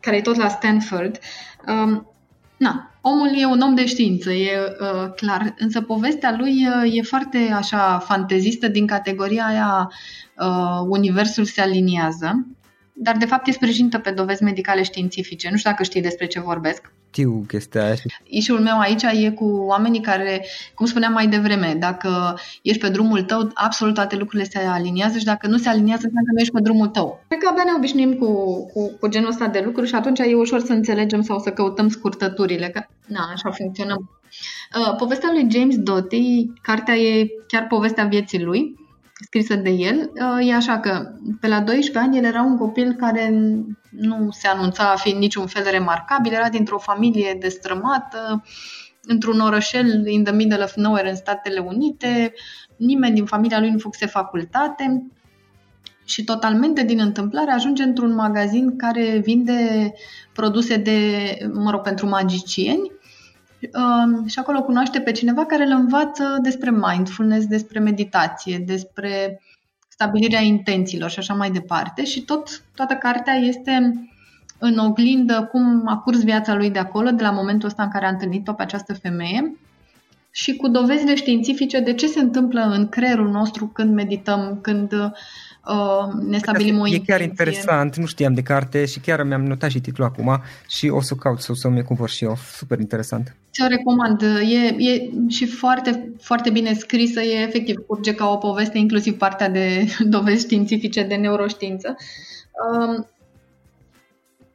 care 0.00 0.16
e 0.16 0.20
tot 0.20 0.36
la 0.36 0.48
Stanford. 0.48 1.18
Um, 1.66 2.08
na, 2.56 2.90
omul 3.00 3.30
e 3.40 3.46
un 3.46 3.60
om 3.60 3.74
de 3.74 3.86
știință, 3.86 4.32
e 4.32 4.76
uh, 4.80 5.12
clar, 5.16 5.54
însă 5.58 5.80
povestea 5.80 6.36
lui 6.38 6.66
uh, 6.66 6.96
e 6.96 7.02
foarte 7.02 7.38
așa 7.54 7.98
fantezistă 7.98 8.68
din 8.68 8.86
categoria 8.86 9.44
aia 9.46 9.90
uh, 10.38 10.86
universul 10.88 11.44
se 11.44 11.60
aliniază 11.60 12.46
dar 12.94 13.16
de 13.16 13.26
fapt 13.26 13.46
e 13.46 13.50
sprijinită 13.50 13.98
pe 13.98 14.10
dovezi 14.10 14.42
medicale 14.42 14.82
științifice. 14.82 15.50
Nu 15.50 15.56
știu 15.56 15.70
dacă 15.70 15.82
știi 15.82 16.00
despre 16.00 16.26
ce 16.26 16.40
vorbesc. 16.40 16.92
Știu 17.14 17.44
chestia 17.48 17.84
aia. 17.84 17.94
Ișul 18.24 18.60
meu 18.60 18.78
aici 18.78 19.02
e 19.02 19.30
cu 19.30 19.44
oamenii 19.44 20.00
care, 20.00 20.46
cum 20.74 20.86
spuneam 20.86 21.12
mai 21.12 21.26
devreme, 21.26 21.76
dacă 21.78 22.38
ești 22.62 22.80
pe 22.80 22.88
drumul 22.88 23.22
tău, 23.22 23.50
absolut 23.54 23.94
toate 23.94 24.16
lucrurile 24.16 24.48
se 24.48 24.58
aliniază 24.58 25.18
și 25.18 25.24
dacă 25.24 25.46
nu 25.46 25.56
se 25.56 25.68
aliniază, 25.68 26.02
înseamnă 26.04 26.28
că 26.28 26.32
nu 26.32 26.40
ești 26.40 26.52
pe 26.52 26.60
drumul 26.60 26.86
tău. 26.86 27.24
Cred 27.28 27.40
că 27.40 27.48
abia 27.48 27.62
ne 27.64 27.72
obișnuim 27.76 28.14
cu, 28.14 28.26
cu, 28.72 28.96
cu 29.00 29.08
genul 29.08 29.28
ăsta 29.28 29.46
de 29.46 29.62
lucruri 29.64 29.88
și 29.88 29.94
atunci 29.94 30.18
e 30.18 30.34
ușor 30.34 30.60
să 30.60 30.72
înțelegem 30.72 31.22
sau 31.22 31.38
să 31.38 31.50
căutăm 31.50 31.88
scurtăturile. 31.88 32.68
Că, 32.68 32.86
na, 33.06 33.30
așa 33.32 33.50
funcționăm. 33.50 34.10
Uh, 34.76 34.96
povestea 34.96 35.30
lui 35.32 35.48
James 35.50 35.76
Doty, 35.78 36.50
cartea 36.62 36.94
e 36.94 37.26
chiar 37.46 37.66
povestea 37.66 38.04
vieții 38.04 38.42
lui 38.42 38.74
scrisă 39.22 39.54
de 39.54 39.70
el, 39.70 40.10
uh, 40.14 40.48
e 40.48 40.54
așa 40.54 40.80
că 40.80 41.12
pe 41.40 41.48
la 41.48 41.60
12 41.60 41.98
ani 41.98 42.18
el 42.18 42.24
era 42.24 42.42
un 42.42 42.56
copil 42.56 42.92
care 42.92 43.30
nu 43.90 44.28
se 44.30 44.48
anunța 44.48 44.90
a 44.90 44.96
fi 44.96 45.12
niciun 45.12 45.46
fel 45.46 45.66
remarcabil, 45.70 46.32
era 46.32 46.48
dintr-o 46.48 46.78
familie 46.78 47.36
destrămată, 47.40 48.44
într-un 49.02 49.40
orășel 49.40 50.06
in 50.06 50.24
the 50.24 50.34
middle 50.34 50.62
of 50.62 50.74
nowhere 50.74 51.10
în 51.10 51.16
Statele 51.16 51.58
Unite, 51.58 52.32
nimeni 52.76 53.14
din 53.14 53.24
familia 53.24 53.58
lui 53.58 53.70
nu 53.70 53.78
făcuse 53.78 54.06
facultate. 54.06 55.06
Și 56.06 56.24
totalmente 56.24 56.82
din 56.82 57.00
întâmplare 57.00 57.50
ajunge 57.50 57.82
într-un 57.82 58.14
magazin 58.14 58.76
care 58.76 59.18
vinde 59.24 59.92
produse 60.32 60.76
de, 60.76 60.98
mă 61.52 61.70
rog, 61.70 61.80
pentru 61.80 62.08
magicieni 62.08 62.93
Um, 63.72 64.26
și 64.26 64.38
acolo 64.38 64.62
cunoaște 64.62 65.00
pe 65.00 65.12
cineva 65.12 65.46
care 65.46 65.64
îl 65.64 65.72
învață 65.72 66.38
despre 66.42 66.70
mindfulness, 66.70 67.46
despre 67.46 67.78
meditație, 67.78 68.58
despre 68.66 69.40
stabilirea 69.88 70.40
intențiilor 70.40 71.10
și 71.10 71.18
așa 71.18 71.34
mai 71.34 71.50
departe. 71.50 72.04
Și 72.04 72.20
tot, 72.22 72.62
toată 72.74 72.94
cartea 72.94 73.34
este 73.34 74.04
în 74.58 74.78
oglindă 74.78 75.48
cum 75.50 75.82
a 75.86 75.96
curs 75.96 76.22
viața 76.22 76.54
lui 76.54 76.70
de 76.70 76.78
acolo, 76.78 77.10
de 77.10 77.22
la 77.22 77.30
momentul 77.30 77.68
ăsta 77.68 77.82
în 77.82 77.90
care 77.90 78.06
a 78.06 78.10
întâlnit-o 78.10 78.52
pe 78.52 78.62
această 78.62 78.94
femeie 78.94 79.56
și 80.30 80.56
cu 80.56 80.68
dovezile 80.68 81.14
științifice 81.14 81.80
de 81.80 81.94
ce 81.94 82.06
se 82.06 82.20
întâmplă 82.20 82.60
în 82.60 82.88
creierul 82.88 83.30
nostru 83.30 83.66
când 83.66 83.94
medităm, 83.94 84.58
când 84.62 84.92
uh, 84.92 85.10
ne 86.28 86.38
stabilim 86.38 86.78
o 86.78 86.88
E 86.88 86.98
chiar 86.98 87.20
interesant, 87.20 87.96
nu 87.96 88.06
știam 88.06 88.34
de 88.34 88.42
carte 88.42 88.84
și 88.84 89.00
chiar 89.00 89.22
mi-am 89.22 89.44
notat 89.44 89.70
și 89.70 89.80
titlul 89.80 90.06
acum 90.06 90.42
și 90.68 90.88
o 90.88 91.00
să 91.00 91.14
caut 91.14 91.40
să, 91.40 91.52
să-mi 91.54 91.82
cumpăr 91.82 92.08
și 92.08 92.24
eu, 92.24 92.36
super 92.56 92.78
interesant. 92.78 93.36
Ți-o 93.52 93.66
recomand, 93.66 94.22
e, 94.22 94.76
e 94.78 95.10
și 95.28 95.46
foarte, 95.46 96.12
foarte 96.20 96.50
bine 96.50 96.72
scrisă, 96.72 97.20
e 97.20 97.42
efectiv, 97.42 97.76
curge 97.86 98.14
ca 98.14 98.30
o 98.30 98.36
poveste, 98.36 98.78
inclusiv 98.78 99.16
partea 99.16 99.48
de 99.48 99.86
dovezi 100.14 100.44
științifice 100.44 101.02
de 101.02 101.14
neuroștiință. 101.14 101.96
Um, 102.70 103.06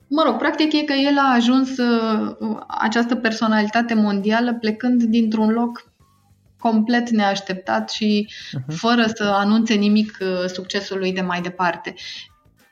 mă 0.07 0.23
rog, 0.25 0.37
practic 0.37 0.73
e 0.73 0.83
că 0.83 0.93
el 0.93 1.17
a 1.17 1.33
ajuns 1.33 1.77
uh, 1.77 2.35
această 2.67 3.15
personalitate 3.15 3.93
mondială 3.93 4.53
plecând 4.53 5.03
dintr-un 5.03 5.49
loc 5.49 5.88
complet 6.59 7.09
neașteptat 7.09 7.89
și 7.89 8.27
uh-huh. 8.29 8.75
fără 8.75 9.05
să 9.13 9.23
anunțe 9.23 9.73
nimic 9.73 10.17
uh, 10.21 10.45
succesului 10.45 11.13
de 11.13 11.21
mai 11.21 11.41
departe. 11.41 11.93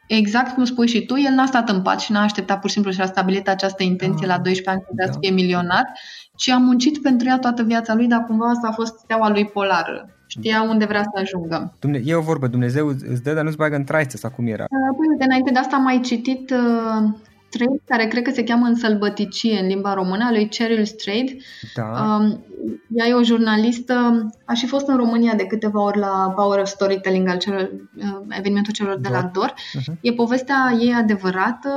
Exact 0.08 0.54
cum 0.54 0.64
spui 0.66 0.88
și 0.88 1.06
tu, 1.06 1.18
el 1.18 1.34
n-a 1.34 1.46
stat 1.46 1.70
în 1.70 1.82
pat 1.82 2.00
și 2.00 2.12
n-a 2.12 2.22
așteptat 2.22 2.60
pur 2.60 2.68
și 2.68 2.74
simplu 2.74 2.92
și 2.92 3.02
a 3.02 3.06
stabilit 3.06 3.48
această 3.48 3.84
intenție 3.84 4.28
da. 4.28 4.36
la 4.36 4.42
12 4.42 4.70
ani 4.70 4.84
să 4.88 5.12
da. 5.12 5.20
fie 5.20 5.30
milionar, 5.30 5.84
ci 6.36 6.50
a 6.50 6.58
muncit 6.58 7.02
pentru 7.02 7.28
ea 7.28 7.38
toată 7.40 7.64
viața 7.64 7.94
lui, 7.94 8.08
dar 8.08 8.24
cumva 8.24 8.50
asta 8.50 8.68
a 8.68 8.72
fost 8.72 8.98
steaua 8.98 9.30
lui 9.30 9.46
polară. 9.46 10.10
Știa 10.28 10.62
unde 10.62 10.86
vrea 10.86 11.04
să 11.04 11.20
ajungă. 11.22 11.76
Dumne- 11.80 12.02
e 12.06 12.16
o 12.16 12.22
vorbă, 12.22 12.48
Dumnezeu 12.48 12.88
îți 12.88 13.24
dă, 13.24 13.34
dar 13.34 13.44
nu-ți 13.44 13.58
bagă 13.58 13.76
în 13.76 13.84
traiță 13.84 14.18
sau 14.18 14.30
cum 14.30 14.48
era? 14.48 14.64
Uh, 14.64 14.96
păi, 14.98 15.08
uite, 15.10 15.24
înainte 15.24 15.52
de 15.52 15.60
asta 15.60 15.76
am 15.76 15.84
mai 15.84 16.00
citit 16.00 16.50
uh, 16.50 17.10
Straight, 17.58 17.82
care 17.86 18.08
cred 18.08 18.24
că 18.24 18.32
se 18.32 18.44
cheamă 18.44 18.66
în 18.66 18.76
sălbăticie 18.76 19.60
în 19.60 19.68
limba 19.68 19.94
română, 19.94 20.26
a 20.26 20.32
lui 20.32 20.50
Cheryl 20.50 20.86
Straight. 20.86 21.44
Da. 21.76 21.84
Um, 21.84 22.46
ea 22.96 23.08
e 23.08 23.14
o 23.14 23.24
jurnalistă, 23.24 24.28
a 24.46 24.54
și 24.54 24.68
fost 24.68 24.88
în 24.88 24.98
România 24.98 25.34
de 25.34 25.46
câteva 25.46 25.84
ori 25.84 25.98
la 25.98 26.34
Power 26.36 26.60
of 26.60 26.68
Storytelling, 26.68 27.28
al 27.28 27.38
celor, 27.38 27.72
uh, 27.98 28.20
evenimentul 28.30 28.74
celor 28.74 28.98
de 28.98 29.10
la 29.10 29.22
DOR. 29.34 29.54
Uh-huh. 29.54 29.94
E 30.02 30.12
povestea 30.14 30.78
ei 30.80 30.94
adevărată. 30.94 31.70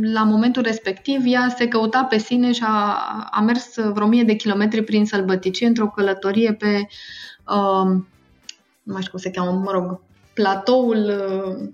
La 0.00 0.22
momentul 0.22 0.62
respectiv, 0.62 1.20
ea 1.24 1.54
se 1.56 1.68
căuta 1.68 2.04
pe 2.04 2.18
sine 2.18 2.52
și 2.52 2.62
a, 2.66 2.96
a 3.30 3.40
mers 3.40 3.74
vreo 3.92 4.06
mie 4.06 4.22
de 4.22 4.34
kilometri 4.34 4.82
prin 4.82 5.06
sălbăticie 5.06 5.66
într-o 5.66 5.88
călătorie 5.88 6.52
pe, 6.52 6.86
uh, 7.46 7.90
nu 8.82 8.92
mai 8.92 9.00
știu 9.00 9.10
cum 9.10 9.20
se 9.20 9.30
cheamă, 9.30 9.50
mă 9.64 9.70
rog, 9.70 10.00
platoul 10.34 10.96
uh, 10.96 11.68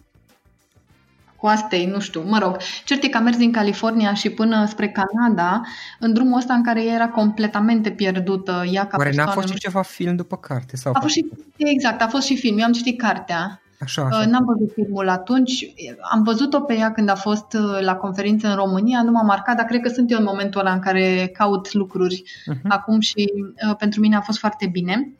coastei, 1.40 1.86
nu 1.86 2.00
știu, 2.00 2.22
mă 2.26 2.38
rog. 2.38 2.56
Cert 2.84 3.02
e 3.02 3.08
că 3.08 3.16
a 3.16 3.20
mers 3.20 3.36
din 3.36 3.52
California 3.52 4.14
și 4.14 4.30
până 4.30 4.66
spre 4.66 4.88
Canada, 4.88 5.60
în 5.98 6.12
drumul 6.12 6.38
ăsta 6.38 6.54
în 6.54 6.62
care 6.62 6.84
ea 6.84 6.94
era 6.94 7.08
completamente 7.08 7.90
pierdută, 7.90 8.64
ea 8.72 8.86
ca 8.86 8.96
Oare 8.96 9.08
persoană. 9.08 9.30
n-a 9.30 9.40
fost 9.40 9.52
și 9.52 9.58
ceva 9.58 9.82
film 9.82 10.16
după 10.16 10.36
carte? 10.36 10.76
Sau 10.76 10.92
a 10.94 11.00
fost 11.00 11.14
și, 11.14 11.26
exact, 11.56 12.02
a 12.02 12.06
fost 12.08 12.26
și 12.26 12.36
film. 12.36 12.58
Eu 12.58 12.64
am 12.64 12.72
citit 12.72 12.98
cartea. 12.98 13.60
Așa, 13.80 14.02
așa. 14.02 14.26
N-am 14.26 14.44
văzut 14.44 14.72
filmul 14.74 15.08
atunci. 15.08 15.72
Am 16.10 16.22
văzut-o 16.22 16.60
pe 16.60 16.74
ea 16.74 16.92
când 16.92 17.08
a 17.08 17.14
fost 17.14 17.52
uh, 17.52 17.80
la 17.80 17.96
conferință 17.96 18.48
în 18.48 18.54
România. 18.54 19.02
Nu 19.02 19.10
m-a 19.10 19.22
marcat, 19.22 19.56
dar 19.56 19.64
cred 19.64 19.80
că 19.80 19.88
sunt 19.88 20.10
eu 20.10 20.18
în 20.18 20.24
momentul 20.24 20.60
ăla 20.60 20.72
în 20.72 20.80
care 20.80 21.30
caut 21.32 21.72
lucruri 21.72 22.22
uh-huh. 22.22 22.68
acum 22.68 23.00
și 23.00 23.32
uh, 23.68 23.76
pentru 23.76 24.00
mine 24.00 24.16
a 24.16 24.20
fost 24.20 24.38
foarte 24.38 24.66
bine. 24.66 24.94
Uh, 24.98 25.12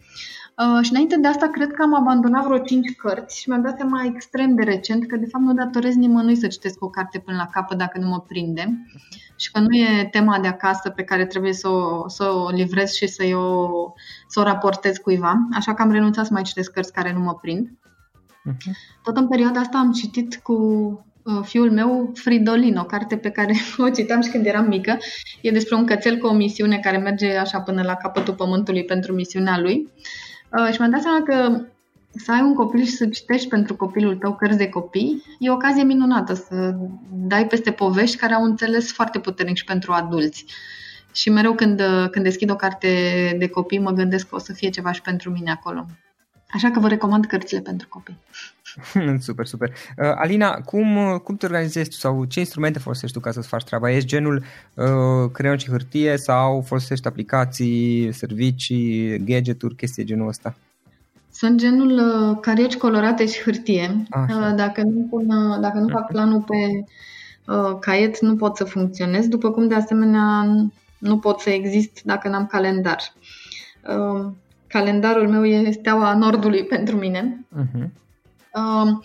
și 0.82 0.90
înainte 0.90 1.16
de 1.16 1.26
asta, 1.26 1.48
cred 1.48 1.72
că 1.72 1.82
am 1.82 1.94
abandonat 1.94 2.44
vreo 2.44 2.58
5 2.58 2.96
cărți 2.96 3.40
și 3.40 3.48
mi-am 3.48 3.62
dat 3.62 3.76
seama 3.76 4.04
extrem 4.04 4.54
de 4.54 4.62
recent 4.62 5.06
că, 5.06 5.16
de 5.16 5.26
fapt, 5.26 5.44
nu 5.44 5.54
datorez 5.54 5.94
nimănui 5.94 6.36
să 6.36 6.46
citesc 6.46 6.84
o 6.84 6.88
carte 6.88 7.18
până 7.18 7.36
la 7.36 7.46
capăt 7.46 7.78
dacă 7.78 7.98
nu 7.98 8.08
mă 8.08 8.20
prinde 8.20 8.86
și 9.36 9.50
că 9.50 9.60
nu 9.60 9.76
e 9.76 10.08
tema 10.10 10.38
de 10.38 10.48
acasă 10.48 10.90
pe 10.90 11.02
care 11.02 11.26
trebuie 11.26 11.52
să 11.52 11.68
o, 11.68 12.08
să 12.08 12.24
o 12.24 12.50
livrez 12.50 12.92
și 12.92 13.06
să, 13.06 13.22
o, 13.34 13.68
să 14.28 14.40
o 14.40 14.42
raportez 14.42 14.96
cuiva. 14.96 15.48
Așa 15.52 15.74
că 15.74 15.82
am 15.82 15.90
renunțat 15.90 16.26
să 16.26 16.32
mai 16.32 16.42
citesc 16.42 16.72
cărți 16.72 16.92
care 16.92 17.12
nu 17.12 17.20
mă 17.20 17.34
prind. 17.34 17.68
Uh-huh. 17.68 18.72
Tot 19.02 19.16
în 19.16 19.28
perioada 19.28 19.60
asta 19.60 19.78
am 19.78 19.92
citit 19.92 20.36
cu 20.36 20.54
uh, 21.22 21.40
fiul 21.42 21.70
meu 21.70 22.10
Fridolin, 22.14 22.76
o 22.76 22.84
carte 22.84 23.16
pe 23.16 23.30
care 23.30 23.54
o 23.84 23.90
citam 23.90 24.20
și 24.20 24.30
când 24.30 24.46
eram 24.46 24.66
mică. 24.66 24.96
E 25.42 25.50
despre 25.50 25.74
un 25.74 25.86
cățel 25.86 26.16
cu 26.16 26.26
o 26.26 26.34
misiune 26.34 26.78
care 26.78 26.96
merge 26.96 27.36
așa 27.36 27.60
până 27.60 27.82
la 27.82 27.94
capătul 27.94 28.34
pământului 28.34 28.84
pentru 28.84 29.14
misiunea 29.14 29.58
lui. 29.58 29.88
Uh, 29.94 30.26
și 30.72 30.76
mi-am 30.78 30.90
dat 30.90 31.00
seama 31.00 31.22
că 31.22 31.60
să 32.10 32.32
ai 32.32 32.40
un 32.40 32.54
copil 32.54 32.84
și 32.84 32.90
să 32.90 33.06
citești 33.06 33.48
pentru 33.48 33.76
copilul 33.76 34.16
tău 34.16 34.34
cărți 34.34 34.58
de 34.58 34.68
copii 34.68 35.22
e 35.38 35.50
o 35.50 35.52
ocazie 35.52 35.82
minunată 35.82 36.34
să 36.34 36.74
dai 37.12 37.46
peste 37.46 37.70
povești 37.70 38.16
care 38.16 38.34
au 38.34 38.44
înțeles 38.44 38.92
foarte 38.92 39.18
puternic 39.18 39.56
și 39.56 39.64
pentru 39.64 39.92
adulți. 39.92 40.44
Și 41.12 41.30
mereu 41.30 41.54
când, 41.54 41.82
când 42.10 42.24
deschid 42.24 42.50
o 42.50 42.56
carte 42.56 42.88
de 43.38 43.48
copii 43.48 43.78
mă 43.78 43.90
gândesc 43.90 44.28
că 44.28 44.34
o 44.34 44.38
să 44.38 44.52
fie 44.52 44.68
ceva 44.68 44.92
și 44.92 45.02
pentru 45.02 45.30
mine 45.30 45.50
acolo. 45.50 45.86
Așa 46.50 46.70
că 46.70 46.80
vă 46.80 46.88
recomand 46.88 47.26
cărțile 47.26 47.60
pentru 47.60 47.88
copii. 47.88 48.18
super, 49.26 49.46
super. 49.46 49.68
Uh, 49.68 50.12
Alina, 50.14 50.54
cum, 50.54 51.18
cum 51.24 51.36
te 51.36 51.46
organizezi 51.46 51.90
tu 51.90 51.96
sau 51.96 52.24
ce 52.24 52.38
instrumente 52.38 52.78
folosești 52.78 53.16
tu 53.16 53.22
ca 53.22 53.30
să-ți 53.30 53.48
faci 53.48 53.64
treaba? 53.64 53.90
Ești 53.90 54.08
genul 54.08 54.44
uh, 54.74 55.30
creion 55.32 55.56
și 55.56 55.70
hârtie 55.70 56.16
sau 56.16 56.60
folosești 56.60 57.06
aplicații, 57.06 58.12
servicii, 58.12 59.18
gadgeturi, 59.24 59.74
chestii 59.74 60.04
genul 60.04 60.28
ăsta? 60.28 60.54
Sunt 61.32 61.58
genul 61.58 61.90
uh, 61.90 62.38
carieci 62.40 62.76
colorate 62.76 63.26
și 63.26 63.42
hârtie. 63.42 64.02
Așa. 64.10 64.36
Uh, 64.36 64.54
dacă 64.56 64.82
nu, 64.82 65.06
pun, 65.10 65.30
uh, 65.30 65.60
dacă 65.60 65.78
nu 65.78 65.88
fac 65.88 66.02
mhm. 66.02 66.12
planul 66.12 66.40
pe 66.40 66.84
uh, 67.52 67.78
caiet, 67.80 68.20
nu 68.20 68.36
pot 68.36 68.56
să 68.56 68.64
funcționez, 68.64 69.28
după 69.28 69.50
cum 69.50 69.68
de 69.68 69.74
asemenea 69.74 70.46
nu 70.98 71.18
pot 71.18 71.40
să 71.40 71.50
exist 71.50 72.02
dacă 72.04 72.28
n-am 72.28 72.46
calendar. 72.46 72.98
Uh, 73.88 74.32
calendarul 74.66 75.28
meu 75.28 75.44
e 75.44 75.70
steaua 75.70 76.14
nordului 76.14 76.64
pentru 76.74 76.96
mine. 76.96 77.46
Uh-huh. 77.56 77.88
Uh, 78.54 78.98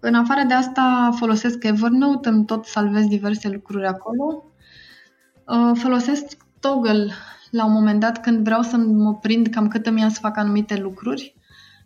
în 0.00 0.14
afară 0.14 0.42
de 0.48 0.54
asta 0.54 1.14
folosesc 1.16 1.64
Evernote, 1.64 2.28
îmi 2.28 2.44
tot 2.44 2.64
salvez 2.64 3.06
diverse 3.06 3.48
lucruri 3.48 3.86
acolo. 3.86 4.44
Uh, 5.46 5.70
folosesc 5.74 6.36
Toggle 6.60 7.12
la 7.50 7.64
un 7.64 7.72
moment 7.72 8.00
dat 8.00 8.20
când 8.20 8.44
vreau 8.44 8.62
să 8.62 8.76
mă 8.76 9.14
prind 9.14 9.46
cam 9.46 9.68
cât 9.68 9.86
îmi 9.86 10.00
ia 10.00 10.08
să 10.08 10.20
fac 10.20 10.36
anumite 10.36 10.76
lucruri, 10.76 11.34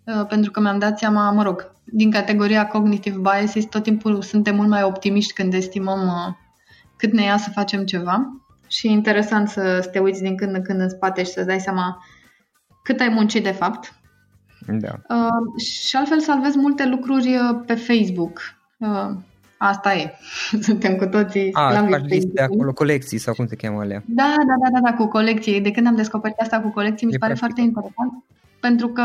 uh, 0.04 0.26
pentru 0.26 0.50
că 0.50 0.60
mi-am 0.60 0.78
dat 0.78 0.98
seama, 0.98 1.30
mă 1.30 1.42
rog, 1.42 1.72
din 1.84 2.10
categoria 2.10 2.66
cognitive 2.66 3.18
biases, 3.18 3.64
tot 3.64 3.82
timpul 3.82 4.22
suntem 4.22 4.56
mult 4.56 4.68
mai 4.68 4.82
optimiști 4.82 5.32
când 5.32 5.54
estimăm 5.54 6.06
uh, 6.06 6.34
cât 6.96 7.12
ne 7.12 7.22
ia 7.22 7.36
să 7.36 7.50
facem 7.50 7.84
ceva 7.84 8.42
și 8.66 8.86
e 8.86 8.90
interesant 8.90 9.48
să, 9.48 9.78
să 9.82 9.88
te 9.88 9.98
uiți 9.98 10.22
din 10.22 10.36
când 10.36 10.54
în 10.54 10.62
când 10.62 10.80
în 10.80 10.88
spate 10.88 11.22
și 11.22 11.30
să-ți 11.30 11.46
dai 11.46 11.60
seama 11.60 12.04
cât 12.82 13.00
ai 13.00 13.08
muncit 13.08 13.42
de 13.42 13.50
fapt. 13.50 14.00
Da. 14.66 15.16
Uh, 15.16 15.62
și 15.64 15.96
altfel 15.96 16.20
salvez 16.20 16.54
multe 16.54 16.86
lucruri 16.86 17.36
uh, 17.36 17.62
pe 17.66 17.74
Facebook. 17.74 18.40
Uh, 18.78 19.10
asta 19.56 19.94
e. 19.94 20.12
Suntem 20.68 20.96
cu 20.96 21.06
toții 21.06 21.52
A, 21.52 21.86
faci 21.90 22.02
liste 22.08 22.42
acolo, 22.42 22.72
colecții 22.72 23.18
sau 23.18 23.34
cum 23.34 23.46
se 23.46 23.56
cheamă 23.56 23.80
alea. 23.80 24.02
Da, 24.06 24.34
da, 24.46 24.54
da, 24.62 24.80
da, 24.80 24.90
da, 24.90 24.96
cu 24.96 25.06
colecții. 25.06 25.60
De 25.60 25.70
când 25.70 25.86
am 25.86 25.96
descoperit 25.96 26.36
asta 26.38 26.60
cu 26.60 26.68
colecții, 26.68 27.06
mi 27.06 27.12
se 27.12 27.18
pare 27.18 27.34
practic. 27.34 27.54
foarte 27.54 27.60
interesant 27.60 28.24
pentru 28.66 28.88
că 28.88 29.04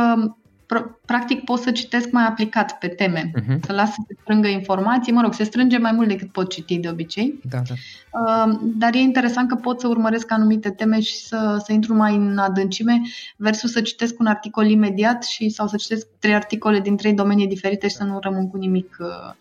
practic 1.06 1.44
pot 1.44 1.60
să 1.60 1.72
citesc 1.72 2.12
mai 2.12 2.26
aplicat 2.26 2.78
pe 2.78 2.88
teme, 2.88 3.32
uh-huh. 3.32 3.60
să 3.66 3.72
las 3.74 3.90
să 3.90 4.02
se 4.08 4.16
strângă 4.22 4.48
informații, 4.48 5.14
mă 5.14 5.22
rog, 5.22 5.34
se 5.34 5.44
strânge 5.44 5.78
mai 5.78 5.92
mult 5.92 6.08
decât 6.08 6.32
pot 6.32 6.52
citi 6.52 6.78
de 6.78 6.90
obicei, 6.90 7.40
da, 7.50 7.62
da. 7.68 7.74
Uh, 8.20 8.60
dar 8.62 8.94
e 8.94 9.00
interesant 9.00 9.50
că 9.50 9.56
pot 9.56 9.80
să 9.80 9.88
urmăresc 9.88 10.32
anumite 10.32 10.70
teme 10.70 11.00
și 11.00 11.16
să, 11.16 11.62
să 11.66 11.74
intru 11.74 11.96
mai 11.96 12.16
în 12.16 12.38
adâncime 12.38 13.02
versus 13.36 13.72
să 13.72 13.82
citesc 13.82 14.20
un 14.20 14.26
articol 14.26 14.66
imediat 14.66 15.24
și 15.24 15.50
sau 15.50 15.68
să 15.68 15.76
citesc 15.76 16.08
trei 16.20 16.36
articole 16.36 16.80
din 16.80 16.98
trei 16.98 17.14
domenii 17.14 17.48
diferite 17.48 17.88
și 17.88 17.96
să 17.96 18.04
nu 18.04 18.20
rămân 18.22 18.50
cu 18.50 18.58
nimic 18.58 18.98
uh, 19.00 19.34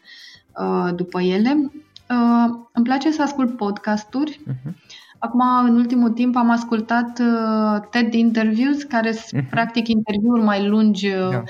uh, 0.64 0.94
după 0.94 1.20
ele. 1.20 1.70
Uh, 2.10 2.58
îmi 2.72 2.84
place 2.84 3.12
să 3.12 3.22
ascult 3.22 3.56
podcasturi. 3.56 4.40
Uh-huh. 4.40 4.85
Acum, 5.18 5.40
în 5.64 5.76
ultimul 5.76 6.10
timp, 6.10 6.36
am 6.36 6.50
ascultat 6.50 7.18
uh, 7.18 7.80
TED 7.90 8.14
Interviews, 8.14 8.82
care 8.82 9.12
sunt 9.12 9.42
uh-huh. 9.42 9.50
practic 9.50 9.88
interviuri 9.88 10.42
mai 10.42 10.66
lungi 10.66 11.06
uh, 11.06 11.30
da, 11.30 11.42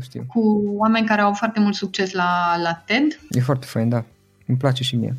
știu. 0.00 0.24
cu 0.28 0.62
oameni 0.76 1.06
care 1.06 1.20
au 1.20 1.32
foarte 1.32 1.60
mult 1.60 1.74
succes 1.74 2.12
la, 2.12 2.56
la 2.62 2.82
TED. 2.86 3.18
E 3.30 3.40
foarte 3.40 3.66
fain, 3.66 3.88
da. 3.88 4.04
Îmi 4.46 4.58
place 4.58 4.82
și 4.82 4.96
mie. 4.96 5.16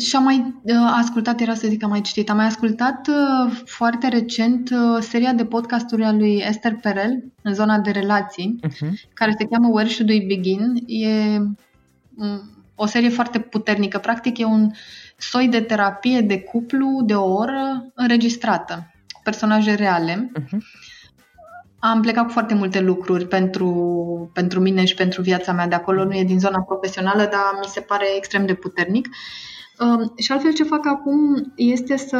Și 0.00 0.16
am 0.16 0.22
mai 0.22 0.54
uh, 0.62 0.74
ascultat, 0.96 1.40
era 1.40 1.54
să 1.54 1.68
zic, 1.68 1.82
am 1.82 1.90
mai 1.90 2.00
citit, 2.00 2.30
am 2.30 2.36
mai 2.36 2.46
ascultat 2.46 3.08
uh, 3.08 3.62
foarte 3.64 4.08
recent 4.08 4.70
uh, 4.70 5.02
seria 5.02 5.32
de 5.32 5.44
podcasturi 5.44 6.04
a 6.04 6.12
lui 6.12 6.42
Esther 6.46 6.74
Perel 6.74 7.24
în 7.42 7.54
zona 7.54 7.78
de 7.78 7.90
relații, 7.90 8.60
uh-huh. 8.62 8.90
care 9.12 9.34
se 9.38 9.44
cheamă 9.44 9.68
Where 9.68 9.88
Should 9.88 10.10
We 10.10 10.24
Begin. 10.26 10.74
E 10.86 11.38
um, 11.38 12.50
o 12.74 12.86
serie 12.86 13.08
foarte 13.08 13.38
puternică. 13.38 13.98
Practic 13.98 14.38
e 14.38 14.44
un 14.44 14.70
soi 15.16 15.48
de 15.48 15.60
terapie 15.60 16.20
de 16.20 16.40
cuplu 16.40 17.02
de 17.04 17.14
o 17.14 17.32
oră 17.32 17.92
înregistrată, 17.94 18.94
cu 19.12 19.20
personaje 19.24 19.74
reale. 19.74 20.30
Uh-huh. 20.40 20.58
Am 21.78 22.00
plecat 22.00 22.24
cu 22.24 22.32
foarte 22.32 22.54
multe 22.54 22.80
lucruri 22.80 23.26
pentru, 23.28 24.30
pentru 24.32 24.60
mine 24.60 24.84
și 24.84 24.94
pentru 24.94 25.22
viața 25.22 25.52
mea 25.52 25.66
de 25.66 25.74
acolo. 25.74 26.04
Nu 26.04 26.14
e 26.14 26.24
din 26.24 26.38
zona 26.38 26.62
profesională, 26.62 27.22
dar 27.22 27.58
mi 27.60 27.66
se 27.66 27.80
pare 27.80 28.16
extrem 28.16 28.46
de 28.46 28.54
puternic. 28.54 29.08
Uh, 29.78 30.10
și 30.16 30.32
altfel 30.32 30.52
ce 30.52 30.64
fac 30.64 30.86
acum 30.86 31.52
este 31.56 31.96
să 31.96 32.18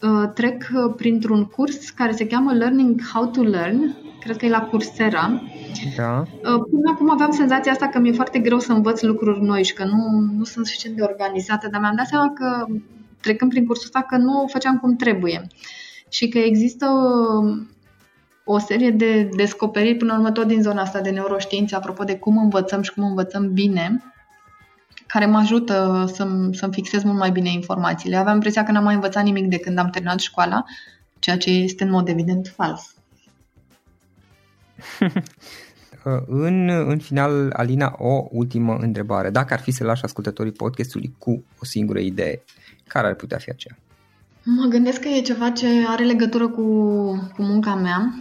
uh, 0.00 0.30
trec 0.34 0.64
printr-un 0.96 1.44
curs 1.44 1.90
care 1.90 2.12
se 2.12 2.26
cheamă 2.26 2.52
Learning 2.52 3.00
How 3.12 3.26
to 3.26 3.42
Learn, 3.42 3.96
cred 4.20 4.36
că 4.36 4.46
e 4.46 4.48
la 4.48 4.60
Coursera. 4.60 5.42
Da. 5.96 6.18
Uh, 6.18 6.62
până 6.70 6.90
acum 6.92 7.10
aveam 7.10 7.30
senzația 7.30 7.72
asta 7.72 7.88
că 7.88 7.98
mi-e 7.98 8.12
foarte 8.12 8.38
greu 8.38 8.58
să 8.58 8.72
învăț 8.72 9.02
lucruri 9.02 9.42
noi 9.42 9.64
și 9.64 9.72
că 9.72 9.84
nu, 9.84 10.30
nu 10.36 10.44
sunt 10.44 10.66
suficient 10.66 10.96
de 10.96 11.02
organizată, 11.02 11.68
dar 11.70 11.80
mi-am 11.80 11.96
dat 11.96 12.06
seama 12.06 12.32
că 12.32 12.66
trecând 13.20 13.50
prin 13.50 13.66
cursul 13.66 13.84
ăsta 13.84 14.06
că 14.08 14.16
nu 14.16 14.42
o 14.42 14.46
făceam 14.46 14.78
cum 14.78 14.96
trebuie 14.96 15.46
și 16.08 16.28
că 16.28 16.38
există 16.38 16.86
o 18.44 18.58
serie 18.58 18.90
de 18.90 19.28
descoperiri 19.36 19.96
până 19.96 20.12
la 20.12 20.18
urmă 20.18 20.30
tot 20.30 20.46
din 20.46 20.62
zona 20.62 20.82
asta 20.82 21.00
de 21.00 21.10
neuroștiințe 21.10 21.74
apropo 21.74 22.04
de 22.04 22.16
cum 22.16 22.38
învățăm 22.38 22.82
și 22.82 22.92
cum 22.92 23.04
învățăm 23.04 23.52
bine 23.52 24.02
care 25.06 25.26
mă 25.26 25.38
ajută 25.38 26.04
să-mi, 26.12 26.54
să-mi 26.54 26.72
fixez 26.72 27.02
mult 27.02 27.18
mai 27.18 27.30
bine 27.30 27.50
informațiile. 27.50 28.16
Aveam 28.16 28.34
impresia 28.34 28.64
că 28.64 28.72
n-am 28.72 28.84
mai 28.84 28.94
învățat 28.94 29.24
nimic 29.24 29.46
de 29.46 29.58
când 29.58 29.78
am 29.78 29.90
terminat 29.90 30.18
școala, 30.18 30.64
ceea 31.18 31.36
ce 31.36 31.50
este 31.50 31.84
în 31.84 31.90
mod 31.90 32.08
evident 32.08 32.52
fals. 32.56 32.94
în, 36.26 36.68
în 36.68 36.98
final, 36.98 37.50
Alina, 37.52 37.94
o 37.98 38.26
ultimă 38.30 38.76
întrebare. 38.80 39.30
Dacă 39.30 39.54
ar 39.54 39.60
fi 39.60 39.70
să 39.70 39.84
lași 39.84 40.04
ascultătorii 40.04 40.52
podcastului 40.52 41.14
cu 41.18 41.44
o 41.60 41.64
singură 41.64 41.98
idee, 41.98 42.42
care 42.86 43.06
ar 43.06 43.14
putea 43.14 43.38
fi 43.38 43.50
aceea? 43.50 43.78
Mă 44.44 44.66
gândesc 44.68 45.00
că 45.00 45.08
e 45.08 45.20
ceva 45.20 45.50
ce 45.50 45.66
are 45.86 46.04
legătură 46.04 46.48
cu, 46.48 46.62
cu 47.34 47.42
munca 47.42 47.74
mea. 47.74 48.14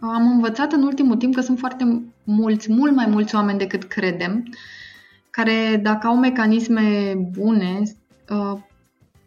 Am 0.00 0.30
învățat 0.30 0.72
în 0.72 0.82
ultimul 0.82 1.16
timp 1.16 1.34
că 1.34 1.40
sunt 1.40 1.58
foarte 1.58 2.02
mulți, 2.24 2.72
mult 2.72 2.94
mai 2.94 3.06
mulți 3.06 3.34
oameni 3.34 3.58
decât 3.58 3.84
credem, 3.84 4.44
care 5.30 5.80
dacă 5.82 6.06
au 6.06 6.16
mecanisme 6.16 7.14
bune, 7.30 7.82
uh, 8.30 8.58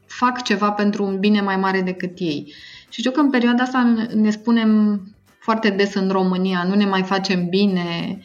fac 0.06 0.42
ceva 0.42 0.72
pentru 0.72 1.06
un 1.06 1.20
bine 1.20 1.42
mai 1.42 1.56
mare 1.56 1.82
decât 1.82 2.20
ei. 2.20 2.54
Și 2.90 3.00
știu 3.00 3.12
că 3.12 3.20
în 3.20 3.30
perioada 3.30 3.64
asta 3.64 4.08
ne 4.16 4.30
spunem 4.30 5.02
foarte 5.46 5.70
des 5.70 5.94
în 5.94 6.10
România, 6.10 6.64
nu 6.64 6.76
ne 6.76 6.86
mai 6.86 7.04
facem 7.04 7.48
bine, 7.48 8.20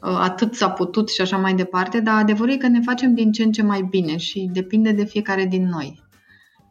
uh, 0.00 0.18
atât 0.20 0.54
s-a 0.54 0.70
putut 0.70 1.10
și 1.10 1.20
așa 1.20 1.36
mai 1.36 1.54
departe, 1.54 2.00
dar 2.00 2.18
adevărul 2.18 2.52
e 2.52 2.56
că 2.56 2.68
ne 2.68 2.80
facem 2.80 3.14
din 3.14 3.32
ce 3.32 3.42
în 3.42 3.52
ce 3.52 3.62
mai 3.62 3.86
bine 3.90 4.16
și 4.16 4.50
depinde 4.52 4.92
de 4.92 5.04
fiecare 5.04 5.44
din 5.44 5.68
noi. 5.68 6.02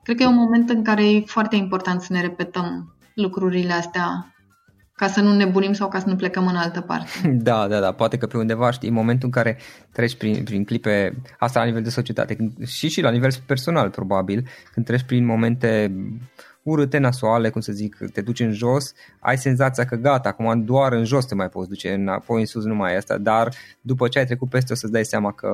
Cred 0.03 0.17
că 0.17 0.23
e 0.23 0.27
un 0.27 0.43
moment 0.45 0.69
în 0.69 0.83
care 0.83 1.09
e 1.09 1.23
foarte 1.25 1.55
important 1.55 2.01
să 2.01 2.13
ne 2.13 2.21
repetăm 2.21 2.95
lucrurile 3.13 3.73
astea 3.73 4.33
ca 4.95 5.07
să 5.07 5.21
nu 5.21 5.35
nebunim 5.35 5.73
sau 5.73 5.87
ca 5.87 5.99
să 5.99 6.07
nu 6.07 6.15
plecăm 6.15 6.47
în 6.47 6.55
altă 6.55 6.81
parte. 6.81 7.09
Da, 7.49 7.67
da, 7.67 7.79
da, 7.79 7.91
poate 7.91 8.17
că 8.17 8.27
pe 8.27 8.37
undeva 8.37 8.71
știi, 8.71 8.87
în 8.87 8.93
momentul 8.93 9.25
în 9.25 9.31
care 9.31 9.57
treci 9.91 10.15
prin, 10.15 10.43
prin 10.43 10.63
clipe, 10.63 11.21
asta 11.39 11.59
la 11.59 11.65
nivel 11.65 11.81
de 11.81 11.89
societate 11.89 12.37
și 12.65 12.89
și 12.89 13.01
la 13.01 13.09
nivel 13.09 13.29
personal 13.45 13.89
probabil, 13.89 14.47
când 14.73 14.85
treci 14.85 15.03
prin 15.03 15.25
momente 15.25 15.95
urâte, 16.63 16.97
nasoale, 16.97 17.49
cum 17.49 17.61
să 17.61 17.71
zic, 17.71 17.97
te 18.13 18.21
duci 18.21 18.39
în 18.39 18.51
jos, 18.51 18.93
ai 19.19 19.37
senzația 19.37 19.85
că 19.85 19.95
gata, 19.95 20.29
acum 20.29 20.63
doar 20.65 20.93
în 20.93 21.05
jos 21.05 21.25
te 21.25 21.35
mai 21.35 21.49
poți 21.49 21.69
duce, 21.69 21.93
înapoi 21.93 22.39
în 22.39 22.45
sus 22.45 22.63
nu 22.63 22.75
mai 22.75 22.93
e 22.93 22.97
asta, 22.97 23.17
dar 23.17 23.53
după 23.81 24.07
ce 24.07 24.19
ai 24.19 24.25
trecut 24.25 24.49
peste 24.49 24.73
o 24.73 24.75
să-ți 24.75 24.91
dai 24.91 25.05
seama 25.05 25.31
că 25.31 25.47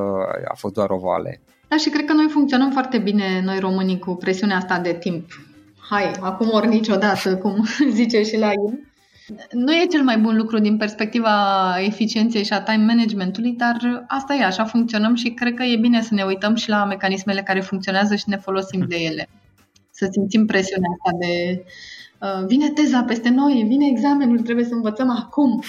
a 0.48 0.56
fost 0.56 0.74
doar 0.74 0.90
o 0.90 0.98
vale. 0.98 1.42
Da, 1.68 1.78
și 1.78 1.90
cred 1.90 2.06
că 2.06 2.14
noi 2.14 2.28
funcționăm 2.30 2.72
foarte 2.72 2.98
bine, 2.98 3.42
noi 3.44 3.60
românii, 3.60 4.00
cu 4.00 4.16
presiunea 4.16 4.58
asta 4.58 4.80
de 4.80 4.94
timp. 4.94 5.26
Hai, 5.90 6.12
acum 6.20 6.50
ori 6.52 6.68
niciodată, 6.68 7.38
cum 7.38 7.66
zice 8.00 8.24
și 8.24 8.38
la 8.38 8.48
el. 8.48 8.80
Nu 9.52 9.74
e 9.74 9.86
cel 9.92 10.04
mai 10.04 10.18
bun 10.18 10.38
lucru 10.38 10.60
din 10.60 10.78
perspectiva 10.78 11.32
eficienței 11.80 12.44
și 12.44 12.54
a 12.54 12.62
time 12.62 12.84
managementului, 12.86 13.52
dar 13.52 14.06
asta 14.08 14.34
e, 14.34 14.44
așa 14.44 14.66
funcționăm 14.66 15.16
și 15.16 15.30
cred 15.30 15.54
că 15.54 15.64
e 15.64 15.78
bine 15.78 16.02
să 16.02 16.14
ne 16.14 16.24
uităm 16.24 16.56
și 16.56 16.70
la 16.70 16.86
mecanismele 16.86 17.42
care 17.42 17.60
funcționează 17.60 18.16
și 18.16 18.24
ne 18.28 18.38
folosim 18.38 18.86
de 18.88 18.96
ele. 18.96 19.30
Să 19.98 20.08
simțim 20.12 20.46
presiunea 20.46 20.90
asta 20.96 21.18
de 21.20 21.64
Uh, 22.15 22.15
vine 22.48 22.70
teza 22.70 23.04
peste 23.04 23.30
noi, 23.30 23.66
vine 23.68 23.88
examenul, 23.92 24.40
trebuie 24.40 24.66
să 24.66 24.74
învățăm 24.74 25.10
acum. 25.10 25.64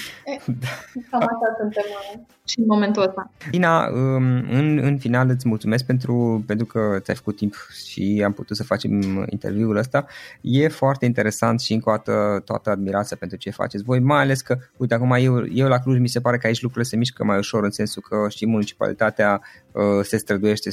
Da. 0.47 0.68
Cam 1.11 1.20
așa 1.20 1.57
suntem 1.59 1.84
uh, 2.14 2.20
și 2.49 2.59
în 2.59 2.64
momentul 2.68 3.03
ăsta. 3.03 3.30
Ina, 3.51 3.88
um, 3.88 4.24
în, 4.51 4.78
în 4.82 4.99
final 4.99 5.28
îți 5.28 5.49
mulțumesc 5.49 5.84
pentru, 5.84 6.44
pentru 6.47 6.66
că 6.66 6.99
ți-ai 7.01 7.16
făcut 7.16 7.36
timp 7.36 7.55
și 7.86 8.22
am 8.24 8.32
putut 8.32 8.57
să 8.57 8.64
facem 8.64 8.92
interviul 9.30 9.76
ăsta. 9.76 10.07
E 10.40 10.68
foarte 10.68 11.05
interesant 11.05 11.61
și 11.61 11.72
încă 11.72 11.90
o 11.90 11.92
dată 11.92 12.42
toată 12.44 12.70
admirația 12.70 13.16
pentru 13.16 13.36
ce 13.36 13.51
faceți 13.51 13.84
voi, 13.84 13.99
mai 13.99 14.20
ales 14.20 14.40
că, 14.40 14.59
uite, 14.76 14.94
acum 14.94 15.12
eu, 15.12 15.47
eu 15.47 15.68
la 15.68 15.78
Cluj 15.78 15.99
mi 15.99 16.09
se 16.09 16.20
pare 16.20 16.38
că 16.38 16.47
aici 16.47 16.62
lucrurile 16.62 16.90
se 16.90 16.97
mișcă 16.97 17.24
mai 17.24 17.38
ușor 17.38 17.64
în 17.64 17.70
sensul 17.70 18.03
că 18.03 18.26
și 18.28 18.47
municipalitatea 18.47 19.40
uh, 19.72 19.82
se 20.03 20.16
străduiește 20.16 20.70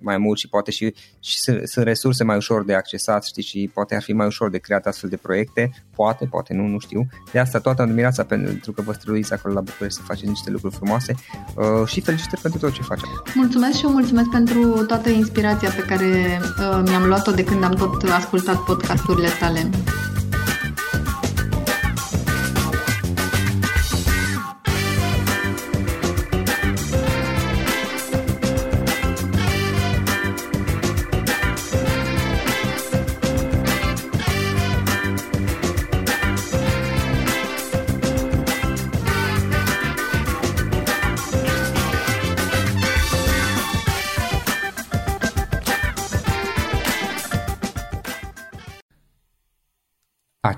mai 0.00 0.18
mult 0.18 0.38
și 0.38 0.48
poate 0.48 0.70
și, 0.70 0.94
și 1.20 1.38
sunt, 1.38 1.68
sunt 1.68 1.84
resurse 1.84 2.24
mai 2.24 2.36
ușor 2.36 2.64
de 2.64 2.74
accesat, 2.74 3.24
știi, 3.24 3.42
și 3.42 3.70
poate 3.74 3.94
ar 3.94 4.02
fi 4.02 4.12
mai 4.12 4.26
ușor 4.26 4.50
de 4.50 4.58
creat 4.58 4.86
astfel 4.94 5.10
de 5.10 5.16
proiecte, 5.16 5.70
poate, 5.96 6.24
poate 6.24 6.54
nu, 6.54 6.66
nu 6.66 6.78
știu. 6.78 7.06
De 7.32 7.38
asta 7.38 7.58
toată 7.58 7.82
admirația 7.82 8.24
pentru 8.24 8.72
că 8.72 8.82
vă 8.82 8.92
străduiți 8.92 9.32
acolo 9.32 9.54
la 9.54 9.60
București 9.60 9.98
să 9.98 10.04
faceți 10.04 10.28
niște 10.28 10.50
lucruri 10.50 10.74
frumoase 10.74 11.14
uh, 11.54 11.86
și 11.86 12.00
felicitări 12.00 12.40
pentru 12.40 12.60
tot 12.60 12.72
ce 12.72 12.82
faceți. 12.82 13.10
Mulțumesc 13.34 13.78
și 13.78 13.84
eu 13.84 13.90
mulțumesc 13.90 14.30
pentru 14.30 14.84
toată 14.86 15.08
inspirația 15.08 15.70
pe 15.70 15.82
care 15.82 16.40
uh, 16.42 16.82
mi-am 16.84 17.06
luat-o 17.06 17.30
de 17.30 17.44
când 17.44 17.64
am 17.64 17.74
tot 17.74 18.02
ascultat 18.02 18.56
podcasturile 18.56 19.28
tale. 19.40 19.70